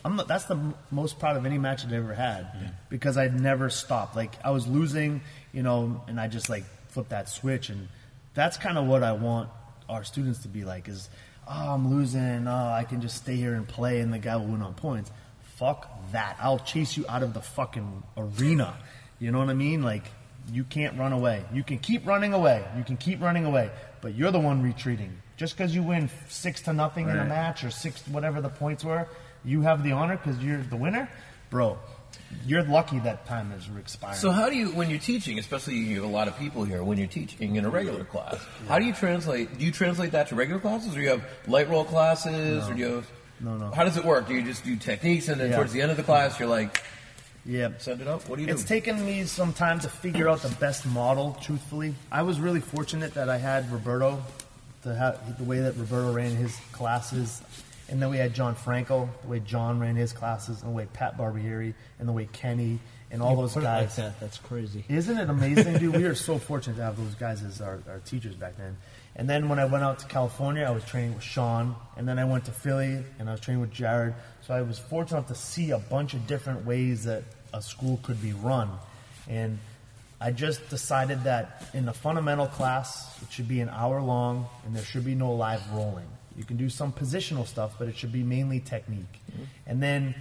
[0.04, 3.28] I'm the, that's the m- most proud of any match I've ever had because I
[3.28, 4.16] never stopped.
[4.16, 5.22] Like I was losing,
[5.54, 7.88] you know, and I just like flipped that switch, and
[8.34, 9.49] that's kind of what I want
[9.88, 10.88] our students to be like.
[10.88, 11.10] Is
[11.47, 12.47] oh, I'm losing.
[12.47, 15.12] Oh, I can just stay here and play, and the guy will win on points.
[15.58, 16.38] Fuck that.
[16.39, 18.76] I'll chase you out of the fucking arena.
[19.20, 19.84] You know what I mean?
[19.84, 20.06] Like
[20.52, 21.45] you can't run away.
[21.54, 22.66] You can keep running away.
[22.76, 23.70] You can keep running away,
[24.02, 25.18] but you're the one retreating.
[25.38, 28.84] Just because you win six to nothing in a match or six whatever the points
[28.84, 29.08] were,
[29.43, 31.10] you have the honor because you're the winner,
[31.49, 31.78] bro.
[32.45, 34.18] You're lucky that time is expiring.
[34.18, 36.84] So how do you, when you're teaching, especially you have a lot of people here,
[36.84, 38.38] when you're teaching in a regular class,
[38.68, 39.58] how do you translate?
[39.58, 42.80] Do you translate that to regular classes, or you have light roll classes, or do
[42.80, 43.12] you have?
[43.39, 43.72] No, no.
[43.72, 44.28] How does it work?
[44.28, 45.56] Do you just do techniques, and then Yeah.
[45.58, 46.84] towards the end of the class, you're like,
[47.46, 48.28] yeah, send it up?
[48.30, 51.38] What do you It's taken me some time to figure out the best model.
[51.42, 54.22] Truthfully, I was really fortunate that I had Roberto,
[54.84, 57.42] to have the way that Roberto ran his classes,
[57.89, 60.88] and then we had John Franco, the way John ran his classes, and the way
[60.94, 62.80] Pat Barbieri, and the way Kenny,
[63.12, 63.96] and all You those it like guys.
[63.98, 64.86] that, that's crazy.
[64.88, 65.96] Isn't it amazing, dude?
[65.96, 68.78] We are so fortunate to have those guys as our, our teachers back then.
[69.16, 71.76] And then when I went out to California, I was training with Sean.
[71.97, 74.14] And then I went to Philly and I was training with Jared.
[74.47, 77.99] So I was fortunate enough to see a bunch of different ways that a school
[78.03, 78.70] could be run.
[79.30, 79.59] And
[80.20, 84.76] I just decided that in the fundamental class, it should be an hour long and
[84.76, 86.07] there should be no live rolling.
[86.38, 89.20] You can do some positional stuff, but it should be mainly technique.
[89.32, 89.43] Mm-hmm.
[89.68, 90.16] And then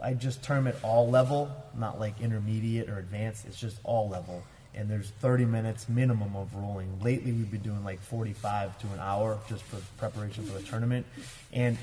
[0.00, 3.46] I just term it all level, not like intermediate or advanced.
[3.46, 4.42] It's just all level.
[4.76, 7.00] And there's 30 minutes minimum of rolling.
[7.02, 11.06] Lately, we've been doing like 45 to an hour just for preparation for the tournament.
[11.52, 11.78] And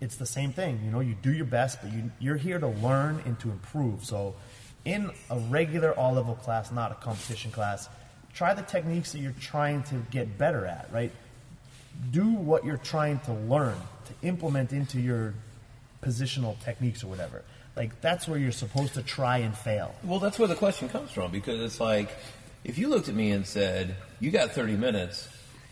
[0.00, 0.80] it's the same thing.
[0.84, 4.04] You know, you do your best, but you, you're here to learn and to improve.
[4.04, 4.34] So,
[4.86, 7.90] in a regular all level class, not a competition class,
[8.32, 11.12] try the techniques that you're trying to get better at, right?
[12.10, 13.76] do what you're trying to learn
[14.06, 15.34] to implement into your
[16.02, 17.42] positional techniques or whatever.
[17.76, 19.94] Like that's where you're supposed to try and fail.
[20.04, 22.10] Well, that's where the question comes from because it's like,
[22.64, 25.28] if you looked at me and said, "You got 30 minutes,"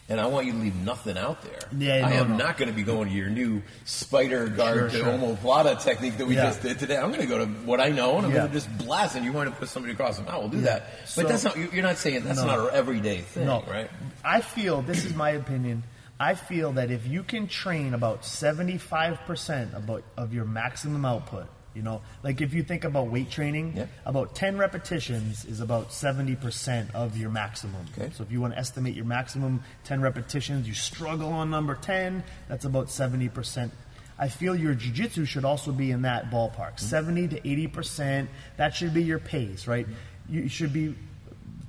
[0.09, 2.37] and I want you to leave nothing out there, Yeah, I no, am no.
[2.39, 5.05] not going to be going to your new spider guard Sure, to sure.
[5.37, 6.45] omoplata technique that we Yeah.
[6.47, 6.97] just did today.
[6.97, 8.39] I'm going to go to what I know and I'm Yeah.
[8.39, 9.17] going to just blast.
[9.17, 10.65] And you want to put somebody across the mouth, we'll do Yeah.
[10.65, 10.91] that.
[11.03, 11.59] But So- that's not.
[11.59, 12.47] you- You're not saying that's No.
[12.47, 13.91] not an everyday thing, No, right?
[14.25, 15.83] I feel this is my opinion.
[16.19, 21.47] I feel that if you can train about 75% about of your maximum output,
[21.79, 23.87] you know, like if you think about weight training, Yeah.
[24.05, 27.87] about 10 repetitions is about 70% of your maximum.
[27.97, 28.11] Okay.
[28.13, 32.25] So if you want to estimate your maximum 10 repetitions, you struggle on number 10,
[32.49, 33.71] that's about 70%.
[34.19, 36.75] I feel your jiu-jitsu should also be in that ballpark.
[36.75, 36.87] Mm-hmm.
[36.87, 38.27] 70 to 80%,
[38.57, 39.87] that should be your pace, right?
[39.87, 40.35] Mm-hmm.
[40.35, 40.97] You should be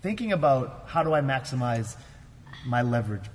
[0.01, 1.95] thinking about how do I maximize
[2.65, 3.29] my leverage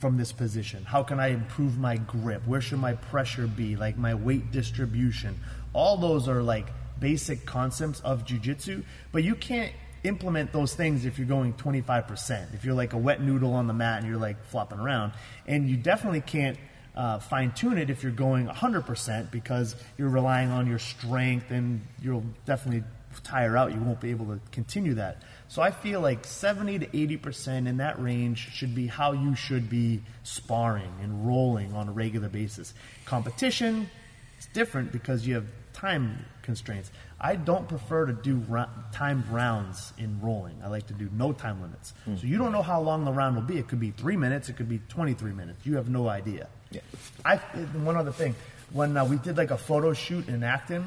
[0.00, 0.82] from this position?
[0.84, 2.46] How can I improve my grip?
[2.46, 3.76] Where should my pressure be?
[3.76, 5.38] Like my weight distribution.
[5.72, 6.66] All those are like
[6.98, 9.72] basic concepts of jujitsu, but you can't
[10.04, 12.54] implement those things if you're going 25%.
[12.54, 15.12] If you're like a wet noodle on the mat and you're like flopping around.
[15.46, 16.58] And you definitely can't
[16.96, 21.80] uh, fine tune it if you're going 100% because you're relying on your strength and
[22.02, 22.84] you'll definitely
[23.24, 23.72] tire out.
[23.72, 25.22] You won't be able to continue that.
[25.48, 29.68] So I feel like 70 to 80% in that range should be how you should
[29.68, 32.72] be sparring and rolling on a regular basis.
[33.04, 33.90] Competition,
[34.38, 35.46] it's different because you have
[35.80, 36.90] time constraints.
[37.18, 40.56] I don't prefer to do ra- timed rounds in rolling.
[40.62, 41.94] I like to do no time limits.
[42.04, 43.58] So you don't know how long the round will be.
[43.58, 44.48] It could be three minutes.
[44.48, 45.64] It could be 23 minutes.
[45.64, 46.48] You have no idea.
[46.70, 46.80] Yeah.
[47.24, 48.34] I one other thing.
[48.72, 50.86] When uh, we did like a photo shoot in Acton,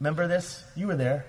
[0.00, 0.64] remember this?
[0.74, 1.26] You were there.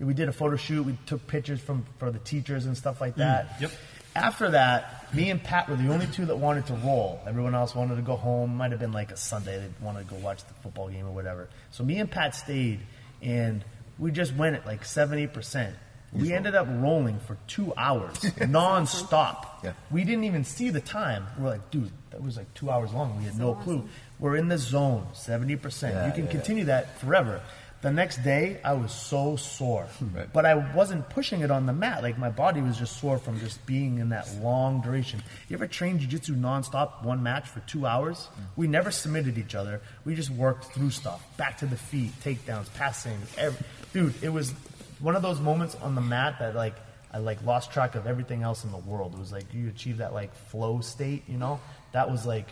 [0.00, 0.84] We did a photo shoot.
[0.84, 3.60] We took pictures from for the teachers and stuff like that.
[3.60, 3.70] yep.
[4.16, 7.20] After that, me and Pat were the only two that wanted to roll.
[7.26, 8.56] Everyone else wanted to go home.
[8.56, 9.58] Might have been like a Sunday.
[9.58, 11.48] They wanted to go watch the football game or whatever.
[11.70, 12.80] So me and Pat stayed,
[13.22, 13.64] and
[13.98, 15.76] we just went at like seventy percent.
[16.12, 19.60] We ended up rolling for two hours, non-stop.
[19.62, 19.72] Yeah.
[19.90, 21.26] We didn't even see the time.
[21.38, 23.18] We're like, dude, that was like two hours long.
[23.18, 23.86] We had no clue.
[24.18, 25.94] We're in the zone, seventy percent.
[25.94, 27.42] Yeah, You can yeah, continue that forever.
[27.82, 30.32] The next day, I was so sore, Right.
[30.32, 32.02] but I wasn't pushing it on the mat.
[32.02, 35.22] Like my body was just sore from just being in that long duration.
[35.48, 38.16] You ever train jujitsu nonstop, one match for two hours?
[38.18, 38.42] Mm.
[38.56, 39.82] We never submitted each other.
[40.04, 43.18] We just worked through stuff, back to the feet, takedowns, passing.
[43.36, 44.52] Every, dude, it was
[44.98, 46.74] one of those moments on the mat that like
[47.12, 49.12] I like lost track of everything else in the world.
[49.14, 51.60] It was like you achieve that like flow state, you know?
[51.92, 52.48] That was like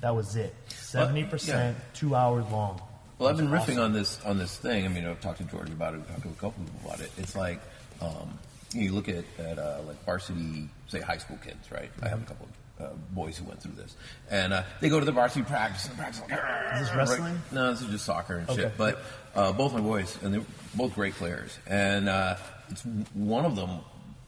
[0.00, 0.54] that was it.
[0.68, 2.80] Seventy percent, two hours long.
[3.18, 4.84] Well, I've been was riffing on this on this thing.
[4.84, 6.00] I mean, I've talked to George about it.
[6.00, 7.10] I've talked to a couple people about it.
[7.16, 7.60] It's like
[8.02, 8.38] um,
[8.74, 11.90] you, look at, at uh, like varsity, say high school kids, right?
[12.02, 12.46] I have a couple
[12.78, 13.96] of uh, boys who went through this,
[14.30, 15.84] and uh, they go to the varsity practice.
[15.86, 16.32] And the practice like,
[16.74, 16.96] Is this right?
[16.98, 17.40] wrestling?
[17.52, 18.62] No, this is just soccer and Okay.
[18.62, 18.76] shit.
[18.76, 19.02] But
[19.34, 20.42] uh, both my boys, and they're
[20.74, 21.56] both great players.
[21.66, 22.36] And uh,
[22.68, 22.82] it's
[23.14, 23.70] one of them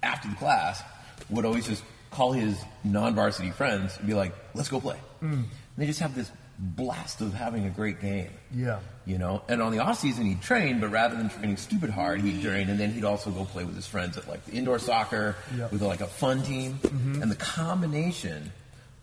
[0.03, 0.83] after the class
[1.29, 5.33] would always just call his non-varsity friends and be like, "Let's go play." Mm.
[5.33, 8.31] And they just have this blast of having a great game.
[8.55, 8.81] Yeah.
[9.07, 12.21] You know, and on the off season he'd train, but rather than training stupid hard,
[12.21, 14.79] he'd train, and then he'd also go play with his friends at like the indoor
[14.79, 15.73] soccer Yep.
[15.73, 18.53] with like a fun team, and the combination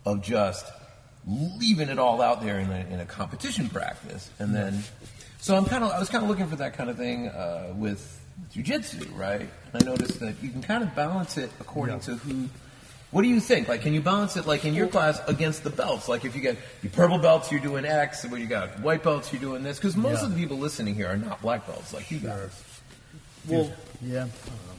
[0.05, 0.65] of just
[1.27, 4.83] leaving it all out there in a, in a competition practice, and then
[5.39, 7.73] so I'm kind of I was kind of looking for that kind of thing uh,
[7.75, 8.21] with
[8.53, 9.41] jujitsu, right?
[9.73, 12.49] And I noticed that you can kind of balance it according to who.
[13.15, 13.69] What do you think?
[13.69, 16.09] Like, can you balance it like in your class against the belts?
[16.09, 19.03] Like, if you get your purple belts, you're doing X, and when you got white
[19.03, 19.77] belts, you're doing this.
[19.77, 20.25] Because most Yeah.
[20.25, 22.51] of the people listening here are not black belts like you guys.
[23.47, 24.27] Well, Yeah.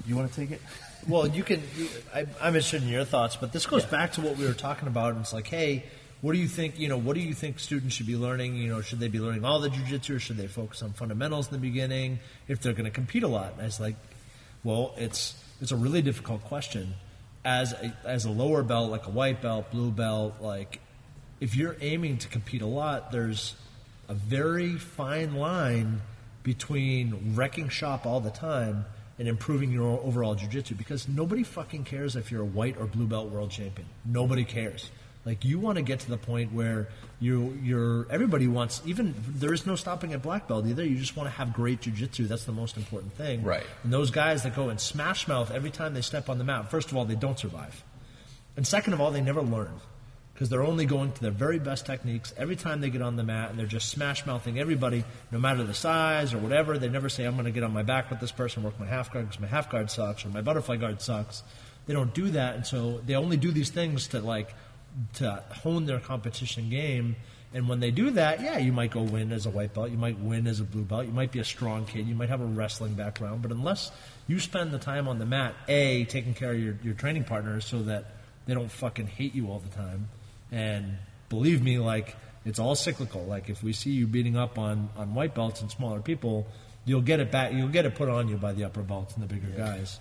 [0.06, 0.60] You want to take it?
[1.08, 1.62] Well, you can.
[1.78, 4.52] You, I, I'm interested in your thoughts, but this goes back to what we were
[4.52, 5.12] talking about.
[5.12, 5.84] And it's like, hey,
[6.20, 6.78] what do you think?
[6.78, 8.56] You know, what do you think students should be learning?
[8.56, 11.46] You know, should they be learning all the jujitsu, or should they focus on fundamentals
[11.46, 12.18] in the beginning
[12.48, 13.54] if they're going to compete a lot?
[13.56, 13.94] And it's like,
[14.62, 16.92] well, it's it's a really difficult question.
[17.46, 20.80] As a, as a lower belt, like a white belt, blue belt, like
[21.40, 23.54] if you're aiming to compete a lot, there's
[24.08, 26.02] a very fine line
[26.42, 28.84] between wrecking shop all the time
[29.18, 33.06] and improving your overall jiu-jitsu because nobody fucking cares if you're a white or blue
[33.06, 33.86] belt world champion.
[34.04, 34.90] Nobody cares.
[35.26, 39.52] Like you want to get to the point where you you're everybody wants even there
[39.52, 40.84] is no stopping at black belt either.
[40.84, 42.28] You just want to have great jiu-jitsu.
[42.28, 43.42] That's the most important thing.
[43.42, 43.66] Right.
[43.82, 46.70] And those guys that go and smash mouth every time they step on the mat,
[46.70, 47.82] first of all, they don't survive.
[48.56, 49.72] And second of all, they never learn
[50.32, 53.24] because they're only going to their very best techniques every time they get on the
[53.24, 55.02] mat and they're just smash mouthing everybody,
[55.32, 56.78] no matter the size or whatever.
[56.78, 58.86] They never say, I'm going to get on my back with this person, work my
[58.86, 61.42] half guard because my half guard sucks or my butterfly guard sucks.
[61.86, 62.54] They don't do that.
[62.54, 64.54] And so they only do these things to like,
[65.14, 67.16] to hone their competition game.
[67.54, 69.96] And when they do that, yeah, you might go win as a white belt, you
[69.96, 72.40] might win as a blue belt, you might be a strong kid, you might have
[72.40, 73.90] a wrestling background, but unless
[74.26, 77.64] you spend the time on the mat, A, taking care of your, your training partners
[77.64, 78.04] so that
[78.46, 80.08] they don't fucking hate you all the time.
[80.50, 83.24] And believe me, like, it's all cyclical.
[83.24, 86.46] Like, if we see you beating up on, on white belts and smaller people,
[86.84, 89.22] you'll get it back, you'll get it put on you by the upper belts and
[89.22, 89.98] the bigger guys.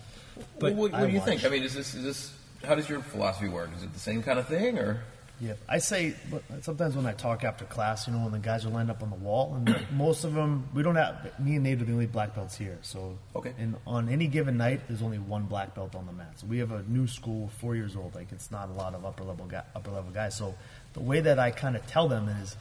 [0.60, 1.28] But what, what do you watch.
[1.28, 1.46] think?
[1.46, 2.34] I mean, is this is this
[2.66, 3.70] how does your philosophy work?
[3.78, 5.02] Is it the same kind of thing, or
[5.42, 6.16] Yeah, I say
[6.62, 9.10] sometimes when I talk after class, you know, when the guys are lined up on
[9.10, 12.06] the wall, and most of them, we don't have me and Nate are the only
[12.06, 12.78] black belts here.
[12.82, 13.54] So, Okay.
[13.60, 16.34] and on any given night, there's only one black belt on the mat.
[16.40, 18.16] So we have a new school, four years old.
[18.16, 20.38] Like it's not a lot of upper level guy, upper level guys.
[20.38, 20.56] So
[20.94, 22.56] the way that I kind of tell them is,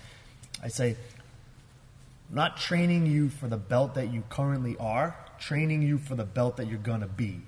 [0.62, 0.96] I say,
[2.30, 6.56] not training you for the belt that you currently are, training you for the belt
[6.56, 7.40] that you're gonna be.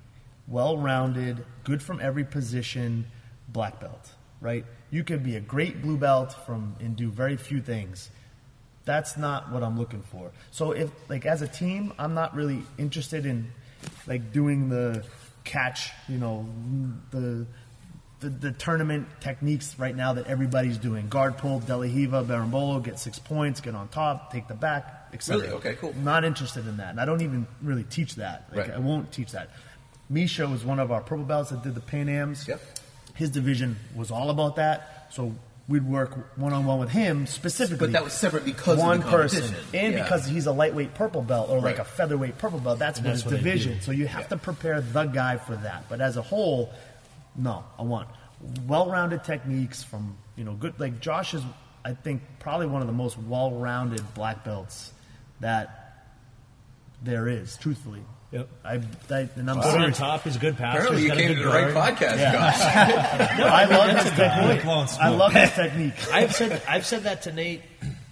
[0.48, 3.06] Well rounded, good from every position,
[3.48, 4.64] black belt, right?
[4.90, 8.10] You can be a great blue belt from and do very few things.
[8.84, 10.30] That's not what I'm looking for.
[10.52, 13.50] So if like as a team, I'm not really interested in
[14.06, 15.04] like doing the
[15.42, 16.46] catch, you know,
[17.10, 17.46] the
[18.20, 21.08] the, the tournament techniques right now that everybody's doing.
[21.08, 25.42] Guard pull, Delahiva, Berimbolo, get six points, get on top, take the back, etc.
[25.42, 25.54] Really?
[25.56, 25.94] Okay, cool.
[26.02, 26.90] Not interested in that.
[26.90, 28.48] And I don't even really teach that.
[28.50, 28.76] Like, Right.
[28.76, 29.50] I won't teach that.
[30.08, 32.46] Misha was one of our purple belts that did the Pan Ams.
[32.46, 32.60] Yep.
[33.14, 35.08] His division was all about that.
[35.10, 35.34] So
[35.68, 37.88] we'd work one on one with him specifically.
[37.88, 40.02] But that was separate because of one the person, and Yeah.
[40.02, 42.78] because he's a lightweight purple belt or like a featherweight purple belt.
[42.78, 43.80] That's, And what that's his what division.
[43.80, 44.28] So you have Yeah.
[44.28, 45.88] to prepare the guy for that.
[45.88, 46.72] But as a whole,
[47.34, 48.08] no, I want
[48.66, 50.78] well-rounded techniques from you know good.
[50.78, 51.42] Like Josh is,
[51.84, 54.92] I think, probably one of the most well-rounded black belts
[55.40, 56.04] that
[57.02, 57.56] there is.
[57.56, 58.02] Truthfully,
[58.32, 58.48] Yep.
[58.64, 58.72] I,
[59.10, 60.22] I and I'm Good on top.
[60.24, 60.78] He's a good passer.
[60.78, 62.32] apparently you came to good the right podcast, Yeah.
[62.32, 62.60] guys?
[63.40, 64.66] I love that's his technique.
[65.00, 65.94] I love his technique.
[66.12, 67.62] I've said I've said that to Nate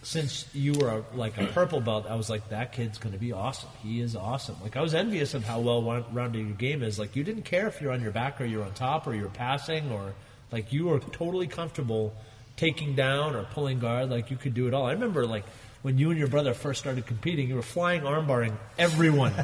[0.02, 2.06] since you were a, like a purple belt.
[2.08, 3.70] I was like, that kid's going to be awesome.
[3.82, 4.56] He is awesome.
[4.62, 6.98] Like I was envious of how well wa- rounded your game is.
[6.98, 9.28] Like you didn't care if you're on your back or you're on top or you're
[9.30, 10.14] passing or
[10.52, 12.14] like you were totally comfortable
[12.56, 14.10] taking down or pulling guard.
[14.10, 14.86] Like you could do it all.
[14.86, 15.44] I remember like.
[15.84, 19.34] When you and your brother first started competing, you were flying armbarring everyone,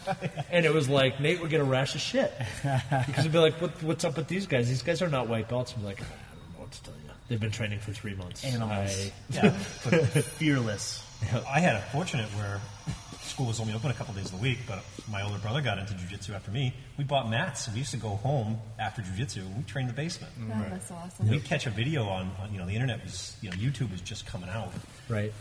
[0.52, 3.60] and it was like Nate would get a rash of shit because he'd be like,
[3.60, 4.68] what, "What's up with these guys?
[4.68, 6.94] These guys are not white belts." And be like, "I don't know what to tell
[6.94, 7.10] you.
[7.26, 8.44] They've been training for three months.
[8.44, 8.70] Animals.
[8.72, 10.06] I- Yeah, but
[10.38, 11.04] Fearless.
[11.50, 12.60] I had a fortunate where
[13.22, 15.78] school was only open a couple days of the week, but my older brother got
[15.78, 16.72] into jujitsu after me.
[16.96, 17.68] We bought mats.
[17.72, 20.32] We used to go home after jujitsu and we trained in the basement.
[20.40, 21.28] Oh, that's awesome.
[21.28, 24.00] We'd catch a video on, on, you know, the internet was, you know, YouTube was
[24.00, 24.72] just coming out.
[25.08, 25.32] Right.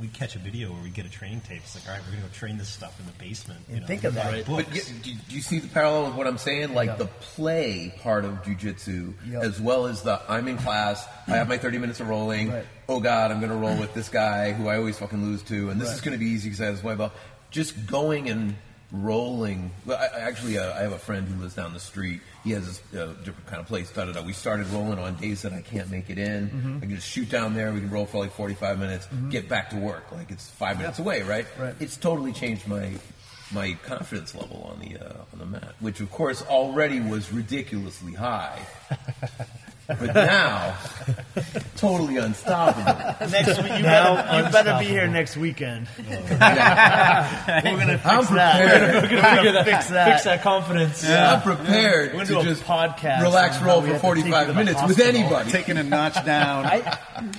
[0.00, 1.62] We catch a video where we get a training tape.
[1.64, 3.60] It's like, all right, we're gonna go train this stuff in the basement.
[3.68, 4.26] You And know, think of that.
[4.32, 4.90] write But books.
[4.90, 6.74] do, do you see the parallel of what I'm saying?
[6.74, 6.96] Like Yeah.
[6.96, 9.42] the play part of jujitsu, Yep.
[9.42, 12.52] as well as the I'm in class, I have my 30 minutes of rolling.
[12.52, 12.66] Right.
[12.88, 15.70] Oh God, I'm going to roll with this guy who I always fucking lose to,
[15.70, 17.12] and this is going to be easy because I have this white belt.
[17.50, 18.54] Just going and
[18.92, 19.70] rolling.
[19.84, 22.20] Well, I, I actually, uh, I have a friend who lives down the street.
[22.46, 23.90] He has a different kind of place.
[23.90, 24.22] Da, da, da.
[24.22, 26.48] We started rolling on days that I can't make it in.
[26.48, 26.76] Mm-hmm.
[26.76, 27.72] I can just shoot down there.
[27.72, 29.08] We can roll for like 45 minutes.
[29.30, 30.12] Get back to work.
[30.12, 31.44] Like it's five minutes away, right?
[31.58, 31.74] Right.
[31.80, 32.92] It's totally changed my
[33.52, 38.14] my confidence level on the uh, on the mat, which of course already was ridiculously
[38.14, 38.60] high.
[39.86, 40.76] But now,
[41.76, 43.26] totally unstoppable.
[43.30, 45.86] Next week, you better, you better be here next weekend.
[46.28, 47.62] Yeah.
[47.72, 48.60] We're gonna fix I'm that.
[48.60, 49.10] prepared.
[49.12, 50.08] We're gonna fix that.
[50.12, 51.08] Fix that confidence.
[51.08, 53.92] I'm prepared We're to gonna do a just podcast relax on how roll we for
[53.94, 55.20] have to take you 45 to the minutes with hospital.
[55.22, 55.50] anybody.
[55.50, 56.66] Taking a notch down.
[56.66, 56.98] I,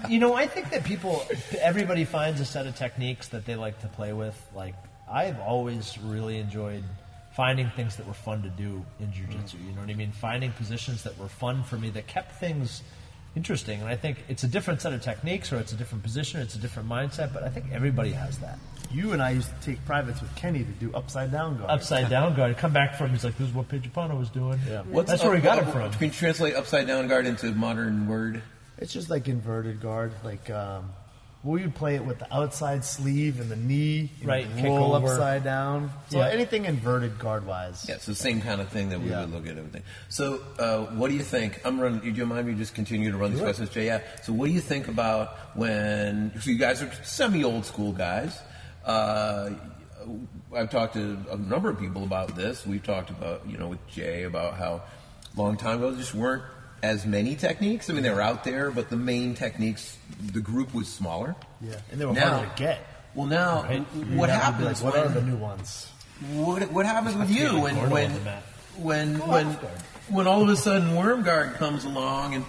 [0.10, 1.26] you know, I think that people,
[1.60, 4.36] everybody finds a set of techniques that they like to play with.
[4.56, 4.76] Like,
[5.12, 6.84] I've always really enjoyed
[7.38, 9.64] finding things that were fun to do in jujitsu.
[9.64, 10.12] You know what I mean?
[10.12, 12.82] Finding positions that were fun for me that kept things
[13.36, 13.80] interesting.
[13.80, 16.56] And I think it's a different set of techniques, or it's a different position, it's
[16.56, 17.32] a different mindset.
[17.36, 18.58] But I think everybody has that.
[18.92, 21.70] You and I used to take privates with Kenny to do upside down guard.
[21.70, 22.58] Upside down guard.
[22.58, 24.60] Come back from, he's like, this is what Pijapano was doing.
[24.68, 24.82] Yeah.
[24.90, 25.92] What's That's where he got up- it from.
[25.92, 28.42] Can you translate upside down guard into modern word?
[28.80, 30.12] It's just like inverted guard.
[30.24, 30.90] Like um,
[31.44, 35.08] we would play it with the outside sleeve and the knee, and Right, Roll over.
[35.08, 35.92] upside down.
[36.10, 36.28] So Yeah.
[36.30, 37.86] anything inverted guard wise.
[37.88, 39.22] Yeah, it's the same kind of thing that we Yeah.
[39.22, 39.84] would look at everything.
[40.10, 41.62] So, uh, what do you think?
[41.64, 42.00] I'm running.
[42.02, 43.86] Do you mind me just continue to run these questions, Jay?
[43.86, 44.02] Yeah.
[44.24, 46.32] So, what do you think about when?
[46.42, 48.38] So, you guys are semi old school guys.
[48.86, 49.52] Uh,
[50.56, 52.66] I've talked to a number of people about this.
[52.66, 54.82] We've talked about, you know, with Jay about how
[55.36, 56.44] long time ago there just weren't
[56.84, 57.90] as many techniques.
[57.90, 59.98] I mean, they were out there, but the main techniques,
[60.34, 61.36] the group was smaller.
[61.62, 62.80] Yeah, and they were Now- harder to get.
[63.16, 63.80] Well, now Right.
[64.14, 64.84] what happens?
[64.84, 65.88] Like, what when, are the new ones?
[66.34, 68.44] what, what happens with you when when on the mat.
[68.78, 69.48] when when
[70.10, 72.46] when all of a sudden Wormguard comes along and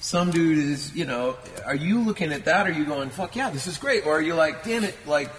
[0.00, 2.66] some dude is you know are you looking at that?
[2.66, 4.06] Or are you going fuck yeah this is great?
[4.06, 5.30] Or are you like damn it like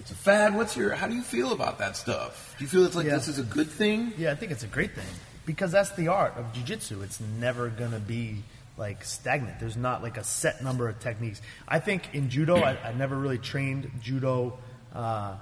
[0.00, 0.54] it's a fad?
[0.54, 2.54] What's your how do you feel about that stuff?
[2.58, 3.14] Do you feel it's like Yeah.
[3.16, 4.12] this is a good thing?
[4.18, 5.04] Yeah, I think it's a great thing
[5.50, 7.02] because that's the art of jujitsu.
[7.02, 8.44] It's never gonna be
[8.76, 9.58] like stagnant.
[9.58, 11.42] There's not like a set number of techniques.
[11.66, 14.56] I think in judo, I, I never really trained judo
[14.94, 15.34] uh,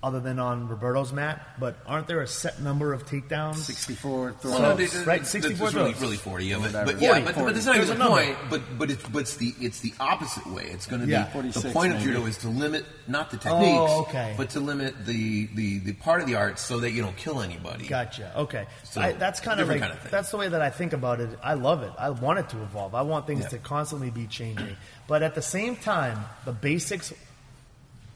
[0.00, 1.44] other than on Roberto's mat.
[1.58, 3.56] But aren't there a set number of takedowns?
[3.56, 4.52] 64 throws.
[4.52, 6.00] Well, no, they- they- right, 64 really, throws.
[6.00, 6.66] really forty of it.
[6.68, 6.92] Whatever.
[6.92, 7.46] But yeah, 40, but, 40.
[7.46, 8.24] but that's not There's even a the number.
[8.34, 8.50] point.
[8.50, 10.66] But but it's but it's the it's the opposite way.
[10.70, 11.22] It's going to Yeah.
[11.22, 14.34] be the 46 point of judo is to limit not the techniques, Oh, okay.
[14.36, 17.40] but to limit the, the the part of the art so that you don't kill
[17.42, 17.88] anybody.
[17.88, 18.32] Gotcha.
[18.38, 18.66] Okay.
[18.84, 20.10] So, I, that's kind of like kind of thing.
[20.12, 21.30] that's the way that I think about it.
[21.42, 21.90] I love it.
[21.98, 22.94] I want it to evolve.
[22.94, 23.48] I want things Yeah.
[23.48, 24.76] to constantly be changing.
[25.08, 27.12] But at the same time, the basics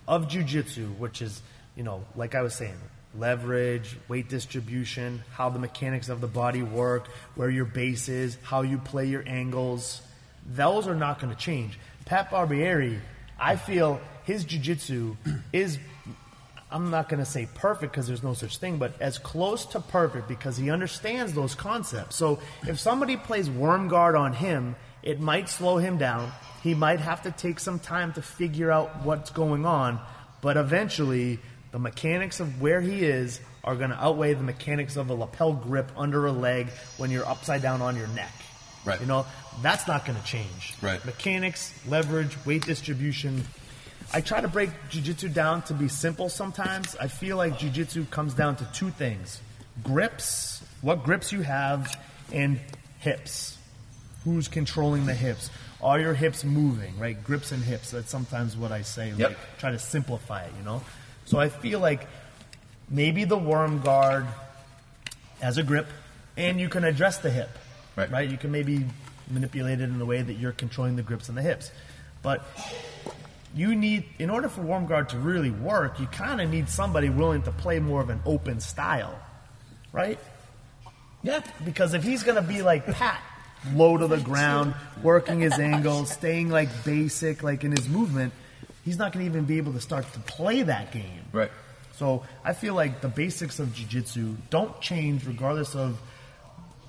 [0.06, 1.40] of jujitsu, which is,
[1.76, 2.76] you know, like I was saying,
[3.16, 8.62] leverage, weight distribution, how the mechanics of the body work, where your base is, how
[8.62, 10.02] you play your angles,
[10.46, 11.78] those are not going to change.
[12.04, 12.98] Pat Barbieri,
[13.38, 15.16] I feel his jujitsu
[15.52, 15.78] is
[16.70, 19.80] I'm not going to say perfect because there's no such thing, but as close to
[19.80, 22.16] perfect because he understands those concepts.
[22.16, 26.32] So if somebody plays worm guard on him, it might slow him down.
[26.62, 30.00] He might have to take some time to figure out what's going on,
[30.40, 31.40] but eventually
[31.72, 35.52] the mechanics of where he is are going to outweigh the mechanics of a lapel
[35.52, 36.68] grip under a leg
[36.98, 38.32] when you're upside down on your neck.
[38.84, 39.00] Right.
[39.00, 39.26] You know,
[39.62, 40.74] that's not going to change.
[40.82, 41.04] Right.
[41.04, 43.44] Mechanics, leverage, weight distribution,
[44.12, 46.96] I try to break jujitsu down to be simple sometimes.
[46.96, 49.40] I feel like jujitsu comes down to two things
[49.82, 51.98] grips, what grips you have,
[52.32, 52.60] and
[52.98, 53.56] hips.
[54.24, 55.50] Who's controlling the hips?
[55.82, 57.22] Are your hips moving, right?
[57.24, 57.90] Grips and hips.
[57.90, 59.12] That's sometimes what I say.
[59.16, 59.30] Yep.
[59.30, 60.82] Like, try to simplify it, you know?
[61.24, 62.06] So I feel like
[62.88, 64.26] maybe the worm guard
[65.40, 65.86] as a grip,
[66.36, 67.50] and you can address the hip.
[67.96, 68.10] Right.
[68.10, 68.30] Right?
[68.30, 68.86] You can maybe
[69.30, 71.70] manipulate it in the way that you're controlling the grips and the hips.
[72.22, 72.46] But
[73.54, 77.10] you need, in order for Worm Guard to really work, you kind of need somebody
[77.10, 79.18] willing to play more of an open style,
[79.92, 80.18] right?
[81.22, 83.20] Yeah, because if he's going to be like Pat,
[83.74, 88.32] low to the ground, working his angles, staying like basic, like in his movement,
[88.84, 91.24] he's not going to even be able to start to play that game.
[91.32, 91.50] Right.
[91.96, 96.00] So I feel like the basics of jiu-jitsu don't change regardless of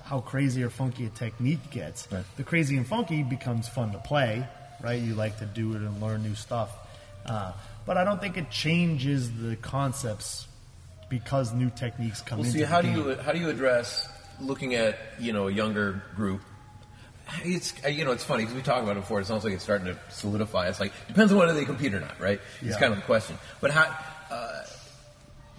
[0.02, 2.08] how crazy or funky a technique gets.
[2.10, 2.24] Right.
[2.36, 4.46] The crazy and funky becomes fun to play,
[4.82, 5.00] right?
[5.00, 6.70] You like to do it and learn new stuff.
[7.24, 7.52] Uh,
[7.86, 10.46] but I don't think it changes the concepts
[11.08, 14.08] because new techniques come Well, into see, how do you how do you address
[14.40, 16.40] looking at you know a younger group?
[17.44, 19.20] It's uh, you know it's funny because we talked about it before.
[19.20, 20.68] It sounds like it's starting to solidify.
[20.68, 22.40] It's like depends on whether they compete or not, right?
[22.62, 23.36] It's kind of the question.
[23.60, 23.86] But how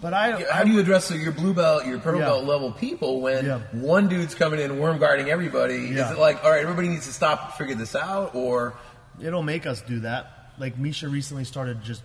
[0.01, 2.25] But I, how do you address your blue belt, your purple Yeah.
[2.27, 3.59] belt level people when Yeah.
[3.71, 5.75] one dude's coming in worm guarding everybody?
[5.93, 6.05] Yeah.
[6.05, 8.73] Is it like all right, everybody needs to stop and figure this out, or
[9.21, 10.51] it'll make us do that.
[10.59, 12.03] Like Misha recently started just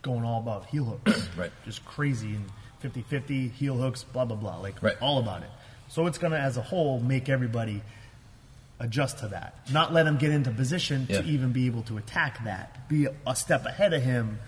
[0.00, 1.28] going all about heel hooks.
[1.36, 1.50] Right.
[1.64, 2.48] Just crazy and
[2.82, 4.58] 50-50 heel hooks, blah blah blah.
[4.58, 4.96] Like Right.
[5.02, 5.50] all about it.
[5.88, 7.82] So it's gonna as a whole make everybody
[8.82, 9.54] adjust to that.
[9.72, 11.22] Not let him get into position Yeah.
[11.22, 12.88] to even be able to attack that.
[12.88, 14.38] Be a, step ahead of him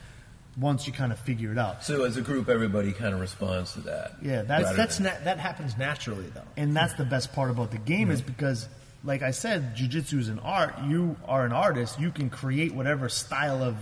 [0.57, 1.85] once you kind of figure it out.
[1.85, 4.17] so as a group, everybody kind of responds to that.
[4.23, 6.43] Yeah, that's That's than- na- that happens naturally though.
[6.57, 8.69] and that's the best part about the game is because
[9.05, 13.09] like i said jiu-jitsu is an art you are an artist you can create whatever
[13.09, 13.77] style of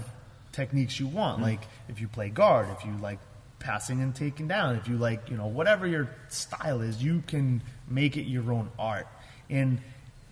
[0.51, 1.43] techniques you want mm.
[1.43, 3.21] like if you play guard if you like
[3.61, 7.63] passing and taking down if you like you know whatever your style is you can
[7.89, 9.07] make it your own art
[9.49, 9.79] and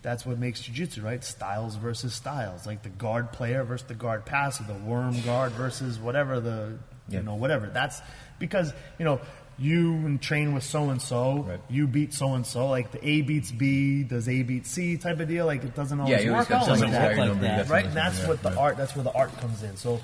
[0.02, 1.22] that's what makes jiu-jitsu right?
[1.22, 2.66] Styles versus styles.
[2.66, 6.78] Like the guard player versus the guard passer the worm guard versus whatever the
[7.08, 7.66] you know whatever.
[7.66, 8.00] That's
[8.38, 9.20] because you know
[9.58, 13.20] you and train with so and so you beat so and so like the A
[13.20, 16.50] beats B does A beat C type of deal like it doesn't always Yeah, work
[16.50, 17.16] out like that.
[17.18, 17.84] you got right?
[17.84, 18.58] And that's to- what the right.
[18.58, 19.76] art that's where the art comes in.
[19.76, 20.00] So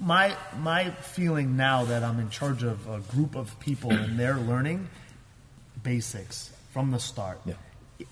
[0.00, 4.36] my my feeling now that I'm in charge of a group of people and they're
[4.38, 4.88] learning
[5.82, 7.40] basics from the start.
[7.44, 7.54] Yeah.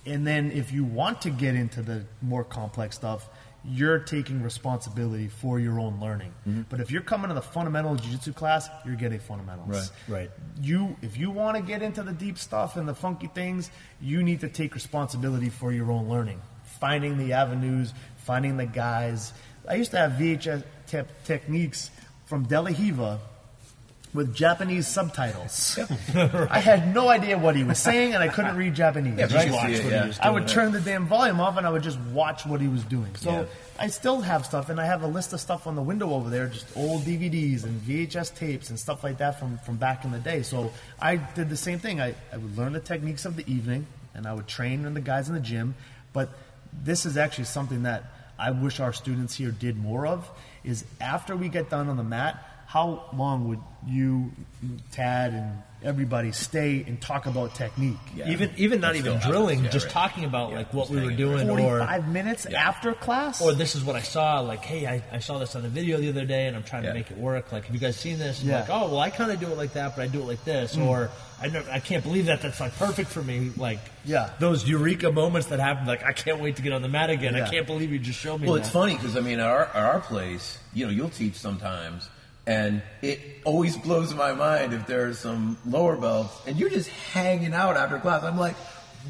[0.06, 3.28] And then if you want to get into the more complex stuff,
[3.64, 6.32] you're taking responsibility for your own learning.
[6.48, 6.62] Mm-hmm.
[6.68, 9.68] But if you're coming to the fundamental jiu-jitsu class, you're getting fundamentals.
[10.08, 10.30] Right, right.
[10.60, 14.22] You if you want to get into the deep stuff and the funky things, you
[14.22, 16.40] need to take responsibility for your own learning.
[16.80, 19.32] Finding the avenues, finding the guys.
[19.68, 21.90] I used to have VHS te- techniques
[22.26, 23.20] from De La Riva
[24.14, 25.78] with Japanese subtitles.
[26.14, 29.18] I had no idea what he was saying, and I couldn't read Japanese.
[29.18, 29.46] Yeah, but right?
[29.46, 30.12] you can see it, yeah.
[30.20, 32.84] I would turn the damn volume off, and I would just watch what he was
[32.84, 33.14] doing.
[33.16, 33.44] So Yeah.
[33.78, 36.28] I still have stuff, and I have a list of stuff on the window over
[36.28, 40.12] there, just old DVDs and VHS tapes and stuff like that from, from back in
[40.12, 40.42] the day.
[40.42, 42.00] So I did the same thing.
[42.00, 45.28] I, I would learn the techniques of the evening, and I would train the guys
[45.28, 45.74] in the gym.
[46.12, 46.28] But
[46.84, 48.04] this is actually something that
[48.38, 50.28] I wish our students here did more of.
[50.64, 54.32] Is after we get done on the mat, how long would you,
[54.92, 57.98] Tad, and everybody stay and talk about technique?
[58.26, 59.92] Even even not even drilling, yeah, just right.
[59.92, 63.42] talking about like what we were hanging doing, or 45 minutes after class?
[63.42, 64.40] or this is what I saw.
[64.40, 66.84] Like, hey, I, I saw this on a video the other day, and I'm trying
[66.84, 66.90] Yeah.
[66.90, 67.52] to make it work.
[67.52, 68.42] Like, have you guys seen this?
[68.42, 68.60] Yeah.
[68.60, 70.42] Like, oh, well, I kind of do it like that, but I do it like
[70.46, 70.86] this, mm.
[70.86, 71.10] or
[71.42, 73.50] I never, I can't believe that that's like perfect for me.
[73.54, 74.30] Like, Yeah.
[74.38, 75.86] those eureka moments that happen.
[75.86, 77.34] Like, I can't wait to get on the mat again.
[77.34, 77.44] Yeah.
[77.44, 78.46] I can't believe you just showed me.
[78.46, 78.62] Well, that.
[78.62, 82.08] it's funny because I mean, at our, at our place, you know, you'll teach sometimes,
[82.46, 87.54] and it always blows my mind if there's some lower belts, and you're just hanging
[87.54, 88.22] out after class.
[88.22, 88.56] I'm like,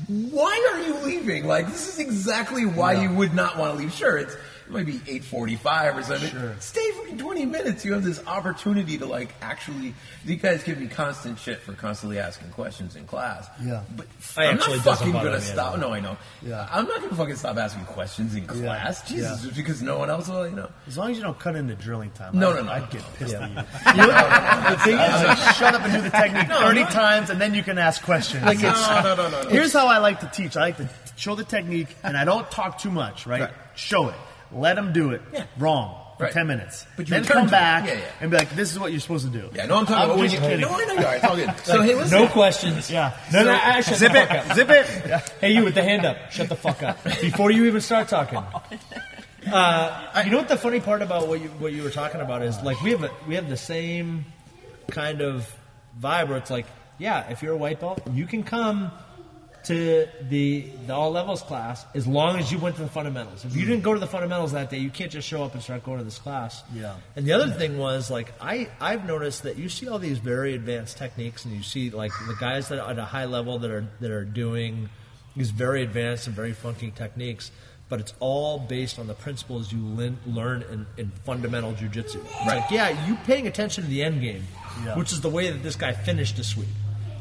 [0.09, 1.47] why are you leaving?
[1.47, 3.93] Like, this is exactly why you would not want to leave.
[3.93, 4.35] Sure, it's
[4.79, 6.31] it might be 8:45 or something.
[6.31, 6.57] Sure.
[6.61, 7.85] Stay for 20 minutes.
[7.85, 9.95] You have this opportunity to like actually.
[10.25, 13.49] You guys give me constant shit for constantly asking questions in class.
[13.63, 13.83] Yeah.
[13.97, 15.79] but I I'm actually not fucking gonna stop.
[15.79, 16.17] No, I know.
[16.43, 16.69] Yeah.
[16.71, 19.07] I'm not gonna fucking stop asking questions in class.
[19.09, 19.51] Jesus, Yeah.
[19.55, 20.71] because no one else will, you know.
[20.87, 22.39] As long as you don't cut into drilling time.
[22.39, 22.73] No, I, no, no.
[22.73, 23.57] I'd get pissed at you.
[24.03, 27.41] You know, the thing is, like, shut up and do the technique 30 times, and
[27.41, 28.43] then you can ask questions.
[28.45, 29.49] Like, it's, No, no, no, no, no.
[29.49, 30.57] Here's how I like to teach.
[30.57, 33.43] I like to show the technique, and I don't talk too much, right?
[33.43, 33.51] Right.
[33.75, 34.15] Show it.
[34.55, 35.23] Let them do it.
[35.33, 35.45] Yeah.
[35.59, 35.99] Wrong.
[36.19, 36.33] For Right.
[36.35, 36.87] 10 minutes.
[36.97, 38.01] But you then come back Yeah, yeah.
[38.21, 39.49] and be like, this is what you're supposed to do.
[39.55, 40.49] Yeah, no, I'm talking I'm about when just you.
[40.49, 40.61] kidding.
[40.67, 41.15] No, I know you are.
[41.17, 41.55] It's all good.
[41.65, 42.21] So hey, listen.
[42.21, 42.91] no questions.
[42.91, 43.17] Yeah.
[43.33, 44.55] No, no, I shut Zip it.
[44.55, 44.87] Zip it.
[45.41, 46.31] Hey, you with the hand up.
[46.31, 48.43] Shut the fuck up before you even start talking.
[49.51, 52.43] Uh, you know what the funny part about what you what you were talking about
[52.43, 54.25] is like we have a, we have the same
[54.89, 55.53] kind of
[56.01, 56.65] vibe where it's like
[56.99, 58.93] yeah if you're a white belt you can come
[59.65, 63.45] to the the all levels class as long as you went to the fundamentals.
[63.45, 63.71] If you hmm.
[63.71, 65.99] didn't go to the fundamentals that day, you can't just show up and start going
[65.99, 66.63] to this class.
[66.75, 66.97] Yeah.
[67.17, 70.55] And the other thing was like I I've noticed that you see all these very
[70.55, 73.71] advanced techniques, and you see like the guys that are at a high level that
[73.71, 74.89] are that are doing
[75.37, 77.51] these very advanced and very funky techniques.
[77.89, 82.25] But it's all based on the principles you lin- learn in, in fundamental jujitsu.
[82.25, 84.47] It's Like, yeah, you paying attention to the end game,
[84.83, 84.97] Yeah.
[84.97, 86.69] which is the way that this guy finished the sweep.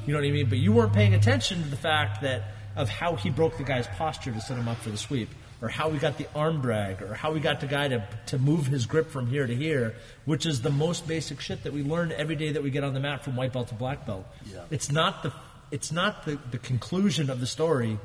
[0.06, 0.50] You know what I mean?
[0.50, 2.44] But you weren't paying attention to the fact that
[2.76, 5.30] of how he broke the guy's posture to set him up for the sweep,
[5.62, 8.40] or how we got the arm drag, or how we got the guy to to
[8.40, 9.94] move his grip from here to here,
[10.26, 12.94] which is the most basic shit that we learn every day that we get on
[12.94, 14.26] the mat from white belt to black belt.
[14.52, 14.62] Yeah.
[14.72, 15.34] It's not the
[15.70, 17.98] it's not the, the conclusion of the story,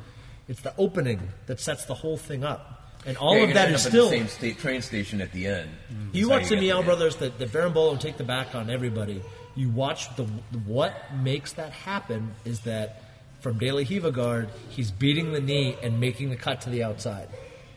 [0.48, 2.82] it's the opening that sets the whole thing up.
[3.06, 5.70] And all Yeah, of that is still the same state, train station at the end.
[6.12, 6.84] you That's how watch the Miyao.
[6.84, 9.22] Brothers, the, the Berimbolo take the back on everybody.
[9.56, 10.24] You watch the
[10.66, 13.02] what makes that happen is that
[13.40, 16.82] from De La Riva guard, he's beating the knee and making the cut to the
[16.82, 17.28] outside.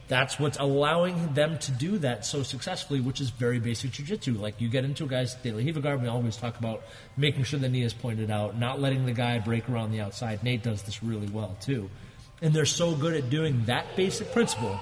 [0.09, 4.33] That's what's allowing them to do that so successfully, which is very basic jiu-jitsu.
[4.33, 6.81] Like you get into a guy's De La Riva guard, we always talk about
[7.15, 10.43] making sure the knee is pointed out, not letting the guy break around the outside.
[10.43, 11.89] Nate does this really well too.
[12.41, 14.79] And they're so good at doing that basic principle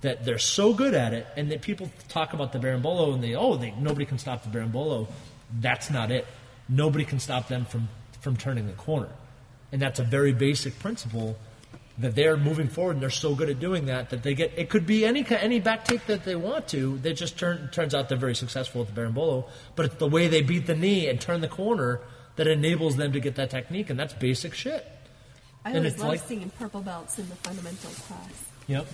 [0.00, 3.34] that they're so good at it, and that people talk about the Berimbolo and they
[3.34, 5.06] oh they nobody can stop the Berimbolo.
[5.60, 6.26] That's not it.
[6.68, 7.88] Nobody can stop them from
[8.20, 9.08] from turning the corner,
[9.70, 11.36] and that's a very basic principle
[11.98, 14.68] that they're moving forward and they're so good at doing that that they get it
[14.68, 16.98] could be any any back take that they want to.
[16.98, 20.26] They just turn turns out they're very successful with the Berimbolo, but it's the way
[20.28, 22.00] they beat the knee and turn the corner
[22.34, 24.84] that enables them to get that technique, and that's basic shit.
[25.64, 28.44] I And always love like- seeing purple belts in the fundamental class.
[28.66, 28.86] Yep.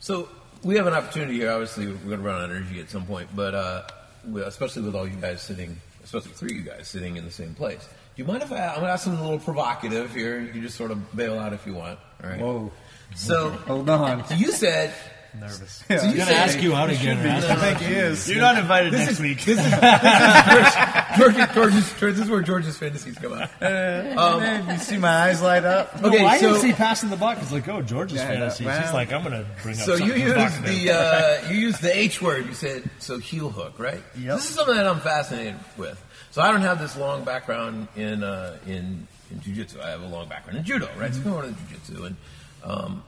[0.00, 0.28] So
[0.62, 1.50] we have an opportunity here.
[1.50, 4.01] Obviously, we're going to run out of energy at some point, but uh, we-
[4.36, 7.54] especially with all you guys sitting, especially three of you guys sitting in the same
[7.54, 7.86] place.
[8.16, 8.56] Do you mind if I?
[8.68, 10.38] I'm going to ask something a little provocative here.
[10.40, 11.98] You can just sort of bail out if you want.
[12.22, 12.38] All right.
[12.40, 12.70] Whoa.
[13.16, 14.24] So Hold on.
[14.36, 14.94] you said.
[15.38, 15.82] Nervous.
[15.88, 17.24] So you I'm gonna ask you out again.
[17.24, 18.28] or ask I think he is.
[18.28, 19.42] You're not invited next week.
[19.44, 19.72] this is
[21.18, 23.50] George, George's, George, this is where George's fantasies come out.
[23.60, 25.94] Man, you see my eyes light up?
[26.04, 27.38] Okay, no, I so- didn't see passing the buck.
[27.40, 28.66] It's like, oh, George's Yeah, fantasies.
[28.66, 30.64] well- He's like, I'm going to bring up the So you something used provocative.
[30.84, 32.46] the uh, you used the H word.
[32.46, 34.02] You said so heel hook, right?
[34.18, 34.36] Yep.
[34.36, 36.02] This is something that I'm fascinated with.
[36.32, 39.80] So I don't have this long background in uh, in in jujitsu.
[39.80, 41.14] I have a long background in judo, right?
[41.14, 42.16] So I'm going to jujitsu, and
[42.64, 43.02] um,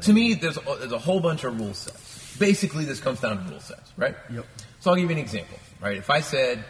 [0.00, 2.36] to me, there's a, there's a whole bunch of rule sets.
[2.38, 4.16] Basically, this comes down to rule sets, right?
[4.32, 4.46] Yep.
[4.80, 5.96] So I'll give you an example, right?
[5.96, 6.64] If I said,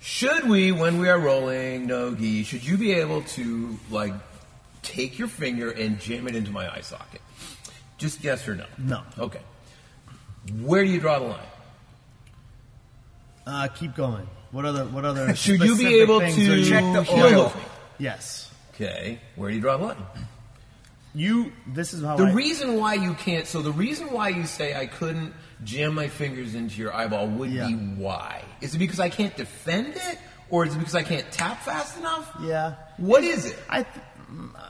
[0.00, 4.14] should we, when we are rolling no gi, should you be able to like
[4.82, 7.20] take your finger and jam it into my eye socket?
[7.98, 8.66] Just yes or no?
[8.78, 9.02] No.
[9.18, 9.40] Okay.
[10.60, 11.46] Where do you draw the line?
[13.46, 14.26] Uh, keep going.
[14.50, 14.84] What other?
[14.84, 15.34] What other?
[15.36, 17.52] Should you be able to Check the oil.
[17.98, 18.50] Yes.
[18.74, 19.20] Okay.
[19.36, 19.96] Where do you draw the line?
[21.14, 21.52] You.
[21.66, 22.16] This is how.
[22.16, 25.32] The I, reason why you can't, so the reason why you say I couldn't
[25.62, 27.68] jam my fingers into your eyeball would Yeah.
[27.68, 28.42] be why?
[28.60, 30.18] Is it because I can't defend it?
[30.50, 32.30] Or is it because I can't tap fast enough?
[32.42, 32.74] Yeah.
[32.98, 33.58] What is it?
[33.68, 33.82] I.
[33.84, 34.04] Th-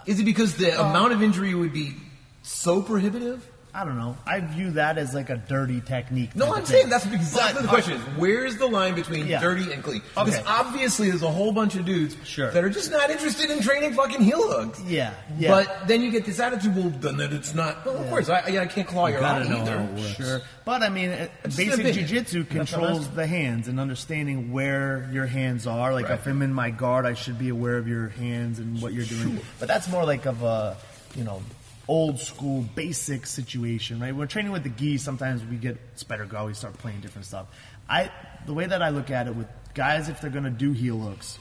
[0.06, 1.94] Is it because the uh, amount of injury would be
[2.42, 3.46] so prohibitive?
[3.76, 4.16] I don't know.
[4.24, 6.36] I view that as like a dirty technique.
[6.36, 9.40] No, I'm saying that's exactly But- the question is where's the line between Yeah.
[9.40, 10.00] dirty and clean?
[10.14, 12.52] Because obviously there's a whole bunch of dudes Sure.
[12.52, 14.80] that are just not interested in training fucking heel hooks.
[14.86, 15.10] Yeah.
[15.36, 15.50] Yeah.
[15.50, 17.84] But then you get this attitude, well, then that it's not.
[17.84, 19.54] Well, of course, I, I can't claw your eye either.
[19.54, 20.14] how it works.
[20.14, 23.80] Sure, but I mean, uh, It's basic jujitsu That's what I'm controls the hands and
[23.80, 25.92] understanding where your hands are.
[25.92, 26.14] Like Right.
[26.20, 29.04] if I'm in my guard, I should be aware of your hands and what you're
[29.04, 29.40] doing.
[29.58, 30.76] But that's more like of a,
[31.16, 31.42] you know,
[31.86, 34.14] old school basic situation, right?
[34.14, 36.46] When training with the gi, sometimes we get it's better go.
[36.46, 37.46] We start playing different stuff.
[37.88, 38.10] I
[38.46, 40.98] the way that I look at it with guys, if they're going to do heel
[40.98, 41.38] hooks,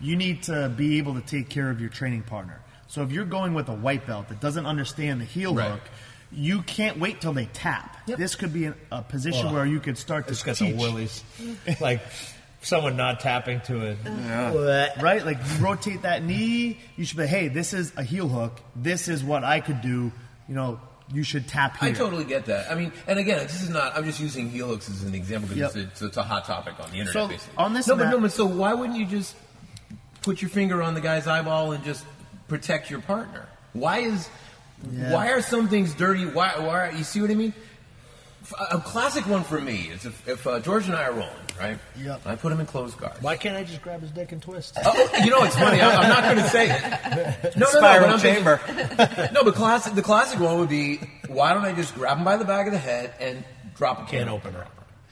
[0.00, 2.60] you need to be able to take care of your training partner.
[2.86, 5.72] So if you're going with a white belt that doesn't understand the heel Right.
[5.72, 5.82] hook,
[6.32, 8.06] you can't wait till they tap.
[8.06, 10.74] This could be a, a position Well, where you could start to It's got teach.
[10.74, 11.22] the willies.
[11.80, 12.00] like
[12.62, 13.98] someone not tapping to it.
[15.00, 15.24] Right?
[15.24, 18.60] Like you rotate that knee, you should be, hey, this is a heel hook.
[18.76, 20.10] This is what I could do.
[20.48, 20.80] You know,
[21.12, 21.90] you should tap here.
[21.90, 22.70] I totally get that.
[22.70, 23.96] I mean, and again, this is not.
[23.96, 25.86] I'm just using heel hooks as an example because Yep.
[25.86, 27.12] it's, it's a hot topic on the internet.
[27.12, 29.34] So, basically, on this no, but no, but so why wouldn't you just
[30.22, 32.04] put your finger on the guy's eyeball and just
[32.48, 33.46] protect your partner?
[33.72, 34.28] Why is
[34.92, 35.12] Yeah.
[35.12, 36.26] why are some things dirty?
[36.26, 37.52] Why why you see what I mean?
[38.72, 41.32] A a classic one for me is if, if uh, George and I are rolling,
[41.60, 41.78] right?
[42.00, 42.26] Yep.
[42.26, 43.14] I put him in close guard.
[43.20, 44.76] Why can't I just grab his dick and twist?
[44.84, 45.80] Oh, you know, it's funny.
[45.80, 47.56] I, I'm not going to say it.
[47.56, 47.80] No, no, no.
[47.80, 49.30] But I'm thinking- chamber.
[49.32, 49.94] no, but classic.
[49.94, 50.98] The classic one would be,
[51.28, 53.44] why don't I just grab him by the back of the head and
[53.76, 54.58] drop a can, Can opener?
[54.60, 54.66] opener.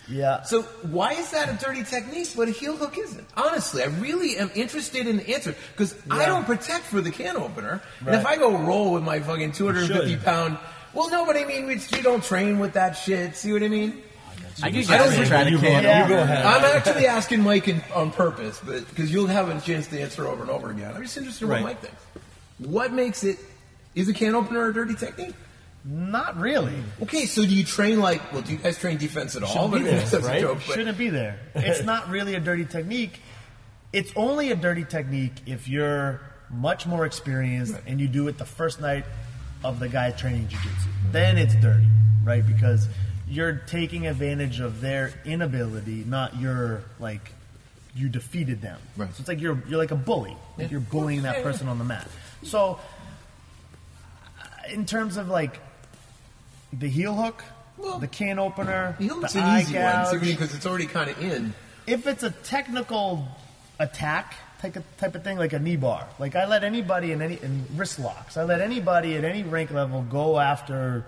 [0.09, 0.43] Yeah.
[0.43, 3.27] So why is that a dirty technique, but a heel hook isn't?
[3.37, 7.37] Honestly, I really am interested in the answer because I don't protect for the can
[7.37, 10.59] opener, and if I go roll with my fucking 250 pound,
[10.95, 13.37] well, no, but I mean, we, you don't train with that shit.
[13.37, 14.03] See what I mean?
[14.63, 15.85] I do I don't just try to you go can.
[15.85, 16.09] ahead.
[16.09, 16.45] You go ahead.
[16.47, 20.27] I'm actually asking Mike in, on purpose, but because you'll have a chance to answer
[20.27, 20.93] over and over again.
[20.95, 21.63] I'm just interested in Right.
[21.63, 22.03] what Mike thinks.
[22.59, 23.39] What makes it?
[23.95, 25.35] Is a can opener a dirty technique?
[25.85, 26.75] Not really.
[27.03, 28.33] Okay, so do you train like?
[28.33, 29.49] Well, do you guys train defense at all?
[29.53, 30.41] Shouldn't be there, that's a right?
[30.41, 31.39] joke, but- Shouldn't be there.
[31.55, 33.21] It's not really a dirty technique.
[33.93, 36.21] It's only a dirty technique if you're
[36.51, 39.05] much more experienced and you do it the first night
[39.65, 40.89] of the guy training jiu-jitsu.
[41.13, 41.87] Then it's dirty,
[42.25, 42.45] right?
[42.47, 42.89] Because
[43.29, 47.33] you're taking advantage of their inability, not your like
[47.95, 48.79] you defeated them.
[48.97, 49.13] Right.
[49.15, 50.37] So it's like you're you're like a bully.
[50.59, 52.09] Like you're bullying that person on the mat.
[52.43, 52.79] So
[54.71, 55.59] in terms of like
[56.73, 57.43] the heel hook,
[57.79, 60.87] Well, the can opener, The the hook's eye an easy one gouge, because it's already
[60.87, 61.55] kind of in.
[61.87, 63.27] if it's a technical
[63.79, 66.07] attack, type of type of thing, like a knee bar.
[66.19, 68.37] Like I let anybody in any in wrist locks.
[68.37, 71.05] I let anybody at any rank level go after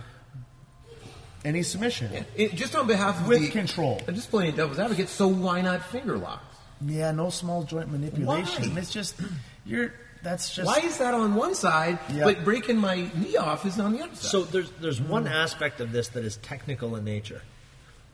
[1.44, 2.24] any submission.
[2.36, 4.00] It, just on behalf of With the, control.
[4.08, 5.08] I'm just playing devil's advocate.
[5.08, 6.56] So why not finger locks?
[6.80, 8.74] Yeah, no small joint manipulation.
[8.74, 8.80] Why?
[8.80, 9.16] It's just
[9.64, 9.92] you're.
[10.22, 12.24] That's just Why is that on one side, Yeah.
[12.24, 14.30] but breaking my knee off is on the other side?
[14.30, 17.42] So there's there's one aspect of this that is technical in nature,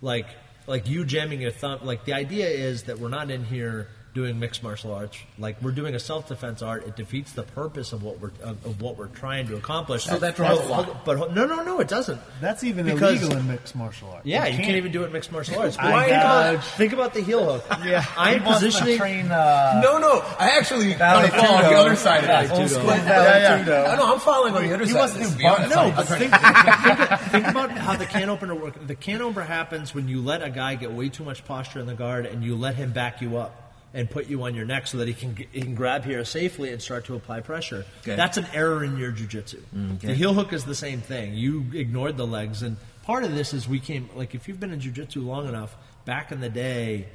[0.02, 0.26] like
[0.66, 1.80] like you jamming your thumb.
[1.82, 5.18] Like the idea is that we're not in here doing mixed martial arts.
[5.38, 6.86] Like we're doing a self defense art.
[6.86, 10.04] It defeats the purpose of what we're of, of what we're trying to accomplish.
[10.04, 10.86] So that draws a line.
[11.04, 12.20] But, but no, no, no, it doesn't.
[12.40, 14.24] that's even Because- illegal in mixed martial arts.
[14.24, 15.76] Yeah, you can't, even do it in mixed martial arts.
[15.80, 17.78] I think, about, think about the heel hook.
[17.84, 18.96] Yeah, I'm He positioning.
[18.98, 22.28] Train, uh, no, no, I actually Valley kind of fall on the other side of
[22.28, 22.50] that.
[22.50, 23.84] Old But- school but- Valley yeah, Judo.
[23.84, 24.98] I know I'm following on the other He side.
[24.98, 25.74] wants of to this, be honest.
[25.74, 26.32] bar- no, but think,
[27.18, 28.78] think, think about how the can opener works.
[28.86, 31.86] The can opener happens when you let a guy get way too much posture in
[31.86, 33.63] the guard and you let him back you up
[33.94, 36.70] and put you on your neck so that he can he can grab here safely
[36.70, 37.86] and start to apply pressure.
[38.02, 38.16] Okay.
[38.16, 39.60] That's an error in your jujitsu.
[40.00, 41.34] The heel hook is the same thing.
[41.34, 44.72] You ignored the legs, and part of this is we came like if you've been
[44.72, 45.74] in jujitsu long enough.
[46.04, 47.06] Back in the day,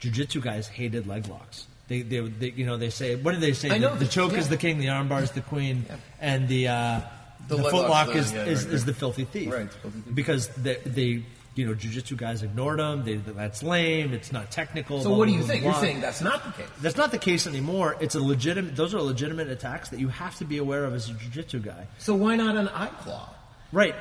[0.00, 1.68] jujitsu guys hated leg locks.
[1.86, 3.70] They, they, they, you know, they say, what do they say?
[3.70, 4.38] I know the, the choke yeah.
[4.38, 5.86] is the king, the armbar is the queen,
[6.20, 7.00] and the uh,
[7.46, 8.86] The the, leg foot lock's lock the- is, yeah, is, right, is right.
[8.86, 9.52] the filthy thief.
[9.52, 10.14] Right, filthy thief.
[10.14, 11.22] Because they, they,
[11.58, 13.04] you know, jujitsu guys ignored them.
[13.04, 14.14] They, that's lame.
[14.14, 15.02] It's not technical.
[15.02, 15.62] So blah, what do you blah, think?
[15.64, 15.72] blah.
[15.72, 16.70] You're saying that's not the case.
[16.80, 17.96] That's not the case anymore.
[17.98, 18.76] It's a legitimate.
[18.76, 21.88] Those are legitimate attacks that you have to be aware of as a jujitsu guy.
[21.98, 23.28] So why not an eye claw?
[23.72, 23.96] Right.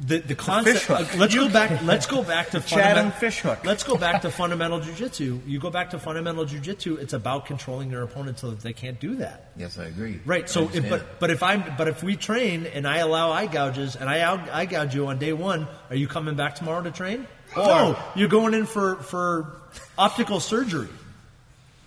[0.00, 0.90] The the concept.
[0.90, 1.80] uh, let's go back.
[1.84, 3.64] Let's go back to Chatham fish hook.
[3.64, 5.46] Let's go back to fundamental jujitsu.
[5.46, 6.98] You go back to fundamental jujitsu.
[6.98, 9.52] It's about controlling your opponent so that they can't do that.
[9.56, 10.20] Yes, I agree.
[10.26, 10.50] Right.
[10.50, 13.94] So, if, but but if I'm but if we train and I allow eye gouges
[13.94, 16.90] and I out, eye gouge you on day one, are you coming back tomorrow to
[16.90, 17.28] train?
[17.56, 19.60] no, you're going in for for
[19.96, 20.88] optical surgery.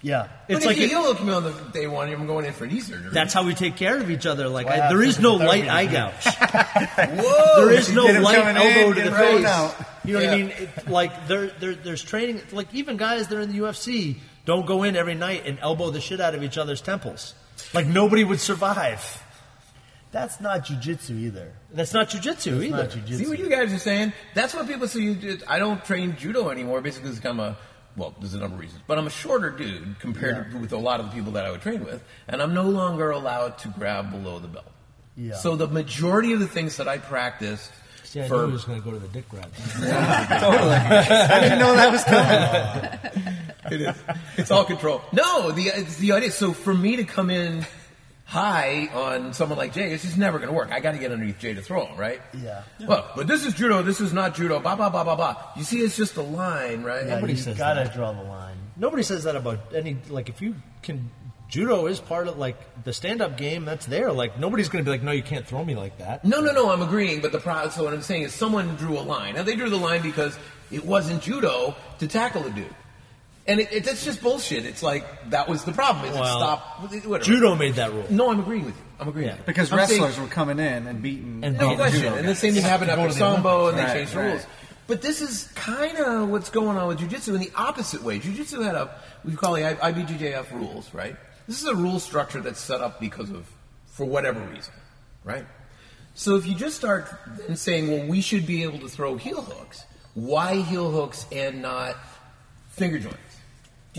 [0.02, 0.28] Yeah.
[0.48, 2.46] But It's if like you it- heel hook me on the day one, I'm going
[2.46, 3.10] in for knee surgery.
[3.12, 4.48] that's how we take care of each other.
[4.48, 6.26] Like I, there is no physical light eye gouge.
[7.24, 7.66] Whoa!
[7.66, 9.46] there is no light coming in, elbow to get the 'em rolling face.
[9.52, 9.76] out.
[10.06, 10.48] You know what I mean?
[10.50, 12.42] It, like there, there, there's training.
[12.52, 14.16] Like even guys that are in the UFC
[14.46, 17.34] don't go in every night and elbow the shit out of each other's temples.
[17.74, 19.24] Like nobody would survive.
[20.12, 21.54] That's not jujitsu either.
[21.72, 22.78] That's not jujitsu either.
[22.78, 23.18] Not jujitsu.
[23.18, 24.14] See what you guys are saying?
[24.34, 25.02] That's what people say.
[25.02, 25.44] You did.
[25.48, 26.82] I don't train judo anymore.
[26.82, 27.56] Basically, because I'm a
[28.00, 30.78] well, there's a number of reasons, but I'm a shorter dude compared to with a
[30.78, 33.68] lot of the people that I would train with, and I'm no longer allowed to
[33.68, 34.72] grab below the belt.
[35.16, 35.36] Yeah.
[35.36, 37.72] So the majority of the things that I practiced
[38.10, 39.54] See, I for knew he was going to go to the dick grab.
[39.74, 40.74] Totally.
[40.74, 43.38] I didn't know that was coming.
[43.72, 43.96] it is.
[44.38, 45.02] It's all control.
[45.12, 46.32] No, the it's the idea.
[46.32, 47.68] So for me to come in
[48.30, 50.70] high on someone like Jay, it's just never going to work.
[50.72, 52.22] I got to get underneath Jay to throw him, right?
[52.40, 52.62] Yeah.
[52.88, 53.82] Well, but this is judo.
[53.82, 54.60] This is not judo.
[54.60, 55.36] Blah blah blah blah blah.
[55.58, 57.06] You see, it's just a line, right?
[57.08, 57.94] Yeah, Nobody you says gotta that.
[57.94, 58.56] draw the line.
[58.78, 59.98] Nobody says that about any.
[60.10, 61.10] Like if you can,
[61.50, 63.66] judo is part of like the stand-up game.
[63.66, 64.12] That's there.
[64.12, 66.24] Like nobody's going to be like, no, you can't throw me like that.
[66.24, 66.70] No, no, no.
[66.72, 69.36] I'm agreeing, but the pro- so what I'm saying is someone drew a line.
[69.36, 70.38] Now they drew the line because
[70.72, 72.68] it wasn't judo to tackle a dude,
[73.50, 74.66] and it, it, it's just bullshit.
[74.66, 76.06] It's like that was the problem.
[76.06, 77.20] Is it Well, stop whatever.
[77.24, 78.06] Judo made that rule.
[78.10, 78.84] No, I'm agreeing with you.
[79.00, 79.28] I'm agreeing.
[79.28, 79.34] Yeah.
[79.34, 79.46] with you.
[79.48, 81.42] Because I'm saying- wrestlers were coming in and beating.
[81.44, 82.00] And No beating question.
[82.02, 82.40] judo And the guys.
[82.40, 84.28] same thing happened Go after Sambo, and they Right, changed the right.
[84.32, 84.46] rules.
[84.88, 88.20] But this is kind of what's going on with Jiu-Jitsu in the opposite way.
[88.20, 88.90] Jiu-Jitsu had a,
[89.24, 91.16] we call the I- IBJJF rules, right?
[91.48, 93.46] This is a rule structure that's set up because of,
[93.88, 94.74] for whatever reason,
[95.24, 95.46] right?
[96.16, 97.08] So if you just start
[97.48, 99.84] then saying, well, we should be able to throw heel hooks,
[100.16, 101.96] why heel hooks and not
[102.70, 103.29] finger joints?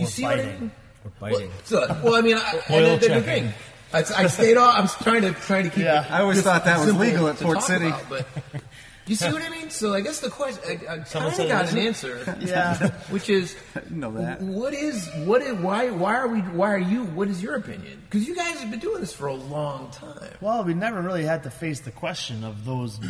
[0.01, 0.61] Do you Or see what I biting.
[0.61, 0.71] mean?
[1.05, 1.49] Or biting.
[1.49, 3.53] Well, so, well I mean, I, Oil and then the thing,
[3.93, 4.79] I, I stayed off.
[4.79, 5.85] I'm trying to trying to keep.
[5.85, 6.05] Yeah.
[6.05, 7.89] it I always thought that was legal at to Port City.
[7.89, 8.27] about, but
[9.07, 9.71] you see what I mean?
[9.71, 12.37] So I guess the question I, I kind of got an answer.
[12.41, 12.91] Yeah.
[13.11, 14.41] which is I know that.
[14.41, 18.01] what is what is why why are we why are you what is your opinion?
[18.09, 20.33] Because you guys have been doing this for a long time.
[20.41, 23.01] Well, we never really had to face the question of those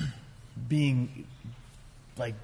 [0.68, 1.26] being
[2.16, 2.34] like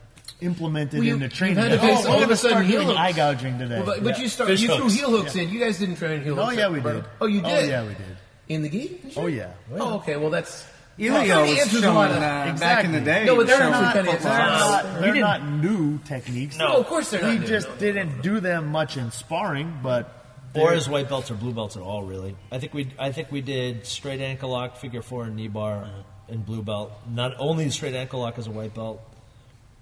[0.41, 1.57] implemented Well, you- in the training.
[1.57, 2.99] had to face oh, all of a sudden start heel doing hooks.
[3.01, 3.77] eye gouging today.
[3.77, 4.95] Well, but, but you start Fish you threw hooks.
[4.95, 5.49] heel hooks in.
[5.51, 6.49] You guys didn't train heel hooks.
[6.49, 6.95] Oh, yeah, we right?
[6.97, 7.05] did.
[7.21, 7.69] Oh, you Oh, did.
[7.71, 8.17] yeah, we did.
[8.49, 9.01] In the gi?
[9.17, 9.53] Oh yeah.
[9.75, 10.17] Oh, okay.
[10.17, 10.65] Well, that's
[10.99, 13.25] Ilio that kinda was answers a showing lot of- uh, back in the day.
[13.25, 16.57] No, but they're not- They're not, they're didn't- new techniques.
[16.57, 17.77] No, of course they're not We just no.
[17.77, 20.23] didn't do them much in sparring, but
[20.55, 22.37] Or they're- as white belts or blue belts at all, really.
[22.53, 25.87] I think we I think we did straight ankle lock, figure four, and knee bar,
[26.29, 26.93] and blue belt.
[27.13, 29.01] Not only the straight ankle lock as a white belt,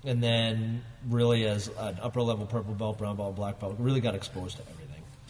[0.05, 3.77] and then really as an upper level purple belt, brown belt, black belt.
[3.79, 4.81] Really got exposed to everything.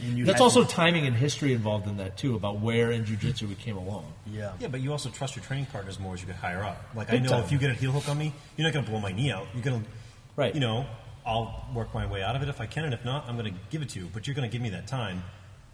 [0.01, 3.05] And you That's also to- timing and history involved in that too, about where in
[3.05, 4.13] jujitsu we came along.
[4.27, 4.53] yeah.
[4.59, 6.83] Yeah, but you also trust your training partners more as you get higher up.
[6.95, 7.45] Like I know time.
[7.45, 9.31] if you get a heel hook on me, you're not going to blow my knee
[9.31, 9.47] out.
[9.55, 9.89] You're going to,
[10.37, 10.53] Right.
[10.53, 10.87] You know,
[11.25, 13.53] I'll work my way out of it if I can, and if not, I'm going
[13.55, 14.09] to give it to you.
[14.13, 15.23] But you're going to give me that time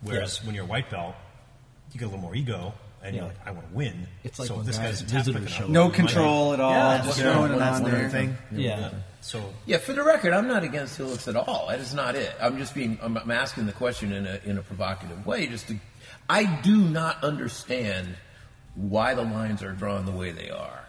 [0.03, 1.15] Whereas when you're a white belt,
[1.93, 2.73] you get a little more ego,
[3.03, 3.23] and Yeah.
[3.23, 4.07] you're like, I want to win.
[4.25, 5.65] It's like so when this guys guy's tap visitors show up.
[5.65, 5.71] up.
[5.71, 6.73] No control at all.
[6.73, 7.33] Yeah, just yeah.
[7.33, 8.09] throwing it on there.
[8.11, 8.37] thing.
[8.53, 8.91] Yeah.
[9.23, 11.67] So Yeah, for the record, I'm not against heel at all.
[11.69, 12.33] That is not it.
[12.41, 15.47] I'm just being, I'm, I'm asking the question in a, in a provocative way.
[15.47, 15.77] Just to,
[16.29, 18.09] I do not understand
[18.75, 20.81] why the lines are drawn the way they are.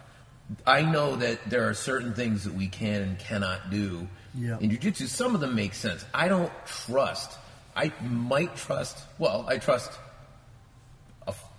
[0.67, 4.57] I know that there are certain things that we can and cannot do Yeah.
[4.59, 5.07] in jiu-jitsu.
[5.07, 6.05] Some of them make sense.
[6.13, 7.37] I don't trust.
[7.75, 8.97] I might trust.
[9.17, 9.93] Well, I trust a,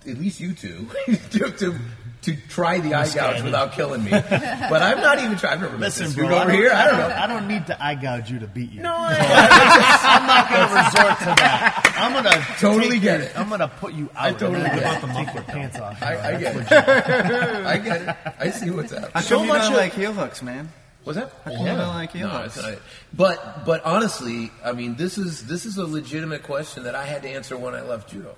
[0.07, 0.87] at least you two
[1.31, 1.75] to, to
[2.23, 4.11] to try the eye gouge without killing me.
[4.11, 5.55] But I'm not even trying.
[5.55, 6.29] I've never met Listen, this bro.
[6.29, 6.71] dude over here.
[6.71, 7.15] I don't know.
[7.15, 8.81] I don't need to eye gouge you to beat you.
[8.81, 9.17] No, I,
[10.03, 11.95] I'm not going to resort to that.
[11.97, 13.37] I'm going to Totally get it.
[13.37, 14.25] I'm going to put you out.
[14.25, 15.13] I totally and then get take it.
[15.25, 16.01] Take your pants off.
[16.01, 16.71] I, I get it.
[16.71, 18.15] I get it.
[18.39, 19.11] I see what's up.
[19.13, 20.71] How come you don't like heel hooks, man?
[21.03, 21.29] What's that?
[21.43, 22.55] How come you don't like heel No, hooks?
[22.57, 22.77] it's not.
[23.13, 27.23] But but honestly, I mean, this is this is a legitimate question that I had
[27.23, 28.35] to answer when I left judo.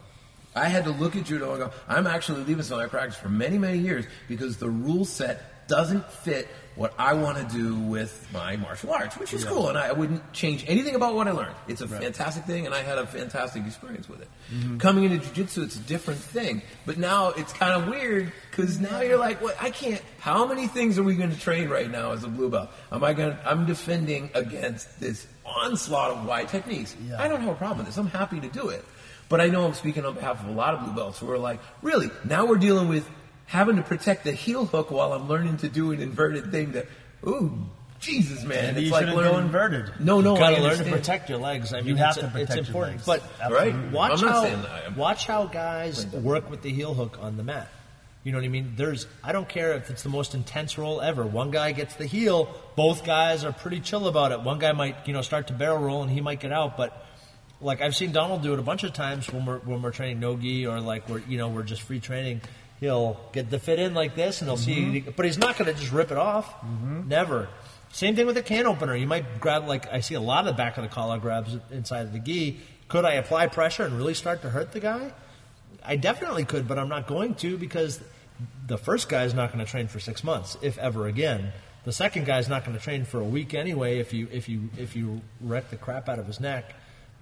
[0.55, 3.17] I had to look at judo and go, I'm actually leaving some of my practice
[3.17, 7.75] for many many years because the rule set doesn't fit what I want to do
[7.75, 11.31] with my martial arts, which is cool, and I wouldn't change anything about what I
[11.31, 11.55] learned.
[11.67, 14.27] It's a fantastic thing, and I had a fantastic experience with it.
[14.53, 14.77] Mm-hmm.
[14.79, 18.99] Coming into jiu-jitsu, it's a different thing, but now it's kind of weird because now
[19.01, 19.55] you're like, what?
[19.61, 20.01] I can't.
[20.19, 22.69] How many things are we going to train right now as a blue belt?
[22.91, 23.31] Am I going?
[23.31, 26.95] to I'm defending against this onslaught of wide techniques.
[27.17, 27.97] I don't have a problem with this.
[27.97, 28.83] I'm happy to do it.
[29.29, 31.37] But I know I'm speaking on behalf of a lot of blue belts who are
[31.39, 32.09] like, really?
[32.23, 33.09] Now we're dealing with
[33.47, 36.85] having to protect the heel hook while I'm learning to do an inverted thing that,
[37.27, 37.51] ooh,
[37.99, 38.75] Jesus, man.
[38.75, 39.31] Maybe it's like learning.
[39.31, 39.91] go inverted.
[39.99, 41.73] No, no, you gotta learn to protect your legs.
[41.73, 43.07] I mean, You have it's, to it's protect your important.
[43.07, 43.23] legs.
[43.39, 43.73] But Right.
[43.91, 44.93] watch how.
[44.95, 47.67] Watch how guys work with the heel hook on the mat.
[48.23, 48.73] You know what I mean?
[48.75, 51.25] There's I don't care if it's the most intense roll ever.
[51.25, 54.41] One guy gets the heel, both guys are pretty chill about it.
[54.41, 57.05] One guy might you know start to barrel roll and he might get out, but
[57.61, 60.19] like I've seen Donald do it a bunch of times when we're when we're training
[60.19, 62.41] no gi or like we're you know we're just free training.
[62.79, 65.11] He'll get the fit in like this and he'll see, mm-hmm.
[65.15, 66.53] but he's not going to just rip it off.
[66.61, 67.07] Mm-hmm.
[67.07, 67.47] Never.
[67.93, 68.95] Same thing with a can opener.
[68.95, 71.57] You might grab like I see a lot of the back of the collar grabs
[71.71, 72.59] inside of the gi.
[72.87, 75.13] Could I apply pressure and really start to hurt the guy?
[75.83, 77.99] I definitely could, but I'm not going to because
[78.67, 81.51] the first guy is not going to train for six months, if ever again.
[81.85, 83.99] The second guy is not going to train for a week anyway.
[83.99, 86.73] If you if you if you wreck the crap out of his neck,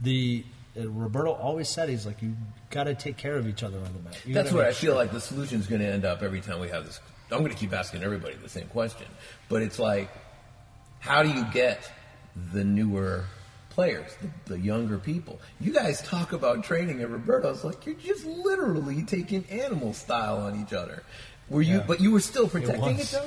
[0.04, 0.44] the
[0.78, 2.36] uh, Roberto always said he's like you
[2.70, 4.18] got to take care of each other on the mat.
[4.26, 6.42] You That's where I make feel like the solution is going to end up every
[6.42, 7.00] time we have this.
[7.32, 9.08] I'm going to keep asking everybody the same question,
[9.50, 10.10] but it's like,
[11.00, 11.90] how do you get
[12.54, 13.26] the newer
[13.70, 15.40] players, the, the younger people?
[15.60, 20.62] You guys talk about training at Roberto's like you're just literally taking animal style on
[20.62, 21.04] each other.
[21.50, 21.84] Were you?
[21.86, 23.12] But you were still protecting it, was.
[23.12, 23.26] though.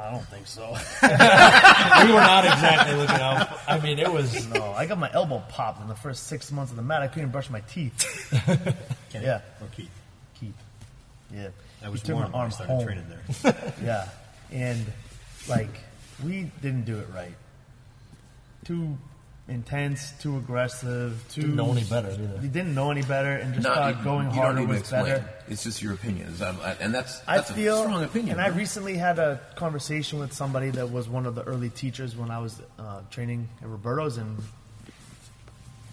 [0.00, 0.70] I don't think so.
[1.02, 3.48] we were not exactly looking out.
[3.68, 6.70] I mean, it was no, I got my elbow popped in the first six months
[6.72, 7.02] of the mat.
[7.02, 8.32] I couldn't even brush my teeth.
[9.14, 9.90] yeah, or Keith.
[10.40, 10.54] Keith.
[11.32, 11.48] Yeah,
[11.84, 12.84] I was He took warned my when I arm started home.
[12.84, 13.04] training
[13.42, 13.74] there.
[13.84, 14.08] yeah,
[14.50, 14.84] and
[15.48, 15.68] like
[16.24, 17.34] we didn't do it right.
[18.64, 18.96] Too
[19.50, 21.42] intense, too aggressive, too.
[21.42, 22.38] Didn't know any better either.
[22.40, 24.68] You didn't know any better, and just Not- thought you- going you don't harder need
[24.68, 25.04] was explain.
[25.04, 25.24] better.
[25.48, 28.38] It's just your opinions, and that's I that's feel, a strong opinion.
[28.38, 32.16] and I recently had a conversation with somebody that was one of the early teachers
[32.16, 34.38] when I was uh, training at Roberto's, and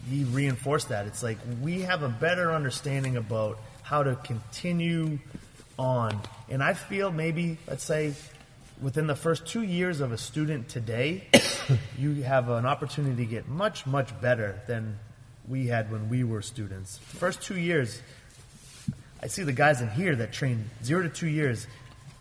[0.09, 1.05] he reinforced that.
[1.07, 5.19] It's like we have a better understanding about how to continue
[5.79, 6.19] on,
[6.49, 8.13] and I feel maybe let's say
[8.81, 11.27] within the first two years of a student today,
[11.97, 14.99] you have an opportunity to get much much better than
[15.47, 16.97] we had when we were students.
[16.97, 18.01] First two years.
[19.21, 21.67] I see the guys in here that train zero to two years.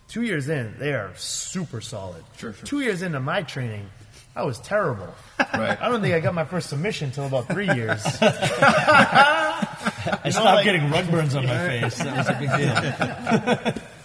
[0.09, 2.23] Two years in, they are super solid.
[2.37, 2.65] Sure, sure.
[2.65, 3.91] Two years into my training,
[4.37, 5.13] I was terrible.
[5.39, 5.77] Right.
[5.81, 8.03] I don't think I got my first submission until about three years.
[8.21, 11.99] I stopped getting rug burns on my face.
[11.99, 13.83] That was a big deal.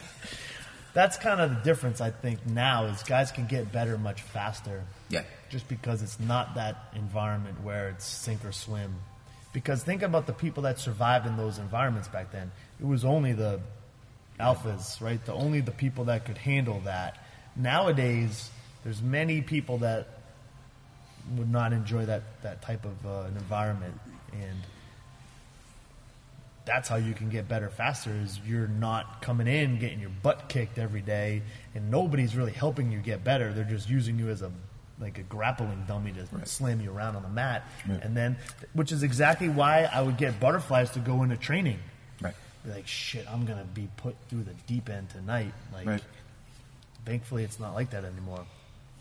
[0.93, 4.83] That's kind of the difference, I think, now is guys can get better much faster.
[5.09, 5.23] Yeah.
[5.49, 8.95] Just because it's not that environment where it's sink or swim.
[9.53, 12.51] Because think about the people that survived in those environments back then.
[12.79, 13.59] It was only the
[14.39, 15.23] alphas, right?
[15.25, 17.17] The only the people that could handle that.
[17.55, 18.49] Nowadays,
[18.83, 20.07] there's many people that
[21.37, 23.99] would not enjoy that that type of uh, an environment,
[24.33, 24.59] and
[26.65, 28.11] that's how you can get better faster.
[28.23, 31.41] Is you're not coming in getting your butt kicked every day,
[31.75, 33.51] and nobody's really helping you get better.
[33.53, 34.51] They're just using you as a
[34.99, 38.37] like a grappling dummy to slam you around on the mat, and then
[38.73, 41.79] which is exactly why I would get butterflies to go into training.
[42.21, 42.35] Right.
[42.63, 45.53] Be like, shit, I'm gonna be put through the deep end tonight.
[45.73, 46.03] Like, Right.
[47.05, 48.45] thankfully, it's not like that anymore.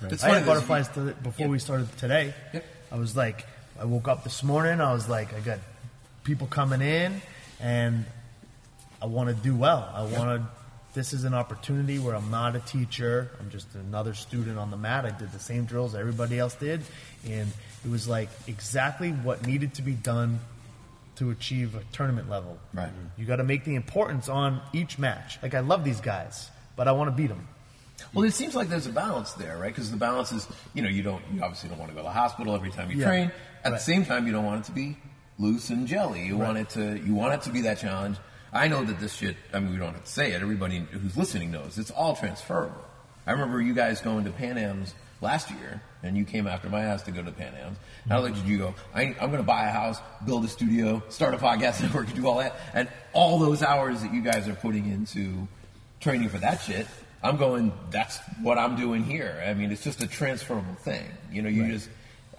[0.03, 2.33] It's I had butterflies to, before we started today.
[2.55, 2.65] Yep.
[2.93, 3.47] I was like,
[3.79, 4.81] I woke up this morning.
[4.81, 5.59] I was like, I got
[6.25, 7.21] people coming in,
[7.61, 8.05] and
[9.03, 9.91] I want to do well.
[9.95, 10.47] I want to.
[10.93, 13.31] This is an opportunity where I'm not a teacher.
[13.39, 15.05] I'm just another student on the mat.
[15.07, 16.81] I did the same drills everybody else did,
[17.25, 17.49] and
[17.85, 20.41] it was like exactly what needed to be done
[21.17, 22.59] to achieve a tournament level.
[22.75, 22.89] Right.
[23.17, 25.39] You got to make the importance on each match.
[25.43, 27.47] Like I love these guys, but I want to beat them.
[28.15, 29.69] Well, it seems like there's a balance there, right?
[29.69, 32.05] Because the balance is, you know, you don't, you obviously don't want to go to
[32.09, 33.07] the hospital every time you Yeah.
[33.07, 33.33] train.
[33.63, 33.79] At Right.
[33.79, 34.97] the same time, you don't want it to be
[35.41, 36.25] loose and jelly.
[36.25, 38.19] You want it to, you want it to be that challenge.
[38.53, 39.37] I know that this shit.
[39.53, 40.43] I mean, we don't have to say it.
[40.43, 42.85] Everybody who's listening knows it's all transferable.
[43.27, 46.81] I remember you guys going to Pan Am's last year, and you came after my
[46.81, 47.79] ass to go to Pan Am's.
[48.07, 51.03] Not only did you go, I, I'm going to buy a house, build a studio,
[51.11, 54.55] start a podcast network, do all that, and all those hours that you guys are
[54.55, 55.47] putting into
[56.01, 56.87] training for that shit.
[57.23, 57.73] I'm going.
[57.91, 59.45] That's what I'm doing here.
[59.47, 61.05] I mean, it's just a transferable thing.
[61.31, 61.89] You know, you just.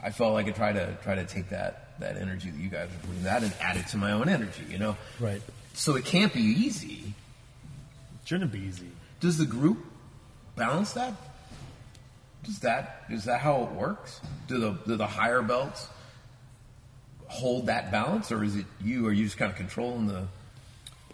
[0.03, 2.89] I felt like I try to try to take that that energy that you guys
[2.89, 4.63] are putting that and add it to my own energy.
[4.69, 5.41] You know, Right.
[5.73, 7.13] so it can't be easy.
[8.21, 8.89] It shouldn't be easy.
[9.19, 9.79] Does the group
[10.55, 11.13] balance that?
[12.43, 14.19] Does that is that how it works?
[14.47, 15.87] Do the do the higher belts
[17.27, 19.07] hold that balance, or is it you?
[19.07, 20.27] Are you just kind of controlling the?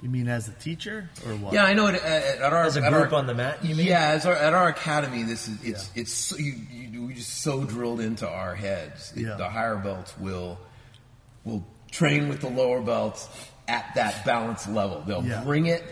[0.02, 1.54] You mean as a teacher or what?
[1.54, 1.88] Yeah, I know.
[1.88, 3.88] At, at, at our As a group our- on the mat, you mean?
[3.88, 7.42] Yeah, as our, at our academy, this is it's it's so, you, you, we just
[7.42, 9.12] so drilled into our heads.
[9.16, 9.36] Yeah.
[9.36, 10.60] The higher belts will
[11.48, 13.28] will train with the lower belts
[13.68, 15.02] at that balance level.
[15.06, 15.44] They'll Yeah.
[15.44, 15.84] bring it,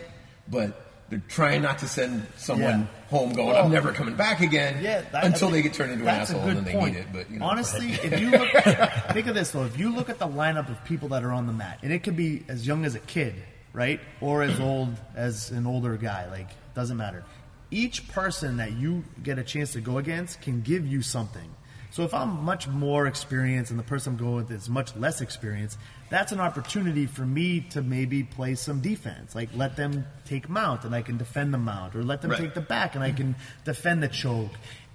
[0.48, 2.86] but they're trying not to send someone Yeah.
[3.10, 5.92] home going, Well, "I'm never coming back again." Yeah, that- until I they get turned
[5.92, 6.94] into an asshole and then they point.
[6.94, 7.06] need it.
[7.12, 8.48] But you know, honestly, if you look,
[9.12, 9.64] think of this though.
[9.64, 12.02] If you look at the lineup of people that are on the mat, and it
[12.02, 13.34] could be as young as a kid,
[13.72, 17.24] right, or as old as an older guy, like doesn't matter.
[17.70, 21.48] Each person that you get a chance to go against can give you something.
[21.96, 25.22] So if I'm much more experienced and the person I'm going with is much less
[25.22, 25.78] experienced,
[26.10, 29.34] that's an opportunity for me to maybe play some defense.
[29.34, 32.40] Like let them take mount and I can defend the mount, or let them Right.
[32.40, 34.50] take the back and I can defend the choke.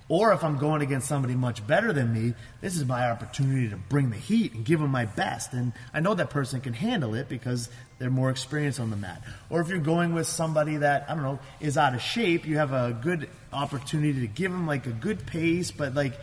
[0.09, 3.77] Or if I'm going against somebody much better than me, this is my opportunity to
[3.77, 5.53] bring the heat and give them my best.
[5.53, 9.23] And I know that person can handle it because they're more experienced on the mat.
[9.49, 12.57] Or if you're going with somebody that, I don't know, is out of shape, you
[12.57, 16.13] have a good opportunity to give them like a good pace, but like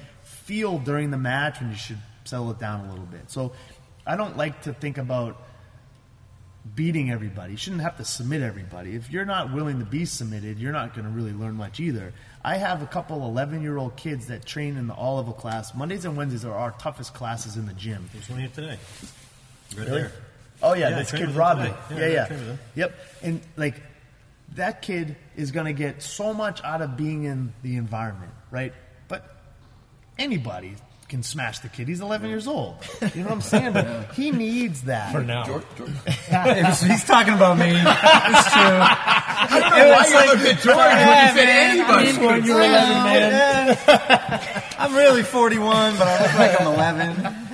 [0.49, 3.31] feel during the match when you should settle it down a little bit.
[3.31, 3.53] So
[4.07, 5.37] I don't like to think about
[6.75, 7.53] beating everybody.
[7.53, 8.95] You shouldn't have to submit everybody.
[8.95, 12.15] If you're not willing to be submitted, you're not going to really learn much either.
[12.43, 15.75] I have a couple 11 year old kids that train in the all level class.
[15.75, 18.09] Mondays and Wednesdays are our toughest classes in the gym.
[18.15, 18.79] There's one here today.
[19.77, 19.91] Right Really?
[20.03, 20.13] there.
[20.63, 21.75] Oh yeah, Yeah, this kid with him Rodney.
[21.89, 22.01] today.
[22.01, 22.27] Yeah, Yeah, yeah.
[22.27, 22.59] trained with him.
[22.75, 22.99] Yep.
[23.23, 23.83] And like
[24.55, 28.73] that kid is gonna get so much out of being in the environment, right?
[29.09, 29.37] But
[30.19, 30.75] anybody
[31.09, 31.89] can smash the kid.
[31.89, 32.77] He's 11 years old.
[33.15, 33.73] You know what I'm saying?
[33.73, 35.13] But he needs that.
[35.13, 35.45] For now.
[35.45, 37.71] George, George, He's talking about me.
[37.71, 38.79] It's true.
[38.81, 42.09] I don't know why you looked at George when you said anybody.
[42.09, 44.41] I mean, you're 11, man.
[44.79, 47.49] I'm really 41, but I look like I'm 11.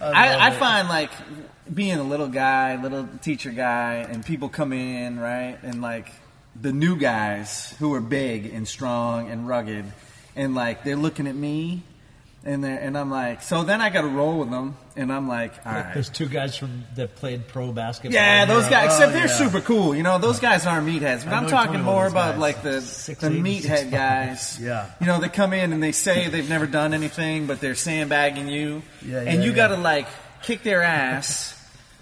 [0.00, 1.10] I, I find like
[1.72, 5.58] being a little guy, little teacher guy, and people come in, right?
[5.62, 6.12] And like
[6.60, 9.86] the new guys who are big and strong and rugged,
[10.36, 11.82] and like they're looking at me.
[12.44, 15.52] And, and I'm like, so then I got to roll with them, and I'm like,
[15.64, 15.94] all right.
[15.94, 18.14] There's two guys from that played pro basketball.
[18.14, 18.86] Yeah, those guys.
[18.86, 19.36] Except Oh, they're yeah.
[19.36, 19.94] super cool.
[19.94, 21.24] You know, those guys aren't meatheads.
[21.24, 22.40] But I'm talking more about guys.
[22.40, 23.90] like the Six the eight, meathead five.
[23.92, 24.58] guys.
[24.60, 24.90] Yeah.
[25.00, 28.48] You know, they come in and they say they've never done anything, but they're sandbagging
[28.48, 28.82] you.
[29.06, 29.56] Yeah, and yeah, you yeah.
[29.56, 30.08] got to like
[30.42, 31.56] kick their ass.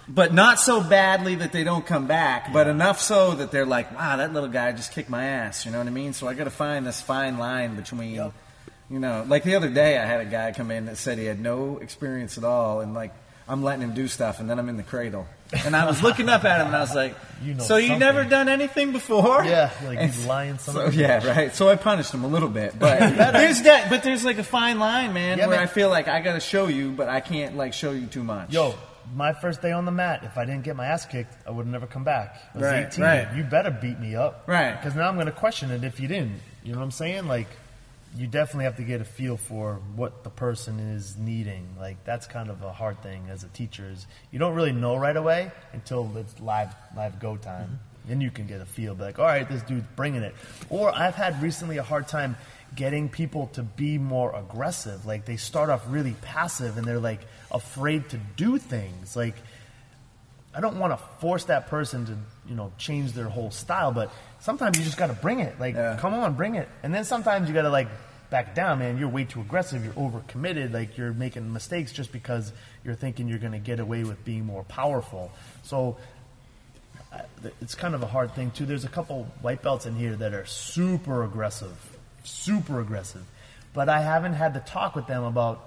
[0.08, 3.94] But not so badly that they don't come back, but enough so that they're like,
[3.96, 6.14] "Wow, that little guy just kicked my ass." You know what I mean?
[6.14, 8.32] So I got to find this fine line between,
[8.90, 11.24] you know, like the other day I had a guy come in that said he
[11.26, 13.12] had no experience at all, and like
[13.48, 15.26] I'm letting him do stuff, and then I'm in the cradle,
[15.64, 17.88] and I was looking up at him, and I was like, You know "So you
[17.88, 21.54] something." never done anything before?" Yeah, like And he's lying So, yeah, right.
[21.54, 22.98] So I punished him a little bit, but
[23.32, 23.90] there's that.
[23.90, 25.64] But there's like a fine line, man, Yeah, where man.
[25.64, 28.22] I feel like I got to show you, but I can't like show you too
[28.24, 28.52] much.
[28.52, 28.74] Yo,
[29.14, 31.64] my first day on the mat, if I didn't get my ass kicked, I would
[31.66, 32.36] have never come back.
[32.54, 33.04] I was Right, 18.
[33.04, 33.36] right.
[33.36, 34.44] You better beat me up.
[34.46, 34.72] Right.
[34.76, 36.40] Because now I'm going to question it if you didn't.
[36.62, 37.26] You know what I'm saying?
[37.26, 37.48] Like,
[38.16, 41.68] you definitely have to get a feel for what the person is needing.
[41.78, 44.96] Like, that's kind of a hard thing as a teacher is you don't really know
[44.96, 47.66] right away until it's live, live go time.
[47.66, 48.08] Mm-hmm.
[48.08, 50.34] Then you can get a feel, like, all right, this dude's bringing it.
[50.70, 52.36] Or I've had recently a hard time
[52.74, 55.06] getting people to be more aggressive.
[55.06, 57.20] Like they start off really passive and they're like
[57.50, 59.16] afraid to do things.
[59.16, 59.34] Like
[60.54, 62.16] I don't want to force that person to,
[62.48, 65.58] you know, change their whole style, but sometimes you just got to bring it.
[65.60, 65.96] Like, Yeah.
[66.00, 66.68] come on, bring it.
[66.82, 67.88] And then sometimes you got to like
[68.30, 68.98] back down, man.
[68.98, 69.84] You're way too aggressive.
[69.84, 70.72] You're overcommitted.
[70.72, 72.52] Like you're making mistakes just because
[72.84, 75.30] you're thinking you're going to get away with being more powerful.
[75.62, 75.96] So
[77.60, 78.66] it's kind of a hard thing too.
[78.66, 81.74] There's a couple white belts in here that are super aggressive,
[82.22, 83.24] super aggressive,
[83.74, 85.66] but I haven't had the talk with them about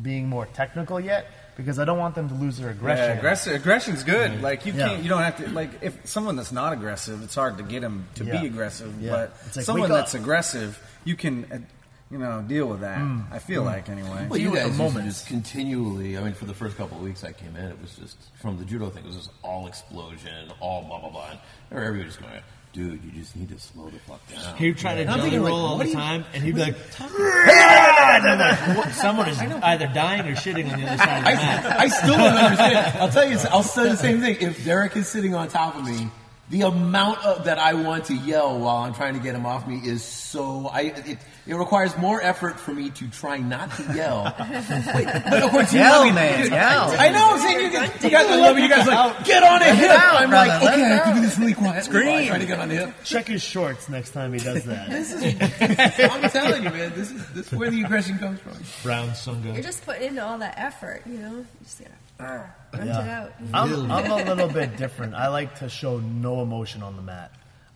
[0.00, 1.26] being more technical yet
[1.56, 3.04] because I don't want them to lose their aggression.
[3.10, 4.40] Yeah, aggressive, aggression's good.
[4.42, 4.88] Like you Yeah.
[4.88, 5.48] can't, you don't have to.
[5.50, 8.40] Like if someone that's not aggressive, it's hard to get them to Yeah.
[8.40, 8.94] be aggressive.
[9.00, 9.10] Yeah.
[9.10, 9.96] But It's like, someone wake up.
[9.98, 11.58] that's aggressive, you can, uh,
[12.10, 12.98] you know, deal with that.
[12.98, 13.24] Mm.
[13.32, 13.66] I feel Mm.
[13.66, 14.26] like anyway.
[14.28, 15.14] Well, you Few guys used to moments.
[15.18, 16.18] just continually.
[16.18, 18.58] I mean, for the first couple of weeks I came in, it was just from
[18.58, 19.04] the judo thing.
[19.04, 21.30] It was just all explosion, all blah blah blah.
[21.30, 21.38] And
[21.70, 22.40] everybody was going,
[22.72, 25.18] "Dude, you just need to slow the fuck down." He would try to And I'm
[25.18, 27.16] jelly thinking, like, roll all what the are you time, and he'd be like, talking
[27.20, 28.92] and I'm like, what?
[28.92, 31.80] someone is either dying or shitting on the other side of the I, mat.
[31.80, 32.98] I still don't understand.
[32.98, 33.38] I'll tell you.
[33.50, 34.36] I'll say the same thing.
[34.40, 36.08] If Derek is sitting on top of me,
[36.50, 39.66] the amount of, that I want to yell while I'm trying to get him off
[39.66, 40.68] me is so.
[40.68, 44.24] I it, it requires more effort for me to try not to yell.
[44.94, 46.90] Wait, but of course, you Yell, know, I man, dude, yell.
[46.98, 47.30] I know.
[47.32, 48.62] I'm saying you, guys- you guys, I love it.
[48.62, 49.90] You guys are like get on a hip.
[49.90, 51.14] out, I'm brother, like, okay, I can out.
[51.16, 51.84] do this really quiet.
[51.84, 52.28] Scream.
[52.28, 52.94] Trying to get on a hip.
[53.04, 54.88] Check his shorts next time he does that.
[54.90, 56.10] this is.
[56.10, 56.92] I'm telling you, man.
[56.94, 58.52] This is this is where the aggression comes from.
[58.82, 59.52] Brown Sunga.
[59.54, 61.36] You're just putting in all that effort, you know?
[61.38, 61.82] You just
[62.18, 63.32] gotta uh, grunt it out.
[63.52, 65.14] I'm, I'm a little bit different.
[65.14, 67.32] I like to show no emotion on the mat.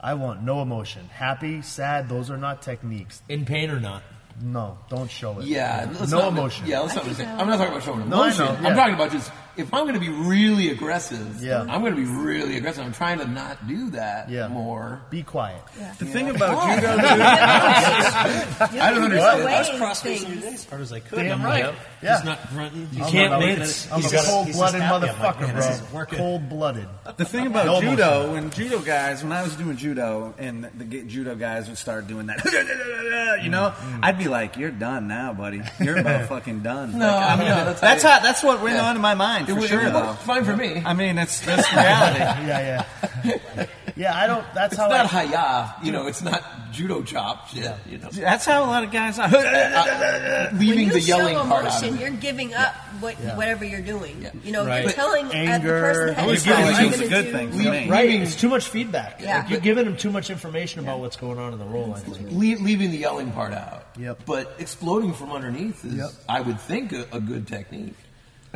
[0.07, 1.09] I want no emotion.
[1.09, 3.23] Happy, sad, those are not techniques.
[3.29, 4.05] In pain or not?
[4.41, 5.47] No, don't show it.
[5.47, 6.65] Yeah, let's no not, emotion.
[6.69, 7.07] Yeah, let's not.
[7.07, 7.29] think.
[7.29, 8.63] I'm not uh, talking about showing No, I emotion.
[8.63, 11.43] know, I'm talking about just if I'm going to be really aggressive.
[11.43, 11.61] Yeah.
[11.69, 12.85] I'm going to be really aggressive.
[12.85, 14.49] I'm trying to not do that Yeah.
[14.49, 15.01] more.
[15.11, 15.63] Be quiet.
[15.79, 15.95] Yeah.
[15.99, 17.03] The thing about judo, dude,
[18.81, 19.43] I don't understand.
[19.43, 20.45] Away I was cross-facing things.
[20.45, 21.17] as hard as I could.
[21.23, 21.65] Damn I'm right.
[21.67, 22.17] like, Yeah.
[22.17, 22.89] He's not grunting.
[22.93, 23.91] You I'm can't a- mince.
[23.93, 24.85] I'm He's a cold-blooded he's just happy.
[24.85, 26.05] I'm like, motherfucker, man, this is bro.
[26.07, 26.89] Cold-blooded.
[27.17, 28.33] the thing about No judo, emotion.
[28.33, 32.07] when judo guys, when I was doing judo, and the g- judo guys would start
[32.07, 32.45] doing that,
[33.43, 35.63] you know, Mm, I'd be like, "You're done now, buddy.
[35.81, 38.11] You're about fucking done." No, Like, I mean, no, that's, that's how.
[38.11, 38.21] how.
[38.21, 38.89] That's what went Yeah.
[38.89, 40.07] on in my mind It, for would- sure, it though.
[40.07, 40.83] worked fine for me.
[40.85, 42.19] I mean, that's that's reality.
[42.47, 42.85] Yeah,
[43.25, 43.67] yeah.
[43.99, 44.45] Yeah, I don't.
[44.55, 45.27] That's how It's how not I.
[45.27, 46.07] haya, you know.
[46.07, 47.73] It's not judo chop shit.
[47.89, 49.27] You know, That's how a lot of guys are.
[50.53, 51.73] When leaving you the show yelling part out.
[51.83, 52.01] emotion, of it.
[52.03, 53.37] you're giving up what Yeah.
[53.39, 54.21] whatever you're doing.
[54.21, 54.31] Yeah.
[54.45, 54.83] You know, Right.
[54.85, 55.81] you're telling uh, the Anger.
[55.81, 57.89] person I ahead always of like I'm it was a good do- thing for me.
[57.89, 59.21] Right, it's too much feedback.
[59.23, 59.39] Yeah.
[59.39, 61.95] Like, you're giving them too much information about what's going on in the role.
[61.95, 62.31] I think.
[62.33, 63.87] Le- leaving the yelling part out.
[63.99, 64.23] Yep.
[64.27, 66.11] But exploding from underneath is, Yep.
[66.29, 67.95] I would think, a, a good technique.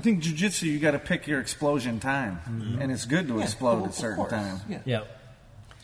[0.00, 2.80] I think jujitsu, you got to pick your explosion time, mm-hmm.
[2.80, 4.30] and it's good to Yeah, explode at of certain course.
[4.30, 4.60] time.
[4.66, 4.80] Yeah.
[4.86, 5.02] Yeah.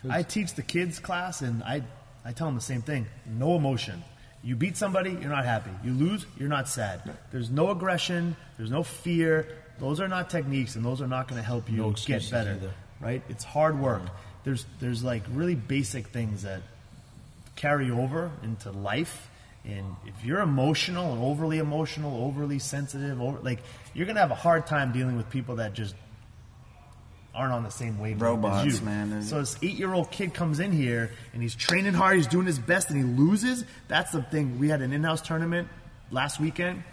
[0.09, 1.83] I teach the kids class, and I,
[2.25, 3.07] I tell them the same thing.
[3.27, 4.03] No emotion.
[4.43, 5.71] You beat somebody, you're not happy.
[5.85, 7.03] You lose, you're not sad.
[7.31, 8.37] There's no aggression.
[8.57, 9.49] There's no fear.
[9.81, 12.53] Those are not techniques, and those are not going to help you No get better.
[12.53, 12.73] either.
[13.01, 13.23] Right?
[13.29, 14.01] It's hard work.
[14.45, 16.63] There's there's like really basic things that
[17.57, 19.26] carry over into life.
[19.69, 23.61] And if you're emotional and overly emotional, overly sensitive, over, like
[23.95, 25.95] you're gonna have a hard time dealing with people that just
[27.35, 28.87] aren't on the same wavelength Robots, as you.
[28.87, 29.23] man.
[29.23, 32.91] So this eight-year-old kid comes in here and he's training hard, he's doing his best,
[32.91, 33.65] and he loses.
[33.89, 34.59] That's the thing.
[34.59, 35.69] We had an in-house tournament
[36.11, 36.85] last weekend.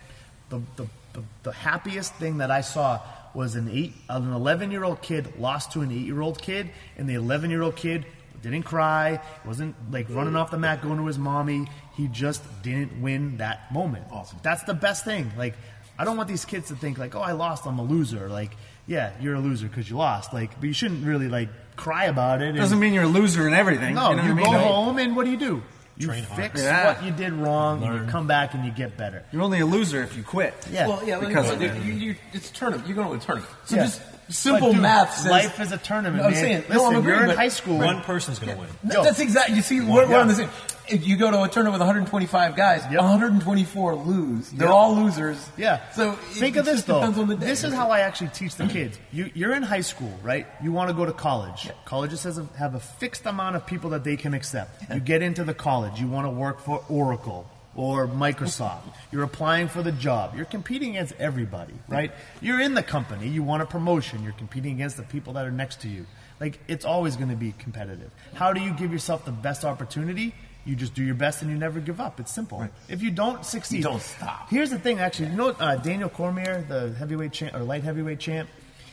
[0.49, 3.01] The the, the, the happiest thing that I saw
[3.35, 8.05] was an eight an 11-year-old kid lost to an eight-year-old kid, and the 11-year-old kid
[8.51, 11.67] didn't cry, wasn't like running off the mat going to his mommy.
[11.95, 14.05] He just didn't win that moment.
[14.11, 14.37] Awesome.
[14.43, 15.31] That's the best thing.
[15.37, 15.55] Like,
[15.97, 17.65] I don't want these kids to think like, "Oh, I lost.
[17.65, 18.55] I'm a loser." Like,
[18.87, 20.33] yeah, you're a loser because you lost.
[20.33, 22.49] Like, but you shouldn't really like cry about it.
[22.49, 23.95] and- Doesn't mean you're a loser in everything.
[23.95, 24.67] no, you, know you, what I go mean?
[24.67, 25.63] home and what do you do?
[25.95, 26.41] You Train hard.
[26.41, 26.87] fix Yeah.
[26.87, 27.83] what you did wrong.
[27.83, 29.23] and You come back and you get better.
[29.31, 30.55] You're only a loser if you quit.
[30.71, 30.87] Yeah.
[30.87, 31.85] Well, yeah, Because because of that.
[31.85, 32.87] you, you, it's tournament.
[32.87, 33.51] You're going to a tournament.
[33.65, 33.83] So Yeah.
[33.83, 34.01] just
[34.33, 36.23] simple dude, math says life is a tournament.
[36.23, 36.41] I'm man.
[36.41, 37.77] saying, Listen, no, I'm you're in high school.
[37.77, 38.69] One person's going to win.
[38.83, 39.55] No, that's exactly.
[39.55, 40.49] You see, we're, we're on the same.
[40.89, 42.99] If you go to a tournament with 125 guys, Yep.
[42.99, 44.49] 124 lose.
[44.51, 44.75] They're Yep.
[44.75, 45.49] all losers.
[45.55, 45.89] Yeah.
[45.91, 46.99] So think it of this though.
[46.99, 47.45] On the day.
[47.45, 48.99] This is how I actually teach the kids.
[49.11, 50.45] You, you're in high school, right?
[50.61, 51.69] You want to go to college.
[51.85, 54.91] Colleges has a, have a fixed amount of people that they can accept.
[54.93, 56.01] You get into the college.
[56.01, 58.81] You want to work for Oracle or Microsoft.
[59.11, 60.35] You're applying for the job.
[60.35, 62.11] You're competing against everybody, right?
[62.41, 63.27] You're in the company.
[63.27, 64.23] You want a promotion.
[64.23, 66.05] You're competing against the people that are next to you.
[66.39, 68.11] Like it's always going to be competitive.
[68.33, 70.35] How do you give yourself the best opportunity?
[70.65, 72.19] You just do your best and you never give up.
[72.19, 72.67] It's simple.
[72.87, 74.49] If you don't succeed, You don't stop.
[74.49, 75.29] Here's the thing, actually.
[75.29, 78.49] You know uh, Daniel Cormier, the heavyweight champ or light heavyweight champ,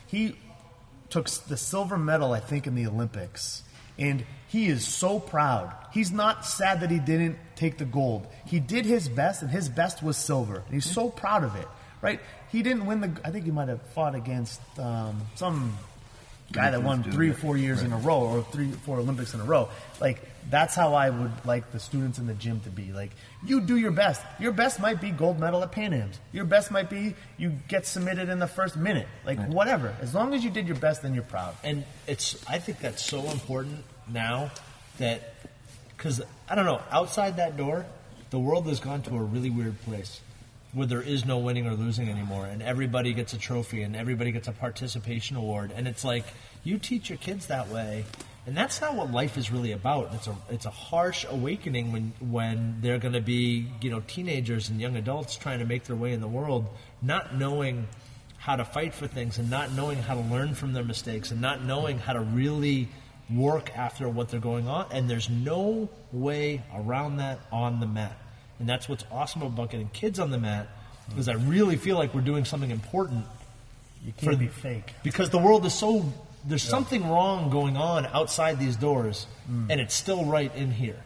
[0.06, 0.36] he
[1.10, 3.62] took the silver medal, I think, in the Olympics,
[3.98, 5.72] and he is so proud.
[5.92, 8.26] He's not sad that he didn't take the gold.
[8.46, 11.68] He did his best, and his best was silver, and he's so proud of it.
[12.02, 12.18] Right?
[12.50, 13.12] He didn't win the.
[13.24, 15.78] I think he might have fought against um, some
[16.50, 19.34] guy that won three or four years in a row, or three, or four Olympics
[19.34, 19.68] in a row.
[20.00, 22.92] Like that's how I would like the students in the gym to be.
[22.92, 23.12] Like,
[23.46, 24.20] you do your best.
[24.40, 26.18] Your best might be gold medal at Pan Am's.
[26.32, 29.06] Your best might be you get submitted in the first minute.
[29.24, 29.94] Like, whatever.
[30.00, 31.54] As long as you did your best, then you're proud.
[31.62, 34.50] and it's I think that's so important now
[34.98, 35.34] that
[35.96, 37.84] because I don't know outside that door,
[38.30, 40.20] the world has gone to a really weird place
[40.72, 44.30] where there is no winning or losing anymore, and everybody gets a trophy and everybody
[44.30, 46.24] gets a participation award, and it's like
[46.62, 48.04] you teach your kids that way.
[48.46, 50.14] And that's not what life is really about.
[50.14, 54.70] It's a it's a harsh awakening when when they're going to be you know teenagers
[54.70, 56.66] and young adults trying to make their way in the world,
[57.02, 57.86] not knowing
[58.38, 61.42] how to fight for things and not knowing how to learn from their mistakes and
[61.42, 62.88] not knowing how to really
[63.34, 68.16] work after what they're going on and there's no way around that on the mat
[68.58, 70.66] and that's what's awesome about getting kids on the mat
[71.16, 73.24] is i really feel like we're doing something important
[74.04, 74.94] You can't be fake.
[75.02, 76.04] because the world is so
[76.46, 79.66] there's something wrong going on outside these doors Mm.
[79.70, 80.96] and it's still right in here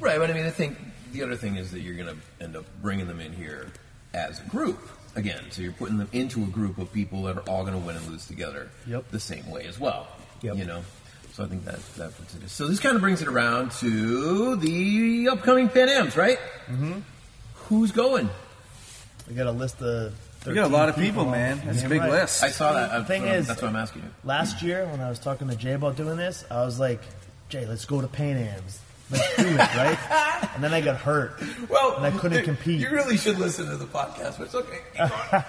[0.00, 0.76] Right, but I mean, I think
[1.12, 3.68] the other thing is that you're going to end up bringing them in here
[4.12, 4.78] as a group
[5.16, 5.42] again.
[5.50, 7.96] So you're putting them into a group of people that are all going to win
[7.96, 9.10] and lose together Yep.
[9.10, 10.06] the same way as well.
[10.42, 10.56] Yep.
[10.58, 10.82] You know,
[11.34, 12.48] so I think that that puts it.
[12.48, 16.38] So this kind of brings it around to the upcoming Pan Am's, right?
[16.68, 17.00] Mm-hmm.
[17.68, 18.30] Who's going?
[19.28, 20.14] We got a list of.
[20.46, 21.60] We got a lot of 13 people, man.
[21.64, 22.10] That's a big right.
[22.10, 22.44] list.
[22.44, 22.96] I saw that.
[22.98, 24.10] The thing that's, is- that's what I'm asking you.
[24.22, 27.00] Last year, when I was talking to Jay about doing this, I was like,
[27.48, 28.78] Jay, let's go to Pan Am's.
[29.10, 29.98] Let's do it, right?
[30.54, 31.40] and then I got hurt.
[31.68, 32.80] Well, And I couldn't compete.
[32.80, 34.80] You really should listen to the podcast, but it's okay.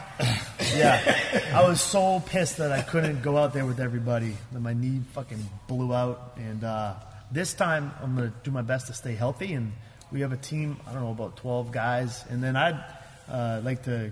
[0.75, 1.41] Yeah.
[1.53, 4.35] I was so pissed that I couldn't go out there with everybody.
[4.51, 6.33] That my knee fucking blew out.
[6.37, 6.95] And uh,
[7.31, 9.53] this time, I'm going to do my best to stay healthy.
[9.53, 9.71] And
[10.11, 12.25] we have a team, I don't know, about 12 guys.
[12.29, 12.83] And then I'd
[13.29, 14.11] uh, like to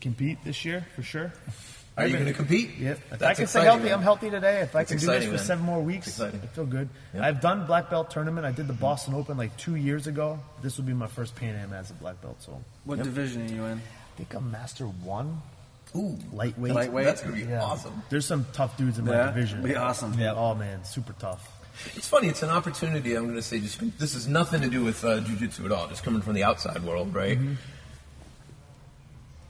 [0.00, 1.32] compete this year for sure.
[1.96, 2.70] Are you going to compete?
[2.78, 2.96] Yep.
[2.98, 3.92] If I That's can stay healthy, man.
[3.94, 4.60] I'm healthy today.
[4.62, 5.38] If I That's can do this for man.
[5.38, 6.88] seven more weeks, I feel good.
[7.12, 7.22] Yep.
[7.22, 8.46] I've done black belt tournament.
[8.46, 10.38] I did the Boston Open like two years ago.
[10.62, 12.36] This will be my first Pan Am as a black belt.
[12.40, 13.78] So What division are you in?
[13.78, 15.42] I think I'm Master One,
[15.94, 16.72] Ooh, lightweight.
[16.74, 17.04] Lightweight?
[17.04, 17.62] that's going to be Yeah.
[17.62, 18.02] awesome.
[18.08, 19.26] There's some tough dudes in my Yeah?
[19.26, 19.62] division.
[19.62, 20.18] Be awesome.
[20.18, 20.32] Yeah.
[20.34, 21.46] Oh man, super tough.
[21.94, 22.28] It's funny.
[22.28, 23.14] It's an opportunity.
[23.14, 25.88] I'm going to say, just this has nothing to do with uh, jujitsu at all.
[25.88, 27.38] Just coming from the outside world, right?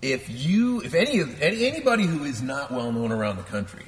[0.03, 3.85] If you, if any of any, anybody who is not well known around the country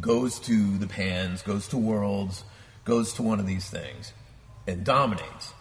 [0.00, 2.42] goes to the Pans, goes to Worlds,
[2.84, 4.12] goes to one of these things,
[4.66, 5.52] and dominates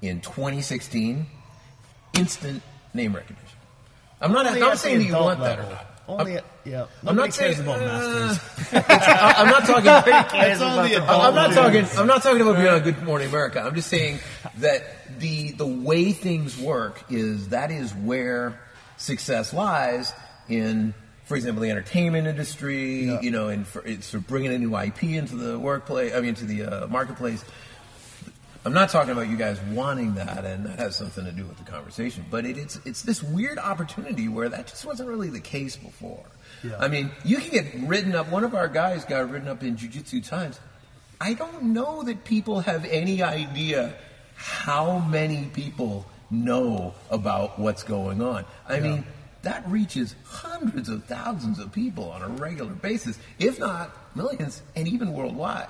[0.00, 1.26] in 2016,
[2.16, 2.62] instant
[2.94, 3.58] name recognition.
[4.20, 4.46] I'm not.
[4.46, 5.74] Only I'm not saying that you adult want that or level.
[5.76, 5.86] not.
[6.08, 6.82] Only I'm, at, yeah.
[7.04, 8.84] I'm Nobody not cares saying about uh, masters.
[8.88, 10.40] I- I'm not talking.
[10.52, 11.84] It's only adult I'm not talking.
[11.98, 13.60] I'm not talking about being on Good Morning America.
[13.60, 14.20] I'm just saying
[14.58, 18.60] that the the way things work is that is where
[18.96, 20.12] success lies
[20.48, 20.94] in,
[21.24, 23.04] for example, the entertainment industry.
[23.22, 26.14] You know, and for, it's for bringing a new IP into the workplace.
[26.14, 27.44] I mean, into the uh, marketplace.
[28.64, 31.56] I'm not talking about you guys wanting that, and that has something to do with
[31.56, 32.24] the conversation.
[32.28, 36.24] But it, it's it's this weird opportunity where that just wasn't really the case before.
[36.80, 38.30] I mean, you can get ridden up.
[38.30, 40.58] One of our guys got ridden up in Jiu-Jitsu times.
[41.20, 43.94] I don't know that people have any idea
[44.34, 48.44] how many people know about what's going on.
[48.68, 49.04] I mean,
[49.42, 54.88] that reaches hundreds of thousands of people on a regular basis, if not millions, and
[54.88, 55.68] even worldwide.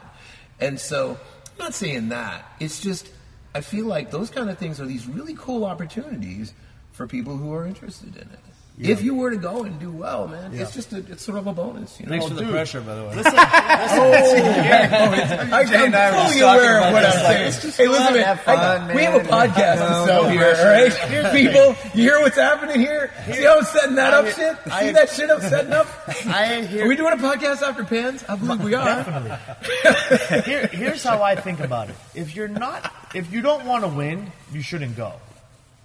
[0.61, 1.19] And so,
[1.59, 2.45] I'm not saying that.
[2.59, 3.09] It's just,
[3.55, 6.55] I feel like those kind of things are these really cool opportunities
[6.93, 8.39] for people who are interested in it.
[8.79, 11.47] If you were to go and do well, man, it's just a, it's sort of
[11.47, 11.99] a bonus.
[11.99, 12.11] You know?
[12.11, 15.65] thanks for the oh, pressure by the way I, oh.
[15.71, 17.49] Jay and I were I'm fully talking aware of what I'm saying.
[17.49, 20.41] it's just hey, listen, man, have I- fun, we have a podcast to sell here,
[20.55, 21.09] pressure.
[21.17, 21.33] all right?
[21.33, 23.11] People, you hear what's happening here?
[23.33, 24.57] See how I'm setting that up, I- shit?
[24.67, 25.87] I- See that shit I'm setting up?
[26.27, 26.85] I hear.
[26.85, 28.25] Are we doing a podcast after Pans?
[28.29, 28.85] I believe we are.
[28.85, 30.43] Definitely.
[30.43, 31.97] Here, here's how I think about it.
[32.15, 35.15] If you're not, if you don't want to win, you shouldn't go.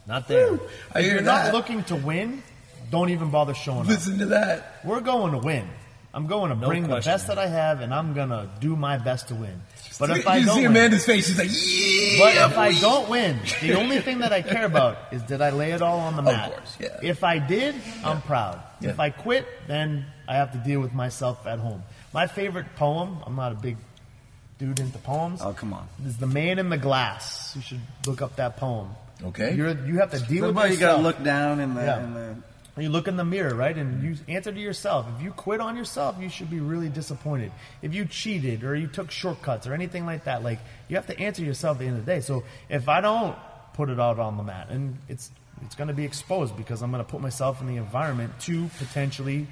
[0.08, 0.60] not there
[0.96, 2.44] If you're not looking to win,
[2.92, 3.88] don't even bother showing up.
[3.88, 4.82] Listen to that.
[4.84, 5.68] We're going to win.
[6.14, 7.10] I'm going to No bring question.
[7.10, 9.62] the best that I have, and I'm gonna do my best to win.
[9.98, 11.28] But if you I don't see win, Amanda's face.
[11.28, 12.50] She's like, but yeah.
[12.52, 15.72] if I don't win, the only thing that I care about is did I lay
[15.72, 16.52] it all on the mat.
[16.52, 17.00] course, yeah.
[17.02, 18.60] If I did, I'm proud.
[18.82, 18.90] Yeah.
[18.90, 21.82] If I quit, then I have to deal with myself at home.
[22.14, 23.20] My favorite poem.
[23.26, 23.78] I'm not a big
[24.60, 25.40] dude into poems.
[25.42, 25.88] Oh, come on.
[26.06, 27.54] Is the man in the glass.
[27.56, 28.90] You should look up that poem.
[29.24, 29.56] Okay.
[29.56, 30.92] You're, you have to deal What with about you yourself.
[30.98, 32.04] gotta look down in the, Yeah.
[32.04, 32.36] in the
[32.82, 34.08] You look in the mirror, right, and mm-hmm.
[34.08, 35.06] you answer to yourself.
[35.16, 37.52] If you quit on yourself, you should be really disappointed.
[37.82, 41.20] If you cheated or you took shortcuts or anything like that, like you have to
[41.20, 42.22] answer yourself at the end of the day.
[42.22, 43.38] So if I don't
[43.74, 45.32] put it out on the mat, and it's
[45.64, 48.70] it's going to be exposed because I'm going to put myself in the environment to
[48.80, 49.48] potentially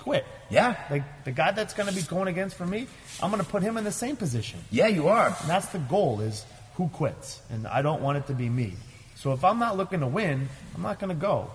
[0.00, 0.26] quit.
[0.50, 0.76] Yeah.
[0.90, 2.88] Like the guy that's going to be going against for me,
[3.22, 4.58] I'm going to put him in the same position.
[4.70, 5.26] Yeah, you are.
[5.26, 6.44] And that's the goal is
[6.74, 7.40] who quits.
[7.50, 8.74] And I don't want it to be me.
[9.14, 11.50] So if I'm not looking to win, I'm not going to go.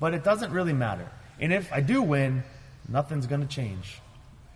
[0.00, 1.08] But it doesn't really matter.
[1.40, 2.42] And if I do win,
[2.88, 4.00] nothing's going to change.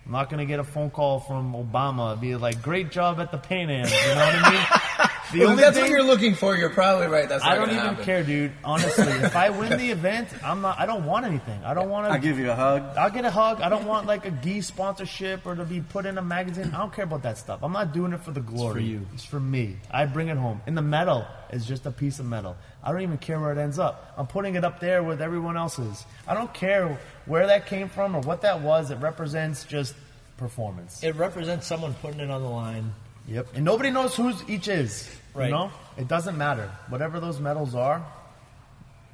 [0.06, 3.30] I'm not going to get a phone call from Obama be like, "Great job at
[3.30, 5.08] the Pan Am." You know what I mean?
[5.32, 7.28] The Well, if only that's thing- what you're looking for, you're probably right.
[7.28, 8.04] That's not I don't even happen.
[8.04, 8.52] care, dude.
[8.62, 10.78] Honestly, if I win the event, I'm not.
[10.78, 11.62] I don't want anything.
[11.64, 12.12] I don't want to.
[12.12, 12.82] I'll give you a hug.
[12.98, 13.60] I'll get a hug.
[13.62, 16.70] I don't want like a gi sponsorship or to be put in a magazine.
[16.74, 17.60] I don't care about that stuff.
[17.62, 18.68] I'm not doing it for the glory.
[18.68, 19.06] It's for you.
[19.14, 19.76] It's for me.
[19.90, 20.60] I bring it home.
[20.66, 22.56] And the medal is just a piece of metal.
[22.84, 24.12] I don't even care where it ends up.
[24.18, 26.04] I'm putting it up there with everyone else's.
[26.28, 28.90] I don't care where that came from or what that was.
[28.90, 29.94] It represents just
[30.36, 31.02] performance.
[31.02, 32.92] It represents someone putting it on the line.
[33.28, 33.48] Yep.
[33.54, 35.08] And nobody knows whose each is.
[35.34, 35.46] Right.
[35.46, 35.72] You know?
[35.96, 36.70] It doesn't matter.
[36.88, 38.04] Whatever those medals are,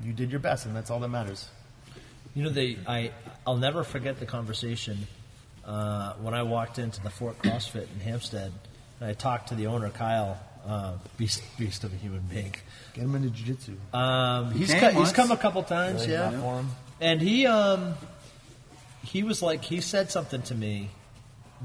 [0.03, 1.49] you did your best, and that's all that matters.
[2.35, 3.11] You know, they I
[3.47, 5.07] I'll never forget the conversation
[5.65, 8.53] uh, when I walked into the Fort CrossFit in Hampstead,
[9.01, 12.55] and I talked to the owner Kyle, uh, beast beast of a human being.
[12.95, 13.77] Get him into jiu-jitsu.
[13.93, 16.31] Um, he's came co- he's come a couple times, Really yeah.
[16.31, 16.69] for him.
[17.01, 17.95] And he um
[19.05, 20.91] he was like he said something to me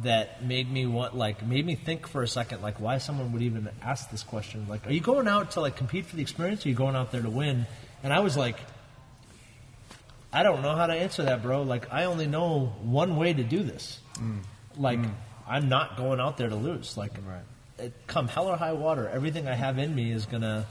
[0.01, 3.41] that made me want like made me think for a second like why someone would
[3.41, 4.65] even ask this question.
[4.67, 6.95] Like are you going out to like compete for the experience or are you going
[6.95, 7.67] out there to win?
[8.01, 8.57] And I was like
[10.31, 11.61] I don't know how to answer that bro.
[11.61, 13.99] Like I only know one way to do this.
[14.15, 14.39] Mm.
[14.77, 15.11] Like mm.
[15.47, 16.97] I'm not going out there to lose.
[16.97, 17.11] Like
[17.77, 20.65] it, come hell or high water everything I have in me is gonna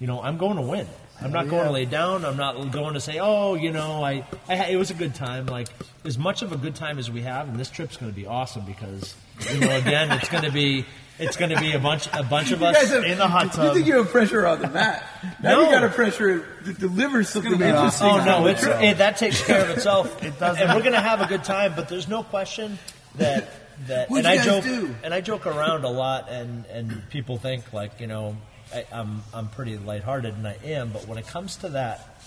[0.00, 0.86] you know I'm going to win
[1.22, 2.24] I'm not going to lay down.
[2.24, 5.46] I'm not going to say, oh, you know, I, I it was a good time.
[5.46, 5.68] Like
[6.04, 8.26] as much of a good time as we have, and this trip's going to be
[8.26, 9.14] awesome because,
[9.52, 10.84] you know, again, it's going to be,
[11.18, 13.68] it's going to be a bunch, a bunch of us have, in the hot tub.
[13.68, 15.04] You think you have pressure on the mat?
[15.42, 15.60] Now No.
[15.62, 18.08] you got to pressure to deliver something be interesting.
[18.08, 20.22] Oh no, it's it, that takes care of itself.
[20.22, 20.58] It does.
[20.58, 21.74] and we're gonna have a good time.
[21.76, 22.78] But there's no question
[23.16, 23.48] that
[23.86, 24.10] that.
[24.10, 24.94] What'd and you I guys joke do?
[25.04, 28.36] and I joke around a lot, and and people think like you know
[28.74, 30.90] I, I'm I'm pretty lighthearted, and I am.
[30.90, 32.22] But when it comes to that,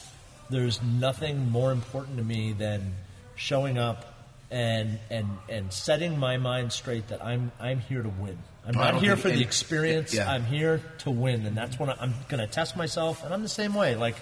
[0.50, 2.94] there's nothing more important to me than
[3.36, 4.14] showing up
[4.50, 8.38] and and and setting my mind straight that I'm I'm here to win.
[8.68, 10.14] I'm not here for the experience.
[10.14, 10.30] yeah.
[10.30, 13.24] I'm here to win, and that's when I, I'm going to test myself.
[13.24, 13.96] And I'm the same way.
[13.96, 14.18] Like,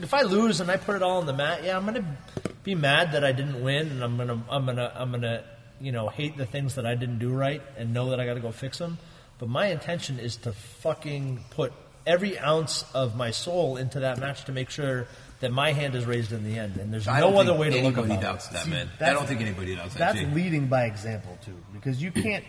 [0.00, 2.52] if I lose and I put it all on the mat, yeah, I'm going to
[2.62, 5.22] be mad that I didn't win, and I'm going to, I'm going to, I'm going
[5.22, 5.42] to,
[5.80, 8.34] you know, hate the things that I didn't do right, and know that I got
[8.34, 8.98] to go fix them.
[9.38, 11.72] But my intention is to fucking put
[12.06, 15.06] every ounce of my soul into that match to make sure
[15.40, 17.76] that my hand is raised in the end, and there's I no other way to
[17.82, 18.54] look anybody about doubts it.
[18.54, 18.88] that, man.
[19.00, 19.98] I don't think anybody doubts that.
[20.14, 20.34] That's Jake.
[20.34, 22.44] leading by example too, because you can't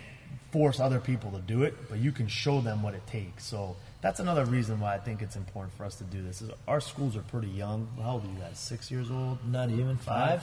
[0.50, 3.44] force other people to do it, but you can show them what it takes.
[3.44, 6.42] So that's another reason why I think it's important for us to do this.
[6.42, 7.86] Is our schools are pretty young.
[8.02, 8.58] How old are you guys?
[8.58, 9.38] Six years old?
[9.48, 10.42] Not even five.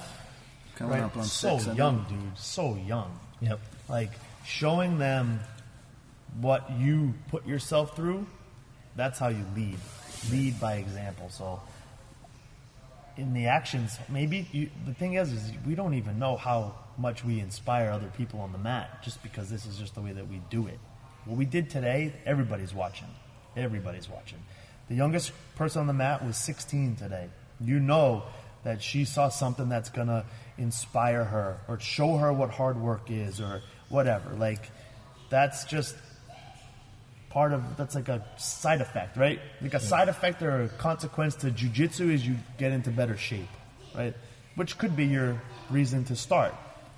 [0.75, 1.03] Coming Right?
[1.03, 1.67] up on so six.
[1.67, 2.37] I young, dude.
[2.37, 3.19] So young.
[3.41, 3.59] Yep.
[3.89, 4.11] Like
[4.45, 5.41] showing them
[6.41, 8.25] what you put yourself through.
[8.95, 9.77] That's how you lead.
[10.31, 11.29] Lead by example.
[11.29, 11.61] So
[13.15, 17.23] in the actions, maybe you, the thing is, is we don't even know how much
[17.23, 20.27] we inspire other people on the mat just because this is just the way that
[20.27, 20.79] we do it.
[21.25, 23.07] What we did today, everybody's watching.
[23.55, 24.39] Everybody's watching.
[24.87, 27.27] The youngest person on the mat was 16 today.
[27.59, 28.23] You know
[28.63, 30.25] that she saw something that's going to
[30.57, 34.33] inspire her or show her what hard work is or whatever.
[34.35, 34.69] Like,
[35.29, 35.95] that's just
[37.29, 39.39] part of that's like a side effect, right?
[39.61, 43.49] Like a side effect or a consequence to jujitsu is you get into better shape,
[43.95, 44.13] right?
[44.55, 46.53] Which could be your reason to start,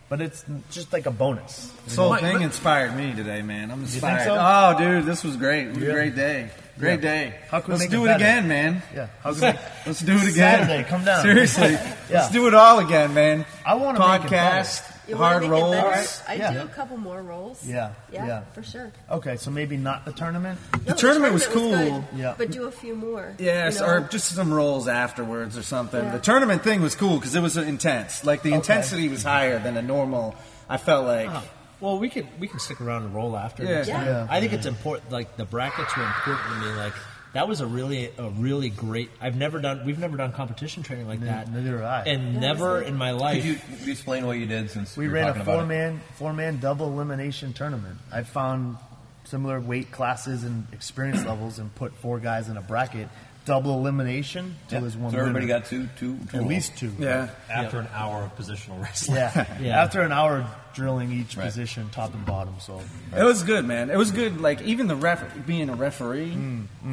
[0.08, 1.72] but it's just like a bonus.
[1.86, 3.72] This whole thing but- inspired me today, man.
[3.72, 4.26] I'm inspired.
[4.26, 4.38] so?
[4.40, 5.68] Oh, dude, this was great.
[5.68, 5.90] It was Yeah.
[5.90, 6.50] a great day.
[6.78, 7.12] Great Yeah.
[7.12, 7.34] day.
[7.50, 8.82] How can Let's make do it it, again, man.
[8.96, 10.34] Yeah, how can we- Let's do it again.
[10.34, 11.24] Saturday, come down.
[11.24, 11.72] Seriously.
[12.10, 12.22] Yeah.
[12.22, 13.46] Let's do it all again, man.
[13.66, 15.72] I wanna make it Podcast, You hard rolls.
[15.76, 16.06] better?
[16.28, 16.54] I Yeah.
[16.54, 17.66] do a couple more rolls.
[17.66, 18.42] Yeah, Yeah, yeah.
[18.54, 18.92] for sure.
[19.10, 20.60] Okay, so maybe not the tournament.
[20.88, 22.04] No, tournament was good, cool.
[22.16, 22.36] Yeah.
[22.38, 23.34] But do a few more.
[23.40, 23.88] Yes, you know?
[23.94, 26.04] or just some rolls afterwards or something.
[26.04, 26.12] Yeah.
[26.12, 28.24] The tournament thing was cool because it was intense.
[28.24, 30.36] Like the intensity was higher than a normal.
[30.70, 31.44] I felt like Oh,
[31.82, 33.64] Well, we can we can stick around and roll after.
[33.64, 33.76] Yeah.
[33.76, 33.88] next.
[33.88, 34.28] Yeah.
[34.30, 35.12] I think it's important.
[35.12, 36.76] Like the brackets are important to me.
[36.76, 36.94] Like
[37.34, 39.10] that was a really a really great.
[39.22, 39.86] I've never done.
[39.86, 41.52] We've never done competition training like that.
[41.52, 42.10] neither have I.
[42.10, 43.44] And never in my life.
[43.44, 43.46] Could
[43.86, 47.54] you explain what you did since We ran a four man four man double elimination
[47.54, 47.98] tournament.
[48.12, 48.78] I found
[49.26, 53.10] similar weight classes and experience levels and put four guys in a bracket.
[53.46, 54.82] double elimination till Yeah.
[54.82, 55.12] there's one.
[55.12, 55.60] So everybody winner.
[55.60, 56.92] got two, two, two at least two.
[57.00, 57.30] Yeah.
[57.50, 59.18] After an hour of positional wrestling.
[59.18, 59.46] Yeah.
[59.62, 59.82] Yeah.
[59.82, 61.46] After an hour drilling each Right.
[61.46, 62.56] position, top and bottom.
[62.60, 62.82] So
[63.18, 63.90] It was good, man.
[63.90, 64.42] It was good.
[64.42, 66.38] Like even the ref being a referee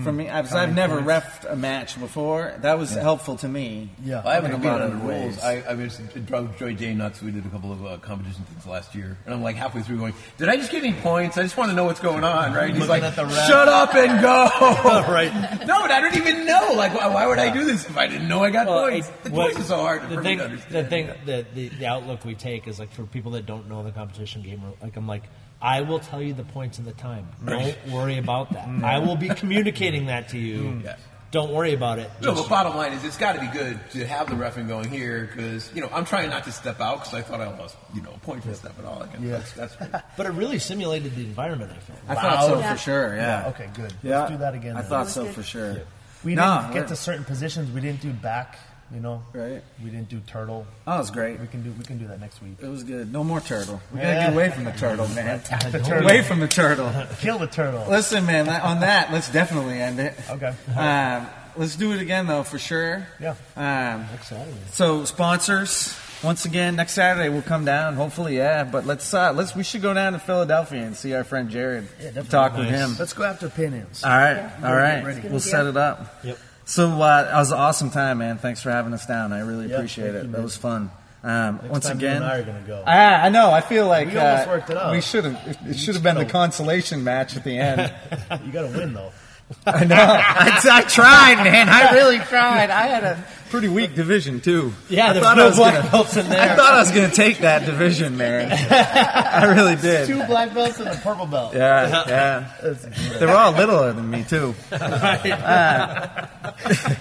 [0.03, 2.55] for me, I've, I've never refed a match before.
[2.63, 3.91] That was helpful to me.
[4.05, 4.23] Yeah.
[4.25, 5.39] I haven't in a been lot on of the rules.
[5.41, 7.23] I, I mean, it drove Joy Jane nuts.
[7.23, 9.99] We did a couple of uh, competition things last year, and I'm like halfway through
[9.99, 11.39] going, "Did I just get any points?
[11.39, 12.75] I just want to know what's going on." Right?
[12.75, 14.45] He's like, at the "Shut up and go."
[15.13, 15.33] right.
[15.67, 16.73] no, but I don't even know.
[16.75, 19.09] Like, why, why would I do this if I didn't know I got Well, points?
[19.09, 20.51] it- The what- points are so hard the for me thing, to the
[20.81, 20.89] understand.
[20.89, 23.93] thing, the, the the outlook we take is like for people that don't know the
[23.93, 24.63] competition game.
[24.83, 25.25] Like I'm like,
[25.61, 27.27] I will tell you the points and the time.
[27.45, 28.69] Don't worry about that.
[28.69, 28.83] Mm.
[28.85, 30.59] I will be communicating that to you.
[30.63, 30.85] Mm.
[30.85, 30.97] Yeah.
[31.33, 32.09] Don't worry about it.
[32.23, 34.69] No, Just- but bottom line is, it's got to be good to have the refing
[34.69, 37.49] going here because you know I'm trying not to step out because I thought I
[37.59, 39.01] lost you know a point for stepping out.
[39.01, 39.31] Like, Yeah.
[39.33, 39.91] that's, that's great.
[40.17, 41.73] but it really simulated the environment.
[41.73, 41.99] I felt.
[42.09, 42.73] I thought so Yeah.
[42.73, 43.17] for sure.
[43.17, 43.49] Yeah.
[43.49, 43.93] Okay, good.
[44.03, 44.21] Yeah.
[44.21, 44.77] Let's do that again.
[44.77, 44.89] I then.
[44.91, 45.35] thought so good.
[45.35, 45.77] for sure.
[46.25, 47.71] we didn't we're- get to certain positions.
[47.73, 48.57] We didn't do back.
[48.95, 49.63] You know, Right.
[49.83, 50.65] We didn't do turtle.
[50.87, 51.41] Oh, it was great.
[51.41, 51.73] We can do.
[51.73, 52.57] We can do that next week.
[52.63, 53.13] It was good.
[53.13, 53.81] No more turtle.
[53.93, 55.41] We gotta get away from the turtle, man.
[55.73, 56.05] The turtle.
[56.05, 56.93] Away from the turtle.
[57.21, 57.85] Kill the turtle.
[57.91, 58.49] Listen, man.
[58.49, 60.15] On that, let's definitely end it.
[60.31, 60.55] Okay.
[60.77, 61.27] Um,
[61.57, 63.07] let's do it again, though, for sure.
[63.19, 63.35] Yeah.
[63.57, 64.57] Um, Next Saturday.
[64.71, 67.95] So sponsors, once again, next Saturday we'll come down.
[67.95, 68.63] Hopefully, yeah.
[68.65, 71.89] But let's uh, let's we should go down to Philadelphia and see our friend Jared.
[71.99, 72.31] definitely.
[72.31, 72.95] talk with him.
[72.99, 74.05] Let's go after pin-ins.
[74.05, 75.25] All right, all right.
[75.25, 76.21] We'll set it up.
[76.23, 76.39] Yep.
[76.67, 78.39] So uh, that was an awesome time, man.
[78.39, 79.33] Thanks for having us down.
[79.33, 80.27] I really Yeah, appreciate it.
[80.27, 80.91] you, that was fun.
[81.23, 82.85] Um, once again, I are gonna go.
[82.87, 83.51] Ah, I know.
[83.51, 84.93] I feel like We almost uh, worked it out.
[84.93, 85.49] We should have.
[85.49, 87.93] It, it should have been the consolation match at the end.
[88.45, 89.13] you got to win though.
[89.67, 89.97] I know.
[89.97, 91.69] I, I tried, man.
[91.69, 92.71] I really tried.
[92.71, 94.73] I had a pretty weak division too.
[94.89, 96.53] Yeah, I there's thought no I was black gonna- belts in there.
[96.53, 98.53] I thought I was going to take that division, man.
[98.53, 100.07] I really did.
[100.07, 101.55] Two black belts and a purple belt.
[101.55, 102.75] Yeah, yeah.
[103.19, 104.55] They were all littler than me too.
[104.73, 106.27] Uh,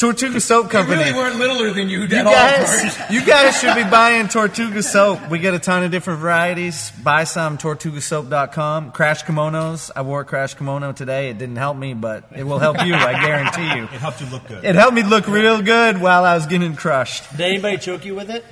[0.00, 0.96] Tortuga Soap They Company.
[1.04, 2.32] really weren't littler than you, You at all.
[2.32, 5.28] guys, you guys should be buying Tortuga soap.
[5.28, 6.90] We get a ton of different varieties.
[7.04, 8.92] Buy some, tortugasoap.com.
[8.92, 9.90] Crash kimonos.
[9.94, 11.28] I wore a crash kimono today.
[11.28, 13.84] It didn't help me, but it will help you, I guarantee you.
[13.84, 14.64] It helped you look good.
[14.64, 17.30] It helped me look real good while I was getting crushed.
[17.32, 18.44] Did anybody choke you with it?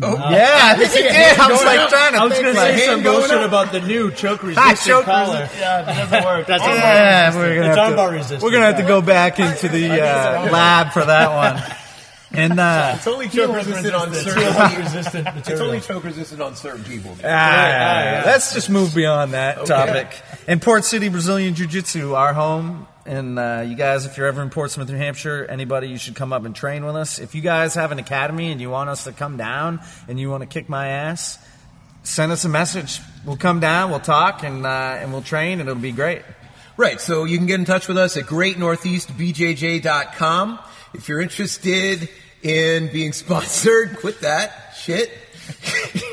[0.00, 1.38] Yeah, I think it did.
[1.38, 3.48] I was like trying to I was think going to like, say some bullshit up.
[3.48, 5.48] about the new choke resistant choke collar.
[5.58, 6.46] Yeah, it doesn't work.
[6.46, 8.42] That's Yeah, we're gonna It's have armbar to, resistant.
[8.42, 11.62] we're gonna have to go back into the uh, lab for that one.
[12.34, 14.82] And uh, It's only choke resistant on certain.
[14.82, 17.14] resistant It's only choke resistant on certain people.
[17.22, 20.18] Ah, let's just move beyond that topic.
[20.48, 22.86] And Port City Brazilian Jiu Jitsu, our home.
[23.04, 26.32] And uh, you guys, if you're ever in Portsmouth, New Hampshire, anybody, you should come
[26.32, 27.18] up and train with us.
[27.18, 30.30] If you guys have an academy and you want us to come down and you
[30.30, 31.38] want to kick my ass,
[32.04, 33.00] send us a message.
[33.24, 36.22] We'll come down, we'll talk, and uh, and we'll train, and it'll be great.
[36.76, 40.58] Right, so you can get in touch with us at greatnortheastbjj.com.
[40.94, 42.08] If you're interested
[42.42, 45.10] in being sponsored, quit that shit.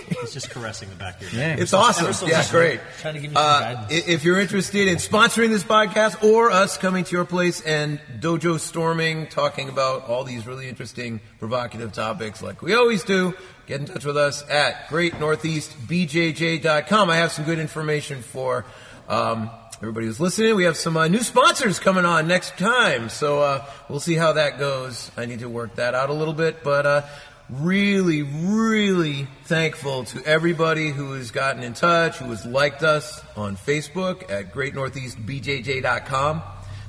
[0.22, 1.48] He's just caressing the back of your Yeah.
[1.50, 1.60] neck.
[1.60, 2.06] It's awesome.
[2.06, 2.80] ever so Yeah, great.
[3.02, 4.04] Trying to give you some Uh, guidance.
[4.08, 8.60] if you're interested in sponsoring this podcast or us coming to your place and dojo
[8.60, 13.34] storming, talking about all these really interesting, provocative topics like we always do,
[13.68, 17.10] get in touch with us at greatnortheastbjj.com.
[17.10, 18.66] I have some good information for
[19.08, 19.50] um,
[19.82, 20.56] everybody who's listening.
[20.56, 24.34] We have some uh, new sponsors coming on next time, so uh, we'll see how
[24.34, 25.10] that goes.
[25.18, 26.86] I need to work that out a little bit, but.
[26.86, 27.02] Uh,
[27.50, 33.58] really, really thankful to everybody who has gotten in touch, who has liked us on
[33.58, 36.42] Facebook at greatnortheastbjj.com.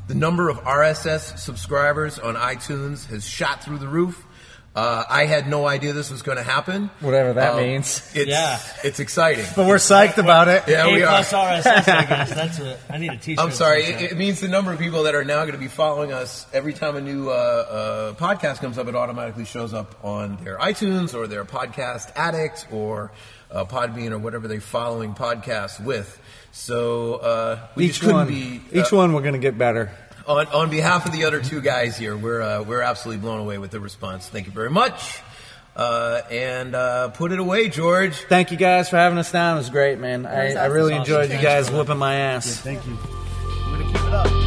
[0.09, 4.27] The number of RSS subscribers on iTunes has shot through the roof.
[4.72, 6.90] Uh, I had no idea this was going to happen.
[7.01, 8.09] Whatever that Um, means.
[8.14, 8.60] It's, Yeah.
[8.84, 9.44] it's exciting.
[9.56, 10.62] But we're psyched about it.
[10.68, 11.09] Yeah, A we are.
[11.09, 12.30] plus RSS, I guess.
[12.34, 13.44] That's what I need a t-shirt.
[13.44, 13.82] I'm sorry.
[13.82, 16.47] It, it means the number of people that are now going to be following us
[16.52, 20.56] every time a new uh, uh, podcast comes up, it automatically shows up on their
[20.59, 23.10] iTunes or their podcast addict or
[23.51, 26.16] uh, Podbean or whatever they're following podcasts with.
[26.52, 28.60] So uh, we Each just couldn't one, be.
[28.72, 29.90] each uh, one, we're going to get better.
[30.31, 33.59] On, on behalf of the other two guys here, we're uh, we're absolutely blown away
[33.59, 34.28] with the response.
[34.28, 35.20] Thank you very much.
[35.74, 38.15] Uh, and uh, put it away, George.
[38.15, 39.57] Thank you guys for having us down.
[39.57, 40.27] It was great, man.
[40.27, 41.15] I, was I really awesome.
[41.15, 42.57] enjoyed you guys for whooping my ass.
[42.57, 42.98] Thank you.
[43.02, 44.39] I'm gonna keep it up.